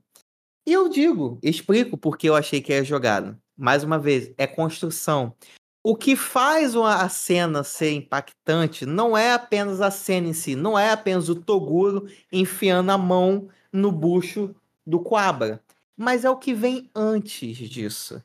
[0.66, 3.38] E eu digo, explico porque eu achei que é jogado.
[3.56, 5.36] Mais uma vez, é construção.
[5.84, 10.80] O que faz a cena ser impactante não é apenas a cena em si, não
[10.80, 14.56] é apenas o Toguro enfiando a mão no bucho
[14.88, 15.62] do Quabra,
[15.98, 18.24] mas é o que vem antes disso.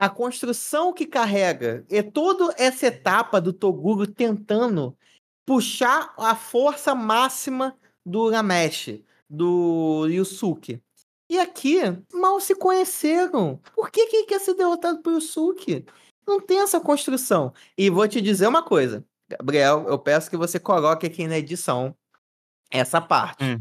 [0.00, 4.96] A construção que carrega é toda essa etapa do Toguro tentando
[5.44, 10.80] puxar a força máxima do Ramesh, do Yusuke.
[11.28, 11.80] E aqui,
[12.14, 13.60] mal se conheceram.
[13.74, 15.84] Por que, que ele quer ser derrotado por Yusuke?
[16.26, 17.52] Não tem essa construção.
[17.76, 21.94] E vou te dizer uma coisa, Gabriel, eu peço que você coloque aqui na edição
[22.70, 23.44] essa parte.
[23.44, 23.60] Hum.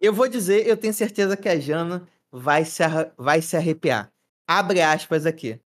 [0.00, 2.82] Eu vou dizer, eu tenho certeza que a Jana vai se,
[3.16, 4.10] vai se arrepiar.
[4.48, 5.60] Abre aspas aqui.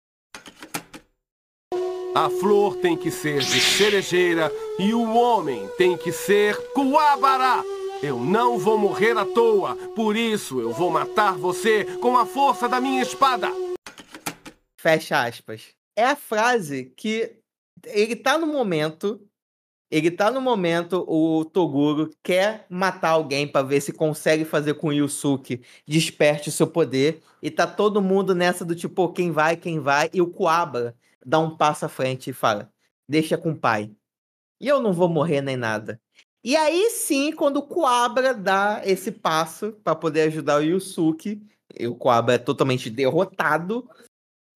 [2.12, 7.64] A flor tem que ser de cerejeira e o homem tem que ser Kuwabara.
[8.02, 9.76] Eu não vou morrer à toa.
[9.94, 13.52] Por isso eu vou matar você com a força da minha espada.
[14.80, 15.68] Fecha aspas.
[15.96, 17.36] É a frase que
[17.86, 19.20] ele tá no momento.
[19.90, 24.88] Ele tá no momento, o Toguro quer matar alguém para ver se consegue fazer com
[24.88, 27.20] o Yusuke desperte o seu poder.
[27.42, 30.08] E tá todo mundo nessa do tipo, quem vai, quem vai.
[30.12, 30.94] E o Kuaba
[31.26, 32.72] dá um passo à frente e fala:
[33.08, 33.90] Deixa com o pai.
[34.60, 36.00] E eu não vou morrer nem nada.
[36.44, 41.42] E aí sim, quando o Kuabra dá esse passo para poder ajudar o Yusuke,
[41.80, 43.88] o Kuabra é totalmente derrotado,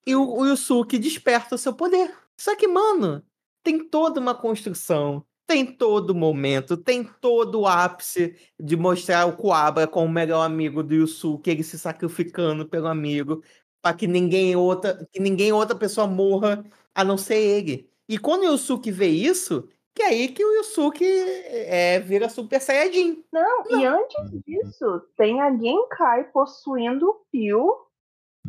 [0.06, 2.14] e o, o Yusuke desperta o seu poder.
[2.38, 3.22] Só que, mano,
[3.64, 9.86] tem toda uma construção, tem todo momento, tem todo o ápice de mostrar o Kuabra
[9.88, 13.42] como o melhor amigo do Yusuke, ele se sacrificando pelo amigo,
[13.82, 16.62] para que ninguém outra, que ninguém outra pessoa morra
[16.94, 17.90] a não ser ele.
[18.08, 22.60] E quando o Yusuke vê isso, que é aí que o Yusuke é, vira Super
[22.60, 23.24] Saiyajin.
[23.32, 27.84] Não, e antes disso, tem a Genkai possuindo o Pio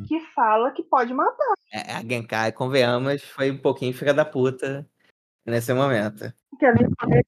[0.08, 1.54] que fala que pode matar.
[1.72, 4.86] É, a Genkai, convenhamos, foi um pouquinho filha da puta
[5.46, 6.34] nesse momento.
[6.60, 7.24] Que ele poderia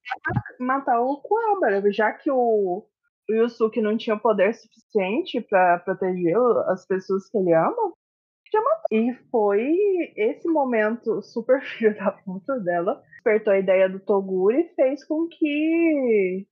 [0.59, 2.85] matar o Kuwabara, já que o,
[3.29, 6.37] Yusuke não tinha poder suficiente para proteger
[6.67, 7.93] as pessoas que ele ama.
[8.89, 9.77] E foi
[10.15, 15.27] esse momento super filho da puta dela despertou a ideia do Toguro e fez com
[15.27, 16.47] que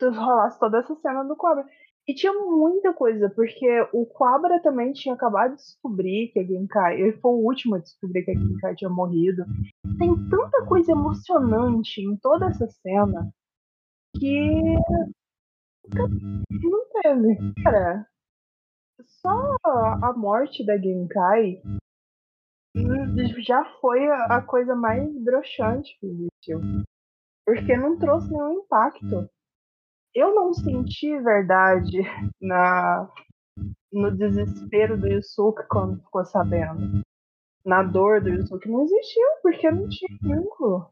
[0.00, 1.66] rolasse toda essa cena do Cobra.
[2.08, 6.98] E tinha muita coisa, porque o Cobra também tinha acabado de descobrir que a Genkai.
[6.98, 9.44] Ele foi o último a descobrir que a Genkai tinha morrido.
[9.98, 13.30] Tem tanta coisa emocionante em toda essa cena
[14.18, 14.74] que.
[15.90, 17.36] Não teve.
[17.62, 18.06] Cara,
[19.02, 21.60] só a morte da Genkai
[23.38, 26.60] já foi a coisa mais broxante que existiu.
[27.44, 29.28] Porque não trouxe nenhum impacto.
[30.18, 32.02] Eu não senti verdade
[32.42, 33.08] na
[33.92, 37.02] no desespero do Yusuke quando ficou sabendo.
[37.64, 40.90] Na dor do Yusuke não existiu, porque não tinha vínculo.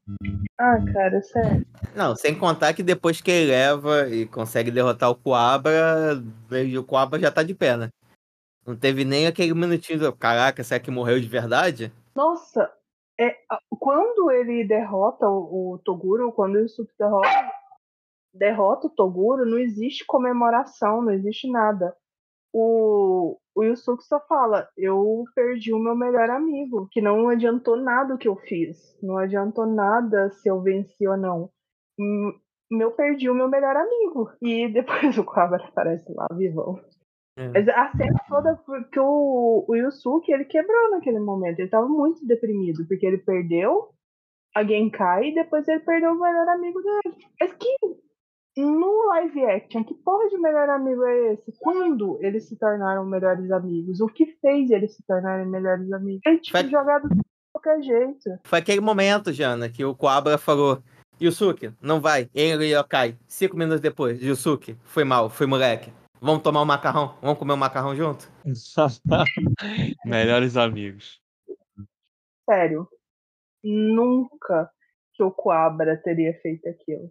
[0.56, 1.66] Ah, cara, sério.
[1.96, 6.22] Não, sem contar que depois que ele leva e consegue derrotar o Coabra,
[6.78, 7.88] o Coabra já tá de pé, né?
[8.64, 11.92] Não teve nem aquele minutinho do caraca, será que morreu de verdade?
[12.14, 12.70] Nossa,
[13.18, 13.34] é,
[13.80, 17.28] quando ele derrota o, o Toguro, quando o Yusuke derrota,
[18.38, 21.94] derrota o Toguro, não existe comemoração, não existe nada.
[22.52, 28.14] O, o Yusuke só fala: Eu perdi o meu melhor amigo, que não adiantou nada
[28.14, 31.50] o que eu fiz, não adiantou nada se eu venci ou não.
[32.70, 34.30] Eu perdi o meu melhor amigo.
[34.42, 36.80] E depois o Cobra aparece lá, vivão.
[37.38, 37.48] É.
[37.48, 38.58] Mas a cena toda
[38.90, 41.60] que o, o Yusuke ele quebrou naquele momento.
[41.60, 43.90] Ele tava muito deprimido, porque ele perdeu
[44.54, 47.16] a Genkai e depois ele perdeu o melhor amigo dele.
[47.38, 47.76] Mas que
[48.64, 51.52] no live action, que porra de melhor amigo é esse?
[51.58, 54.00] Quando eles se tornaram melhores amigos?
[54.00, 56.22] O que fez eles se tornarem melhores amigos?
[56.26, 56.70] Ele tinha Foi...
[56.70, 57.20] jogado de
[57.52, 58.38] qualquer jeito.
[58.44, 60.82] Foi aquele momento, Jana, que o Cobra falou.
[61.20, 62.28] Yusuke, não vai.
[62.34, 63.16] Ele e Yokai.
[63.26, 65.90] Cinco minutos depois, Yusuke, foi mal, foi moleque.
[66.20, 67.16] Vamos tomar um macarrão?
[67.20, 68.30] Vamos comer um macarrão junto?
[70.04, 71.20] Melhores amigos.
[72.48, 72.88] Sério.
[73.62, 74.70] Nunca
[75.14, 77.10] que o Quabra teria feito aquilo.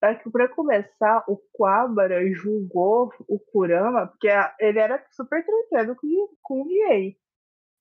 [0.00, 4.28] Para começar, o Quabra julgou o Kurama, porque
[4.60, 7.16] ele era super tranquilo com o Riei.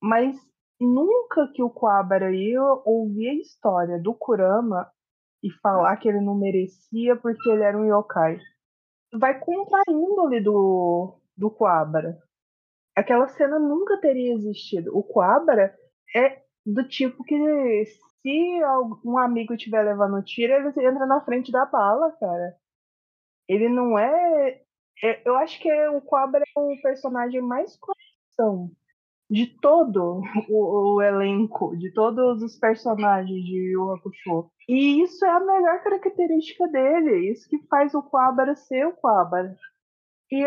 [0.02, 0.36] Mas
[0.80, 4.90] nunca que o Quabra ia ouvir a história do Kurama
[5.44, 8.40] e falar que ele não merecia porque ele era um yokai
[9.18, 12.18] vai contra a índole do, do Coabra.
[12.96, 14.96] Aquela cena nunca teria existido.
[14.98, 15.76] O Coabra
[16.16, 17.36] é do tipo que
[18.26, 18.60] se
[19.06, 22.58] um amigo estiver levando tiro, ele entra na frente da bala, cara.
[23.48, 24.62] Ele não é.
[25.04, 28.72] é eu acho que é, o Coabra é o personagem mais coração
[29.30, 34.50] de todo o, o, elenco, de todos os personagens de Yu Hakusho.
[34.68, 39.56] E isso é a melhor característica dele, isso que faz o Quabara ser o Quabara.
[40.32, 40.44] E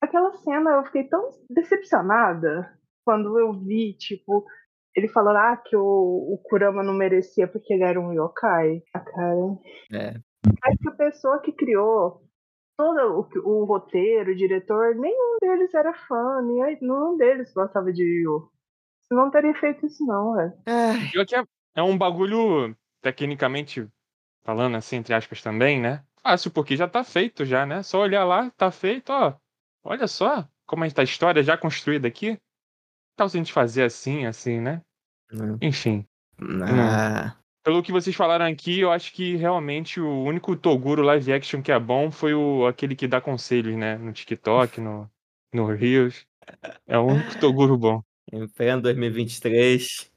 [0.00, 4.46] aquela cena eu fiquei tão decepcionada quando eu vi, tipo,
[4.94, 8.82] ele falando ah, que o, o Kurama não merecia porque ele era um yokai.
[8.94, 9.58] Ah, cara.
[9.92, 10.14] É.
[10.62, 12.22] Acho que a pessoa que criou
[12.76, 18.50] todo o, o, roteiro, o diretor, nenhum deles era fã, nenhum deles gostava de Yu.
[19.10, 20.52] Não teria feito isso, não, velho.
[20.66, 21.24] É.
[21.24, 21.44] que é,
[21.76, 23.88] é um bagulho, tecnicamente
[24.44, 26.02] falando assim, entre aspas também, né?
[26.22, 27.82] Fácil, porque já tá feito já, né?
[27.82, 29.34] Só olhar lá, tá feito, ó.
[29.82, 32.38] Olha só como está a história já construída aqui.
[33.16, 34.82] Tal se a gente fazer assim, assim, né?
[35.60, 36.06] Enfim.
[36.62, 41.62] Ah, pelo que vocês falaram aqui, eu acho que realmente o único Toguro live action
[41.62, 43.96] que é bom foi o aquele que dá conselhos, né?
[43.96, 45.10] No TikTok, no,
[45.52, 46.26] no Reels.
[46.86, 48.02] É o único Toguro bom.
[48.32, 50.10] Em pleno 2023.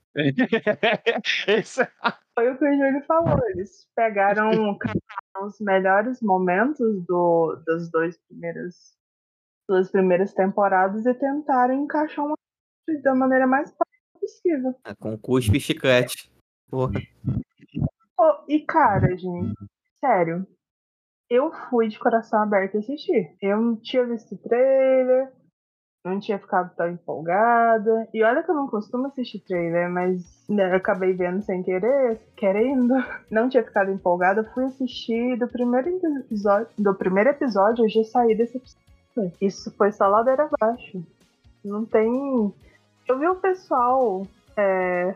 [1.48, 1.88] Esse...
[2.38, 3.40] Foi o que o Júlio falou.
[3.50, 4.78] Eles pegaram
[5.42, 8.96] os melhores momentos do, das dois primeiras,
[9.68, 12.38] duas primeiras temporadas e tentaram encaixar uma
[13.02, 13.74] da maneira mais
[14.20, 14.76] possível.
[14.86, 16.32] É, com cuspe e chiclete.
[16.70, 16.94] Porra.
[18.20, 19.54] Oh, e cara, gente,
[20.00, 20.46] sério,
[21.30, 23.36] eu fui de coração aberto assistir.
[23.42, 25.32] Eu não tinha visto o trailer,
[26.08, 28.08] não tinha ficado tão empolgada.
[28.14, 32.20] E olha que eu não costumo assistir trailer, mas né, eu acabei vendo sem querer,
[32.36, 32.94] querendo.
[33.30, 36.70] Não tinha ficado empolgada, fui assistir do primeiro episódio.
[36.78, 39.34] Do primeiro episódio eu já saí decepcionada.
[39.42, 41.04] Isso foi só ladeira abaixo.
[41.64, 42.54] Não tem.
[43.08, 44.28] Eu vi o pessoal
[44.58, 45.16] é,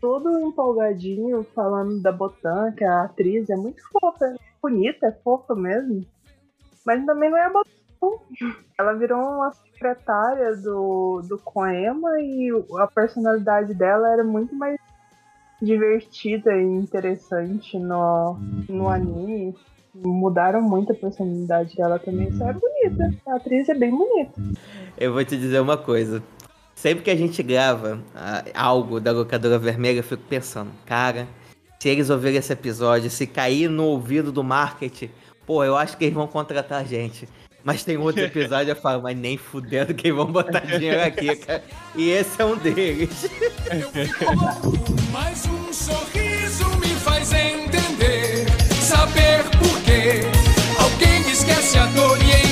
[0.00, 5.54] todo empolgadinho falando da Botan, que a atriz é muito fofa, é bonita, é fofa
[5.54, 6.04] mesmo.
[6.84, 7.68] Mas também não é a Botan.
[8.78, 14.78] Ela virou uma secretária do, do Koema e a personalidade dela era muito mais
[15.60, 18.36] divertida e interessante no,
[18.68, 19.54] no anime.
[19.94, 22.28] Mudaram muito a personalidade dela também.
[22.28, 23.14] Isso é bonita.
[23.26, 24.40] A atriz é bem bonita.
[24.96, 26.22] Eu vou te dizer uma coisa.
[26.80, 31.26] Sempre que a gente grava ah, algo da locadora vermelha, eu fico pensando, cara,
[31.76, 35.10] se eles ouvirem esse episódio, se cair no ouvido do marketing,
[35.44, 37.28] pô, eu acho que eles vão contratar a gente.
[37.64, 41.64] Mas tem outro episódio eu falo, mas nem fudendo que vão botar dinheiro aqui, cara.
[41.96, 43.28] E esse é um deles.
[45.10, 48.46] Mas um sorriso me faz entender,
[48.80, 50.20] saber por quê.
[50.80, 52.47] Alguém esquece a dor e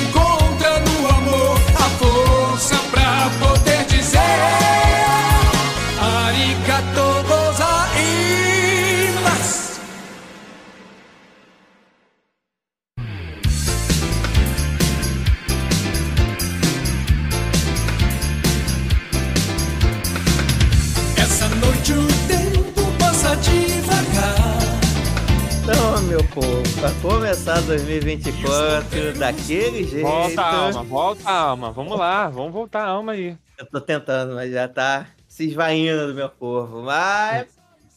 [26.87, 30.07] pra começar 2024 daquele jeito.
[30.07, 31.71] Volta a alma, volta a alma.
[31.71, 33.37] Vamos lá, vamos voltar a alma aí.
[33.57, 36.83] Eu tô tentando, mas já tá se esvaindo do meu povo.
[36.83, 37.47] Mas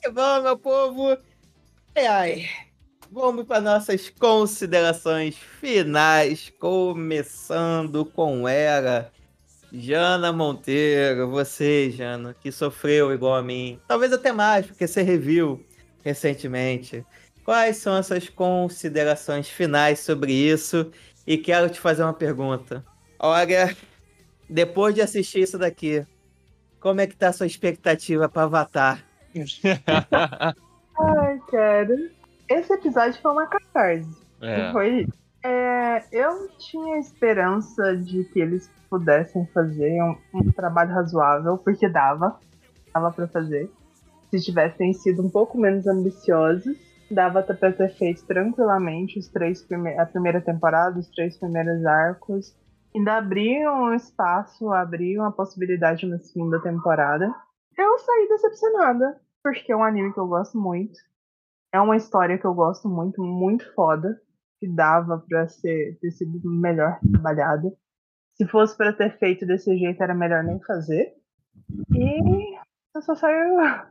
[0.03, 1.17] que bom, meu povo.
[1.95, 2.49] Ai, ai.
[3.13, 9.13] Vamos para nossas considerações finais, começando com ela,
[9.73, 11.31] Jana Monteiro.
[11.31, 15.65] Você, Jana, que sofreu igual a mim, talvez até mais, porque você reviu
[16.03, 17.05] recentemente.
[17.45, 20.91] Quais são as suas considerações finais sobre isso?
[21.27, 22.85] E quero te fazer uma pergunta.
[23.19, 23.77] Olha,
[24.49, 26.05] depois de assistir isso daqui,
[26.81, 29.05] como é que tá a sua expectativa para Avatar?
[30.99, 31.97] Ai, cara.
[32.49, 34.11] Esse episódio foi uma catarse.
[34.41, 34.73] É.
[34.73, 35.07] Foi.
[35.43, 42.39] É, eu tinha esperança de que eles pudessem fazer um, um trabalho razoável, porque dava.
[42.93, 43.71] Dava pra fazer.
[44.31, 46.77] Se tivessem sido um pouco menos ambiciosos,
[47.11, 52.57] dava pra ter feito tranquilamente os três prime a primeira temporada, os três primeiros arcos.
[52.95, 57.33] Ainda abriam um espaço, abriam a possibilidade na segunda temporada.
[57.77, 60.99] Eu saí decepcionada, porque é um anime que eu gosto muito.
[61.73, 64.21] É uma história que eu gosto muito, muito foda.
[64.59, 67.73] Que dava pra ser, ter sido melhor trabalhada.
[68.35, 71.15] Se fosse pra ter feito desse jeito, era melhor nem fazer.
[71.95, 72.57] E
[72.95, 73.35] eu só saí.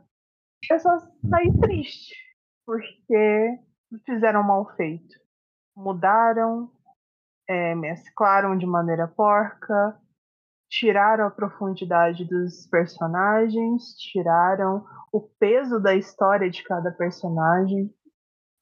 [0.69, 2.13] Eu só saí triste.
[2.69, 3.57] Porque
[4.05, 5.15] fizeram mal feito.
[5.75, 6.69] Mudaram,
[7.47, 9.99] é, mesclaram de maneira porca,
[10.69, 17.91] tiraram a profundidade dos personagens, tiraram o peso da história de cada personagem,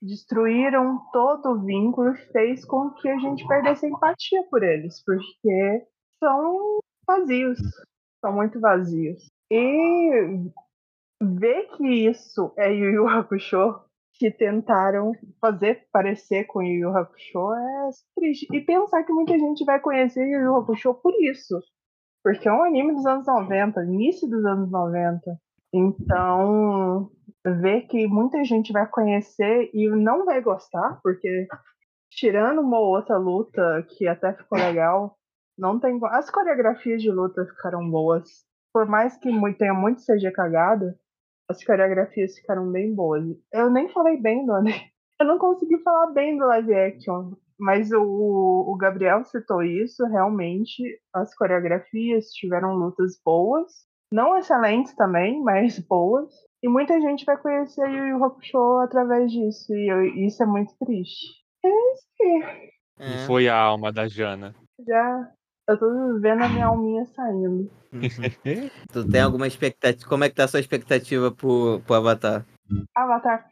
[0.01, 5.03] destruíram todo o vínculo e fez com que a gente perdesse a empatia por eles,
[5.03, 5.85] porque
[6.23, 7.59] são vazios,
[8.21, 9.29] são muito vazios.
[9.51, 10.49] E
[11.21, 13.85] ver que isso é Yu Yu Hakusho,
[14.17, 18.47] que tentaram fazer parecer com Yu Yu Hakusho, é triste.
[18.51, 21.59] E pensar que muita gente vai conhecer Yu Yu Hakusho por isso.
[22.23, 25.21] Porque é um anime dos anos 90, início dos anos 90.
[25.73, 27.09] Então,
[27.45, 31.47] ver que muita gente vai conhecer e não vai gostar, porque
[32.11, 35.17] tirando uma ou outra luta que até ficou legal,
[35.57, 35.99] não tem.
[36.11, 38.45] As coreografias de luta ficaram boas.
[38.73, 40.93] Por mais que tenha muito CG cagado,
[41.49, 43.23] as coreografias ficaram bem boas.
[43.53, 44.91] Eu nem falei bem do anime.
[45.19, 47.33] Eu não consegui falar bem do live action.
[47.59, 53.71] Mas o, o Gabriel citou isso, realmente as coreografias tiveram lutas boas,
[54.13, 56.31] não excelentes também, mas boas.
[56.61, 59.73] E muita gente vai conhecer o Yu Yu Hakusho através disso.
[59.73, 61.25] E eu- isso é muito triste.
[61.65, 62.69] É isso aí.
[62.99, 63.25] E É.
[63.25, 64.53] foi a alma da Jana.
[64.87, 65.31] Já.
[65.67, 67.69] Eu tô vendo a minha alminha saindo.
[68.91, 70.07] Tu tem alguma expectativa?
[70.09, 72.45] Como é que tá a sua expectativa pro, pro Avatar?
[72.95, 73.49] Avatar.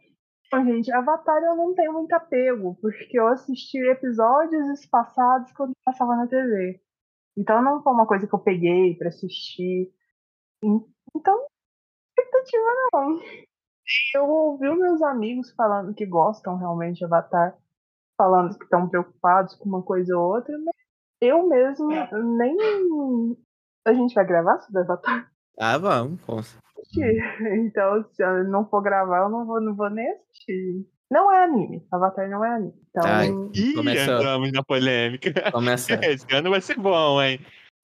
[0.52, 6.16] Bom, gente, Avatar eu não tenho muito apego, porque eu assisti episódios espaçados quando passava
[6.16, 6.80] na TV.
[7.38, 9.92] Então não foi uma coisa que eu peguei pra assistir.
[10.64, 10.86] En-
[11.16, 11.46] Então,
[12.18, 12.64] expectativa
[12.94, 13.20] não.
[14.16, 17.58] Eu ouvi os meus amigos falando que gostam realmente de Avatar,
[18.18, 20.74] falando que estão preocupados com uma coisa ou outra, mas
[21.26, 21.88] eu mesmo
[22.38, 23.38] nem.
[23.85, 25.30] A gente vai gravar sobre Avatar?
[25.60, 26.41] Ah, vamos, com
[26.85, 27.22] assistir.
[27.65, 30.85] Então, se eu não for gravar, eu não vou, não vou nem assistir.
[31.10, 31.85] Não é anime.
[31.91, 32.73] Avatar não é anime.
[32.89, 33.30] Então, Ai.
[33.53, 35.52] Ih, entramos na polêmica.
[35.52, 35.93] Começa.
[36.06, 37.39] Esse ano vai ser bom, hein?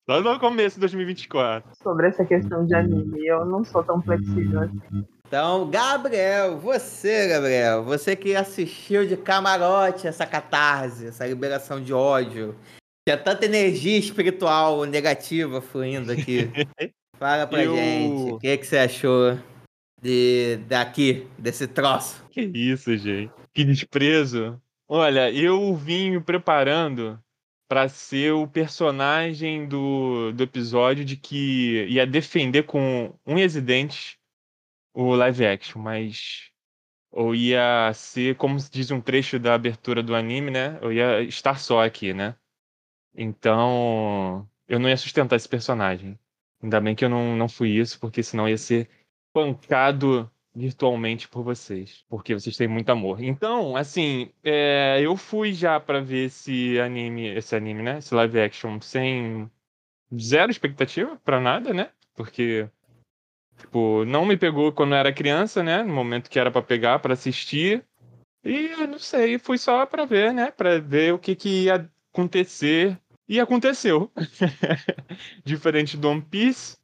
[0.10, 1.76] Só no começo de 2024.
[1.76, 5.06] sobre essa questão de anime, eu não sou tão flexível assim.
[5.28, 12.54] Então, Gabriel, você, Gabriel, você que assistiu de camarote essa catarse, essa liberação de ódio,
[13.06, 16.50] tinha tanta energia espiritual negativa fluindo aqui.
[17.18, 19.38] Fala pra Eu- gente, o que, que você achou
[20.02, 22.26] de, daqui, desse troço?
[22.32, 23.32] Que isso, gente.
[23.54, 24.60] Que desprezo.
[24.88, 27.20] Olha, eu vim me preparando
[27.70, 34.18] pra ser o personagem do, do episódio de que ia defender com unhas e dentes
[34.94, 36.50] o live action, mas
[37.12, 40.80] ou ia ser, como se diz um trecho da abertura do anime, né?
[40.82, 42.36] Eu ia estar só aqui, né?
[43.16, 46.18] Então, eu não ia sustentar esse personagem.
[46.62, 48.90] Ainda bem que eu não, não fui isso, porque senão ia ser
[49.34, 53.24] pancado virtualmente por vocês, porque vocês têm muito amor.
[53.24, 57.98] Então, assim, é, eu fui já pra ver esse anime, esse anime, né?
[58.00, 59.50] Esse live action sem
[60.16, 61.90] zero expectativa pra nada, né?
[62.16, 62.70] Porque
[63.58, 65.84] tipo, não me pegou quando eu era criança, né?
[65.84, 67.84] No momento que era pra pegar pra assistir.
[68.44, 70.52] E eu não sei, fui só pra ver, né?
[70.52, 73.00] Pra ver o que que ia acontecer.
[73.28, 74.12] E aconteceu.
[75.46, 76.78] Diferente do One Piece,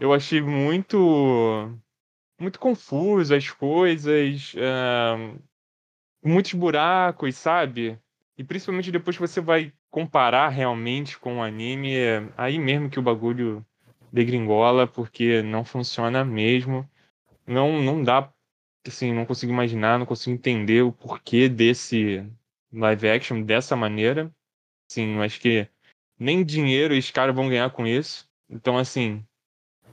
[0.00, 1.70] eu achei muito
[2.38, 5.34] muito confuso as coisas, ah,
[6.22, 7.98] muitos buracos, sabe?
[8.36, 12.98] E principalmente depois que você vai comparar realmente com o anime, é aí mesmo que
[12.98, 13.64] o bagulho
[14.12, 16.88] degringola, porque não funciona mesmo.
[17.46, 18.32] Não, não dá,
[18.86, 22.26] assim, não consigo imaginar, não consigo entender o porquê desse
[22.72, 24.32] live action dessa maneira.
[24.88, 25.68] Sim, acho que
[26.18, 28.28] nem dinheiro os caras vão ganhar com isso.
[28.48, 29.24] Então, assim,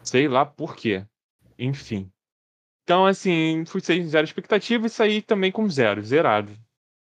[0.03, 1.05] sei lá por quê.
[1.57, 2.11] Enfim.
[2.83, 6.51] Então, assim, fui sem zero expectativa e saí também com zero, zerado.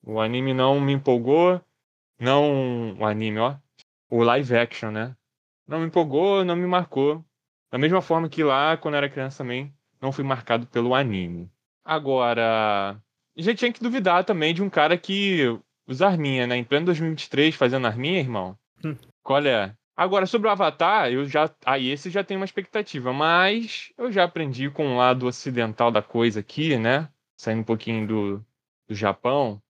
[0.05, 1.61] O anime não me empolgou.
[2.19, 2.95] Não.
[2.99, 3.57] O anime, ó.
[4.09, 5.17] O live action, né?
[5.67, 7.25] Não me empolgou, não me marcou.
[7.71, 11.51] Da mesma forma que lá, quando eu era criança também, não fui marcado pelo anime.
[11.85, 13.01] Agora.
[13.37, 15.59] Já tinha que duvidar também de um cara que
[15.91, 16.57] usa arminha, né?
[16.57, 18.57] Em pleno 2023, fazendo arminha, irmão.
[18.85, 18.97] Hum.
[19.23, 19.75] Qual é?
[19.97, 21.51] Agora, sobre o Avatar, eu já.
[21.65, 26.01] Aí esse já tem uma expectativa, mas eu já aprendi com o lado ocidental da
[26.01, 27.09] coisa aqui, né?
[27.37, 28.47] Saindo um pouquinho do,
[28.89, 29.61] do Japão,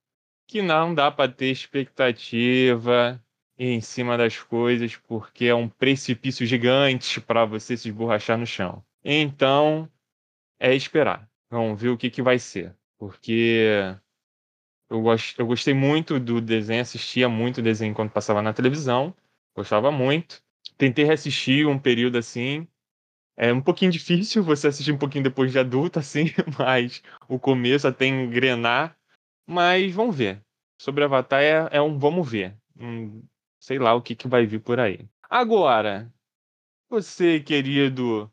[0.47, 3.21] que não dá pra ter expectativa
[3.59, 8.85] em cima das coisas, porque é um precipício gigante para você se esborrachar no chão.
[9.05, 9.89] Então,
[10.59, 11.29] é esperar.
[11.51, 12.75] Vamos ver o que, que vai ser.
[12.99, 13.97] Porque
[14.91, 19.15] eu, gos- eu gostei muito do desenho, assistia muito o desenho quando passava na televisão.
[19.57, 20.43] Gostava muito.
[20.77, 22.67] Tentei reassistir um período assim.
[23.37, 26.27] É um pouquinho difícil você assistir um pouquinho depois de adulto, assim,
[26.59, 28.97] mas o começo até engrenar.
[29.47, 30.43] Mas vamos ver.
[30.81, 32.57] Sobre Avatar é, é um vamos ver.
[32.79, 33.23] Hum,
[33.61, 35.09] sei lá o que, que vai vir por aí.
[35.29, 36.13] Agora,
[36.89, 38.31] você, querido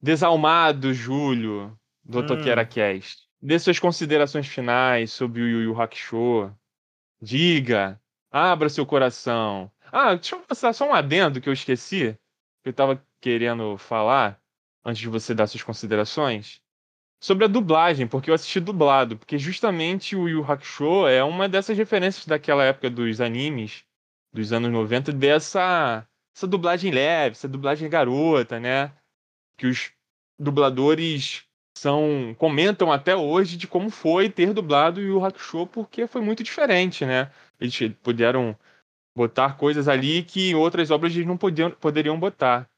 [0.00, 2.20] desalmado Júlio do Hum.
[2.22, 6.50] Otoquera Cast, dê suas considerações finais sobre o Yu Yu Hakusho.
[7.20, 8.00] Diga,
[8.30, 9.70] abra seu coração.
[9.92, 12.18] Ah, deixa eu passar só um adendo que eu esqueci,
[12.62, 14.40] que eu tava querendo falar
[14.82, 16.62] antes de você dar suas considerações.
[17.22, 21.46] Sobre a dublagem, porque eu assisti dublado, porque justamente o Yu Yu Hakusho é uma
[21.46, 23.84] dessas referências daquela época dos animes
[24.32, 28.92] dos anos 90 dessa essa dublagem leve, essa dublagem garota, né?
[29.56, 29.92] Que os
[30.38, 31.46] dubladores
[31.76, 37.04] são comentam até hoje de como foi ter dublado Yu Hakusho, porque foi muito diferente,
[37.04, 37.30] né?
[37.60, 38.56] Eles puderam
[39.16, 42.68] botar coisas ali que em outras obras eles não podiam, poderiam botar.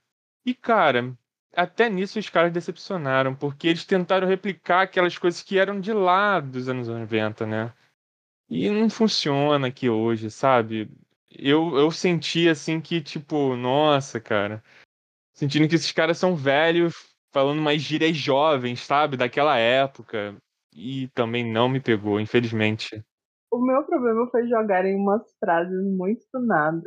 [0.44, 1.16] E, cara,
[1.54, 6.40] até nisso os caras decepcionaram, porque eles tentaram replicar aquelas coisas que eram de lá
[6.40, 7.72] dos anos 90, né?
[8.48, 10.88] E não funciona aqui hoje, sabe?
[11.30, 14.62] Eu, eu senti assim que, tipo, nossa, cara.
[15.34, 19.14] Sentindo que esses caras são velhos falando umas gírias jovens, sabe?
[19.14, 20.34] Daquela época.
[20.74, 23.04] E também não me pegou, infelizmente.
[23.52, 26.80] O meu problema foi jogarem umas frases muito do nada.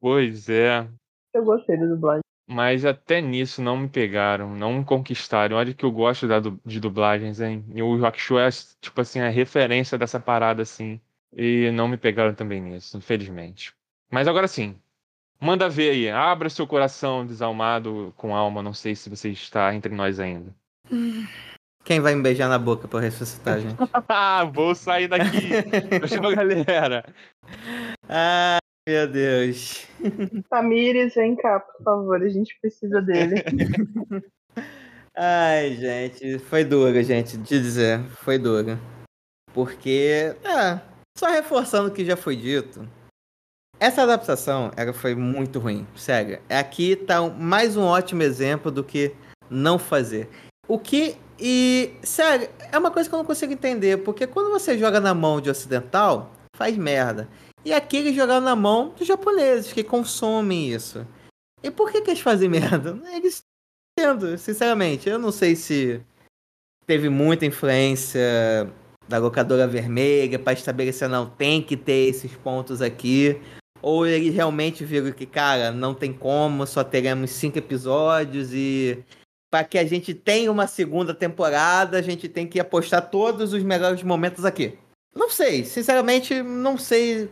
[0.00, 0.88] Pois é.
[1.34, 2.22] Eu gostei da dublagem.
[2.48, 5.56] Mas até nisso não me pegaram, não me conquistaram.
[5.56, 7.64] Olha que eu gosto da, de dublagens, hein?
[7.74, 8.48] E o Rock Show é,
[8.80, 11.00] tipo assim, a referência dessa parada, assim.
[11.36, 13.74] E não me pegaram também nisso, infelizmente.
[14.10, 14.80] Mas agora sim,
[15.40, 16.10] manda ver aí.
[16.10, 18.62] Abra seu coração desalmado com alma.
[18.62, 20.54] Não sei se você está entre nós ainda.
[21.84, 23.76] Quem vai me beijar na boca pra ressuscitar, gente?
[24.08, 25.48] Ah, vou sair daqui.
[26.06, 27.04] Tchau, galera.
[28.08, 28.58] Ai,
[28.88, 29.86] meu Deus.
[30.50, 33.42] Tamires, vem cá, por favor, a gente precisa dele.
[35.16, 38.78] Ai, gente, foi duro, gente, de dizer, foi duro.
[39.52, 40.80] Porque, é,
[41.16, 42.88] só reforçando o que já foi dito,
[43.80, 46.38] essa adaptação, ela foi muito ruim, sério.
[46.50, 49.10] Aqui tá mais um ótimo exemplo do que
[49.48, 50.28] não fazer.
[50.68, 54.76] O que, e, sério, é uma coisa que eu não consigo entender, porque quando você
[54.76, 57.26] joga na mão de ocidental, faz merda.
[57.64, 61.06] E aqui eles jogaram na mão dos japoneses, que consomem isso.
[61.62, 63.00] E por que que eles fazem merda?
[63.14, 63.40] Eles
[63.98, 65.08] entendo, sinceramente.
[65.08, 66.02] Eu não sei se
[66.86, 68.70] teve muita influência
[69.08, 73.40] da locadora vermelha para estabelecer, não, tem que ter esses pontos aqui.
[73.82, 79.02] Ou eles realmente viram que, cara, não tem como, só teremos cinco episódios e
[79.50, 83.62] para que a gente tenha uma segunda temporada, a gente tem que apostar todos os
[83.62, 84.78] melhores momentos aqui.
[85.14, 87.28] Não sei, sinceramente, não sei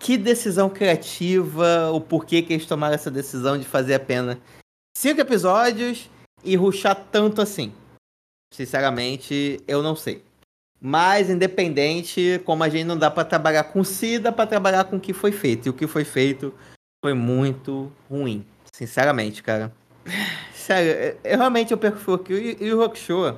[0.00, 4.38] que decisão criativa, o porquê que eles tomaram essa decisão de fazer apenas
[4.96, 6.10] cinco episódios
[6.42, 7.72] e ruxar tanto assim.
[8.52, 10.24] Sinceramente, eu não sei.
[10.80, 14.96] Mas, independente, como a gente não dá pra trabalhar com si, dá pra trabalhar com
[14.96, 15.66] o que foi feito.
[15.66, 16.54] E o que foi feito
[17.04, 18.46] foi muito ruim.
[18.72, 19.72] Sinceramente, cara.
[20.54, 21.78] Sério, eu- realmente eu
[22.18, 23.36] que o Yu Yu Hakusho,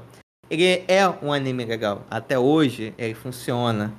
[0.49, 2.07] ele é um anime legal.
[2.09, 3.93] Até hoje, ele funciona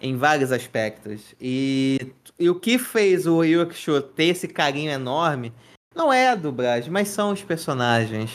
[0.00, 1.34] em vários aspectos.
[1.40, 5.52] E, e o que fez o Hakusho ter esse carinho enorme
[5.94, 8.30] não é a dublagem, mas são os personagens.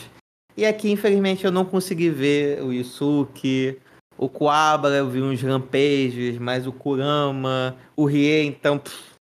[0.56, 3.78] E aqui, infelizmente, eu não consegui ver o Yusuke,
[4.18, 9.14] o Kuwabara, eu vi uns rampejos, mas o Kurama, o Rie, então, pff,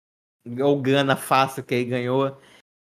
[0.62, 2.38] o grana fácil que ele ganhou.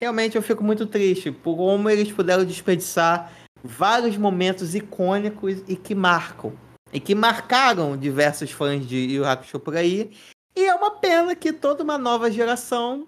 [0.02, 3.32] Realmente eu fico muito triste por como eles puderam desperdiçar
[3.64, 6.58] vários momentos icônicos e que marcam.
[6.94, 10.12] E que marcaram diversos fãs de Yu Hakusho por aí.
[10.56, 13.08] E é uma pena que toda uma nova geração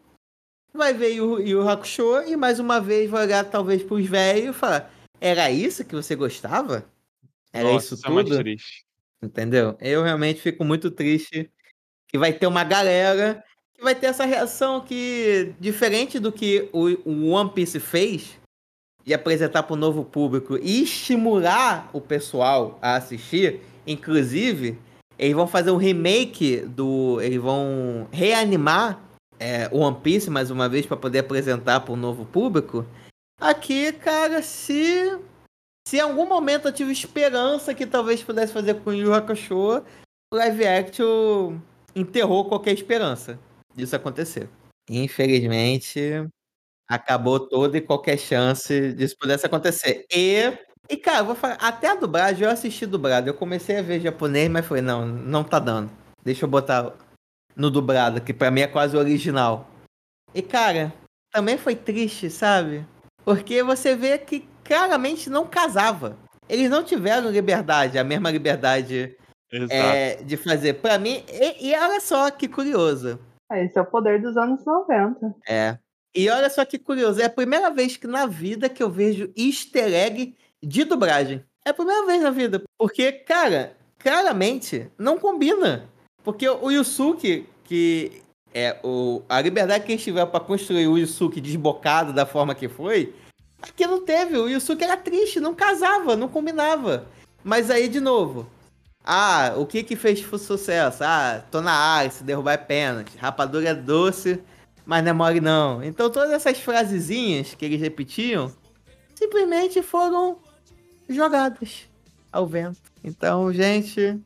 [0.74, 4.60] vai ver Yu Yu Hakusho e mais uma vez vai olhar talvez pros velhos e
[4.60, 6.86] falar: Era isso que você gostava?
[7.54, 8.38] Era Nossa, isso é tudo?
[8.38, 8.89] triste.
[9.22, 9.78] Entendeu?
[9.80, 11.50] Eu realmente fico muito triste
[12.08, 13.44] que vai ter uma galera
[13.80, 18.38] que vai ter essa reação que, diferente do que o, One Piece fez,
[19.06, 24.78] de apresentar para o novo público e estimular o pessoal a assistir, inclusive,
[25.18, 27.22] eles vão fazer um remake do.
[27.22, 29.02] Eles vão reanimar
[29.40, 32.86] é, One Piece mais uma vez para poder apresentar para o novo público.
[33.40, 35.18] Aqui, cara, se
[35.90, 39.84] se em algum momento eu tive esperança que talvez pudesse fazer com o Yu Hakusho,
[40.32, 41.58] o live action
[41.96, 43.40] enterrou qualquer esperança
[43.74, 44.48] disso acontecer.
[44.88, 46.00] Infelizmente,
[46.88, 50.06] acabou toda e qualquer chance disso pudesse acontecer.
[50.14, 50.56] E,
[50.88, 53.28] e cara, vou falar, até a dublagem, eu assisti dublado.
[53.28, 55.90] Eu comecei a ver japonês, mas falei, não, não tá dando.
[56.24, 56.94] Deixa eu botar
[57.56, 59.68] no dublado, que pra mim é quase original.
[60.36, 60.94] E, cara,
[61.32, 62.86] também foi triste, sabe?
[63.26, 66.16] Porque você vê que claramente não casava.
[66.48, 69.18] Eles não tiveram liberdade, a mesma liberdade
[69.72, 70.76] é, de fazer.
[70.76, 73.20] Pra mim, e, e olha só que curioso.
[73.50, 75.36] Ah, Esse é o poder dos anos 90.
[75.48, 75.80] É.
[76.16, 79.34] E olha só que curioso, é a primeira vez que na vida que eu vejo
[79.36, 81.44] easter egg de dublagem.
[81.66, 82.62] É a primeira vez na vida.
[82.78, 85.90] Porque, cara, claramente não combina.
[86.24, 88.22] Porque o Yusuke, que
[88.54, 92.68] é o, a liberdade que eles tiveram pra construir o Yusuke desbocado da forma que
[92.68, 93.14] foi,
[93.62, 94.38] aqui não teve.
[94.38, 97.06] O Yusuke era triste, não casava, não combinava.
[97.44, 98.50] Mas aí, de novo,
[99.04, 101.04] ah, o que que fez sucesso?
[101.04, 103.18] Ah, tô na área, se derrubar é pênalti.
[103.18, 104.42] Rapadura é doce,
[104.86, 105.84] mas não é mole não.
[105.84, 108.52] Então todas essas frasezinhas que eles repetiam
[109.16, 110.38] simplesmente foram
[111.08, 111.90] jogadas
[112.32, 112.80] ao vento.
[113.04, 114.20] Então, gente,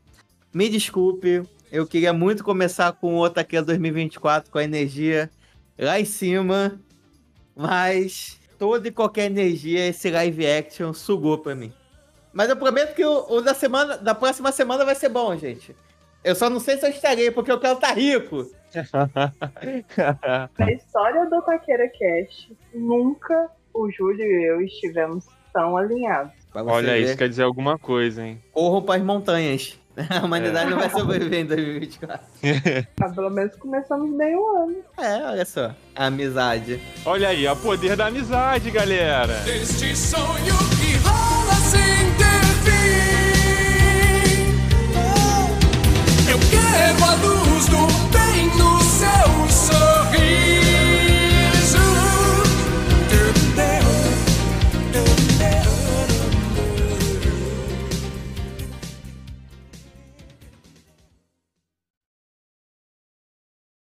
[0.53, 1.43] me desculpe.
[1.71, 5.31] Eu queria muito começar com o Otaque 2024 com a energia
[5.77, 6.79] lá em cima,
[7.55, 11.73] mas toda e qualquer energia esse live action sugou pra mim.
[12.31, 15.75] Mas eu prometo que o, o da semana, da próxima semana vai ser bom, gente.
[16.23, 18.49] Eu só não sei se eu estarei, porque eu quero estar rico.
[20.57, 26.31] Na história do Taqueira Cash, nunca o Júlio e eu estivemos estão alinhados.
[26.55, 27.01] Olha, ver.
[27.01, 28.41] isso quer dizer alguma coisa, hein?
[28.53, 29.77] Corram pras montanhas.
[30.09, 30.69] A humanidade é.
[30.71, 32.25] não vai sobreviver em 2024.
[33.01, 34.77] ah, pelo menos começamos bem meio ano.
[34.97, 35.71] É, olha só.
[35.95, 36.81] A amizade.
[37.05, 39.43] Olha aí, o poder da amizade, galera.
[39.47, 43.83] Este sonho que rola sem ter fim.
[46.31, 50.62] Eu quero a luz do bem no seu sorriso.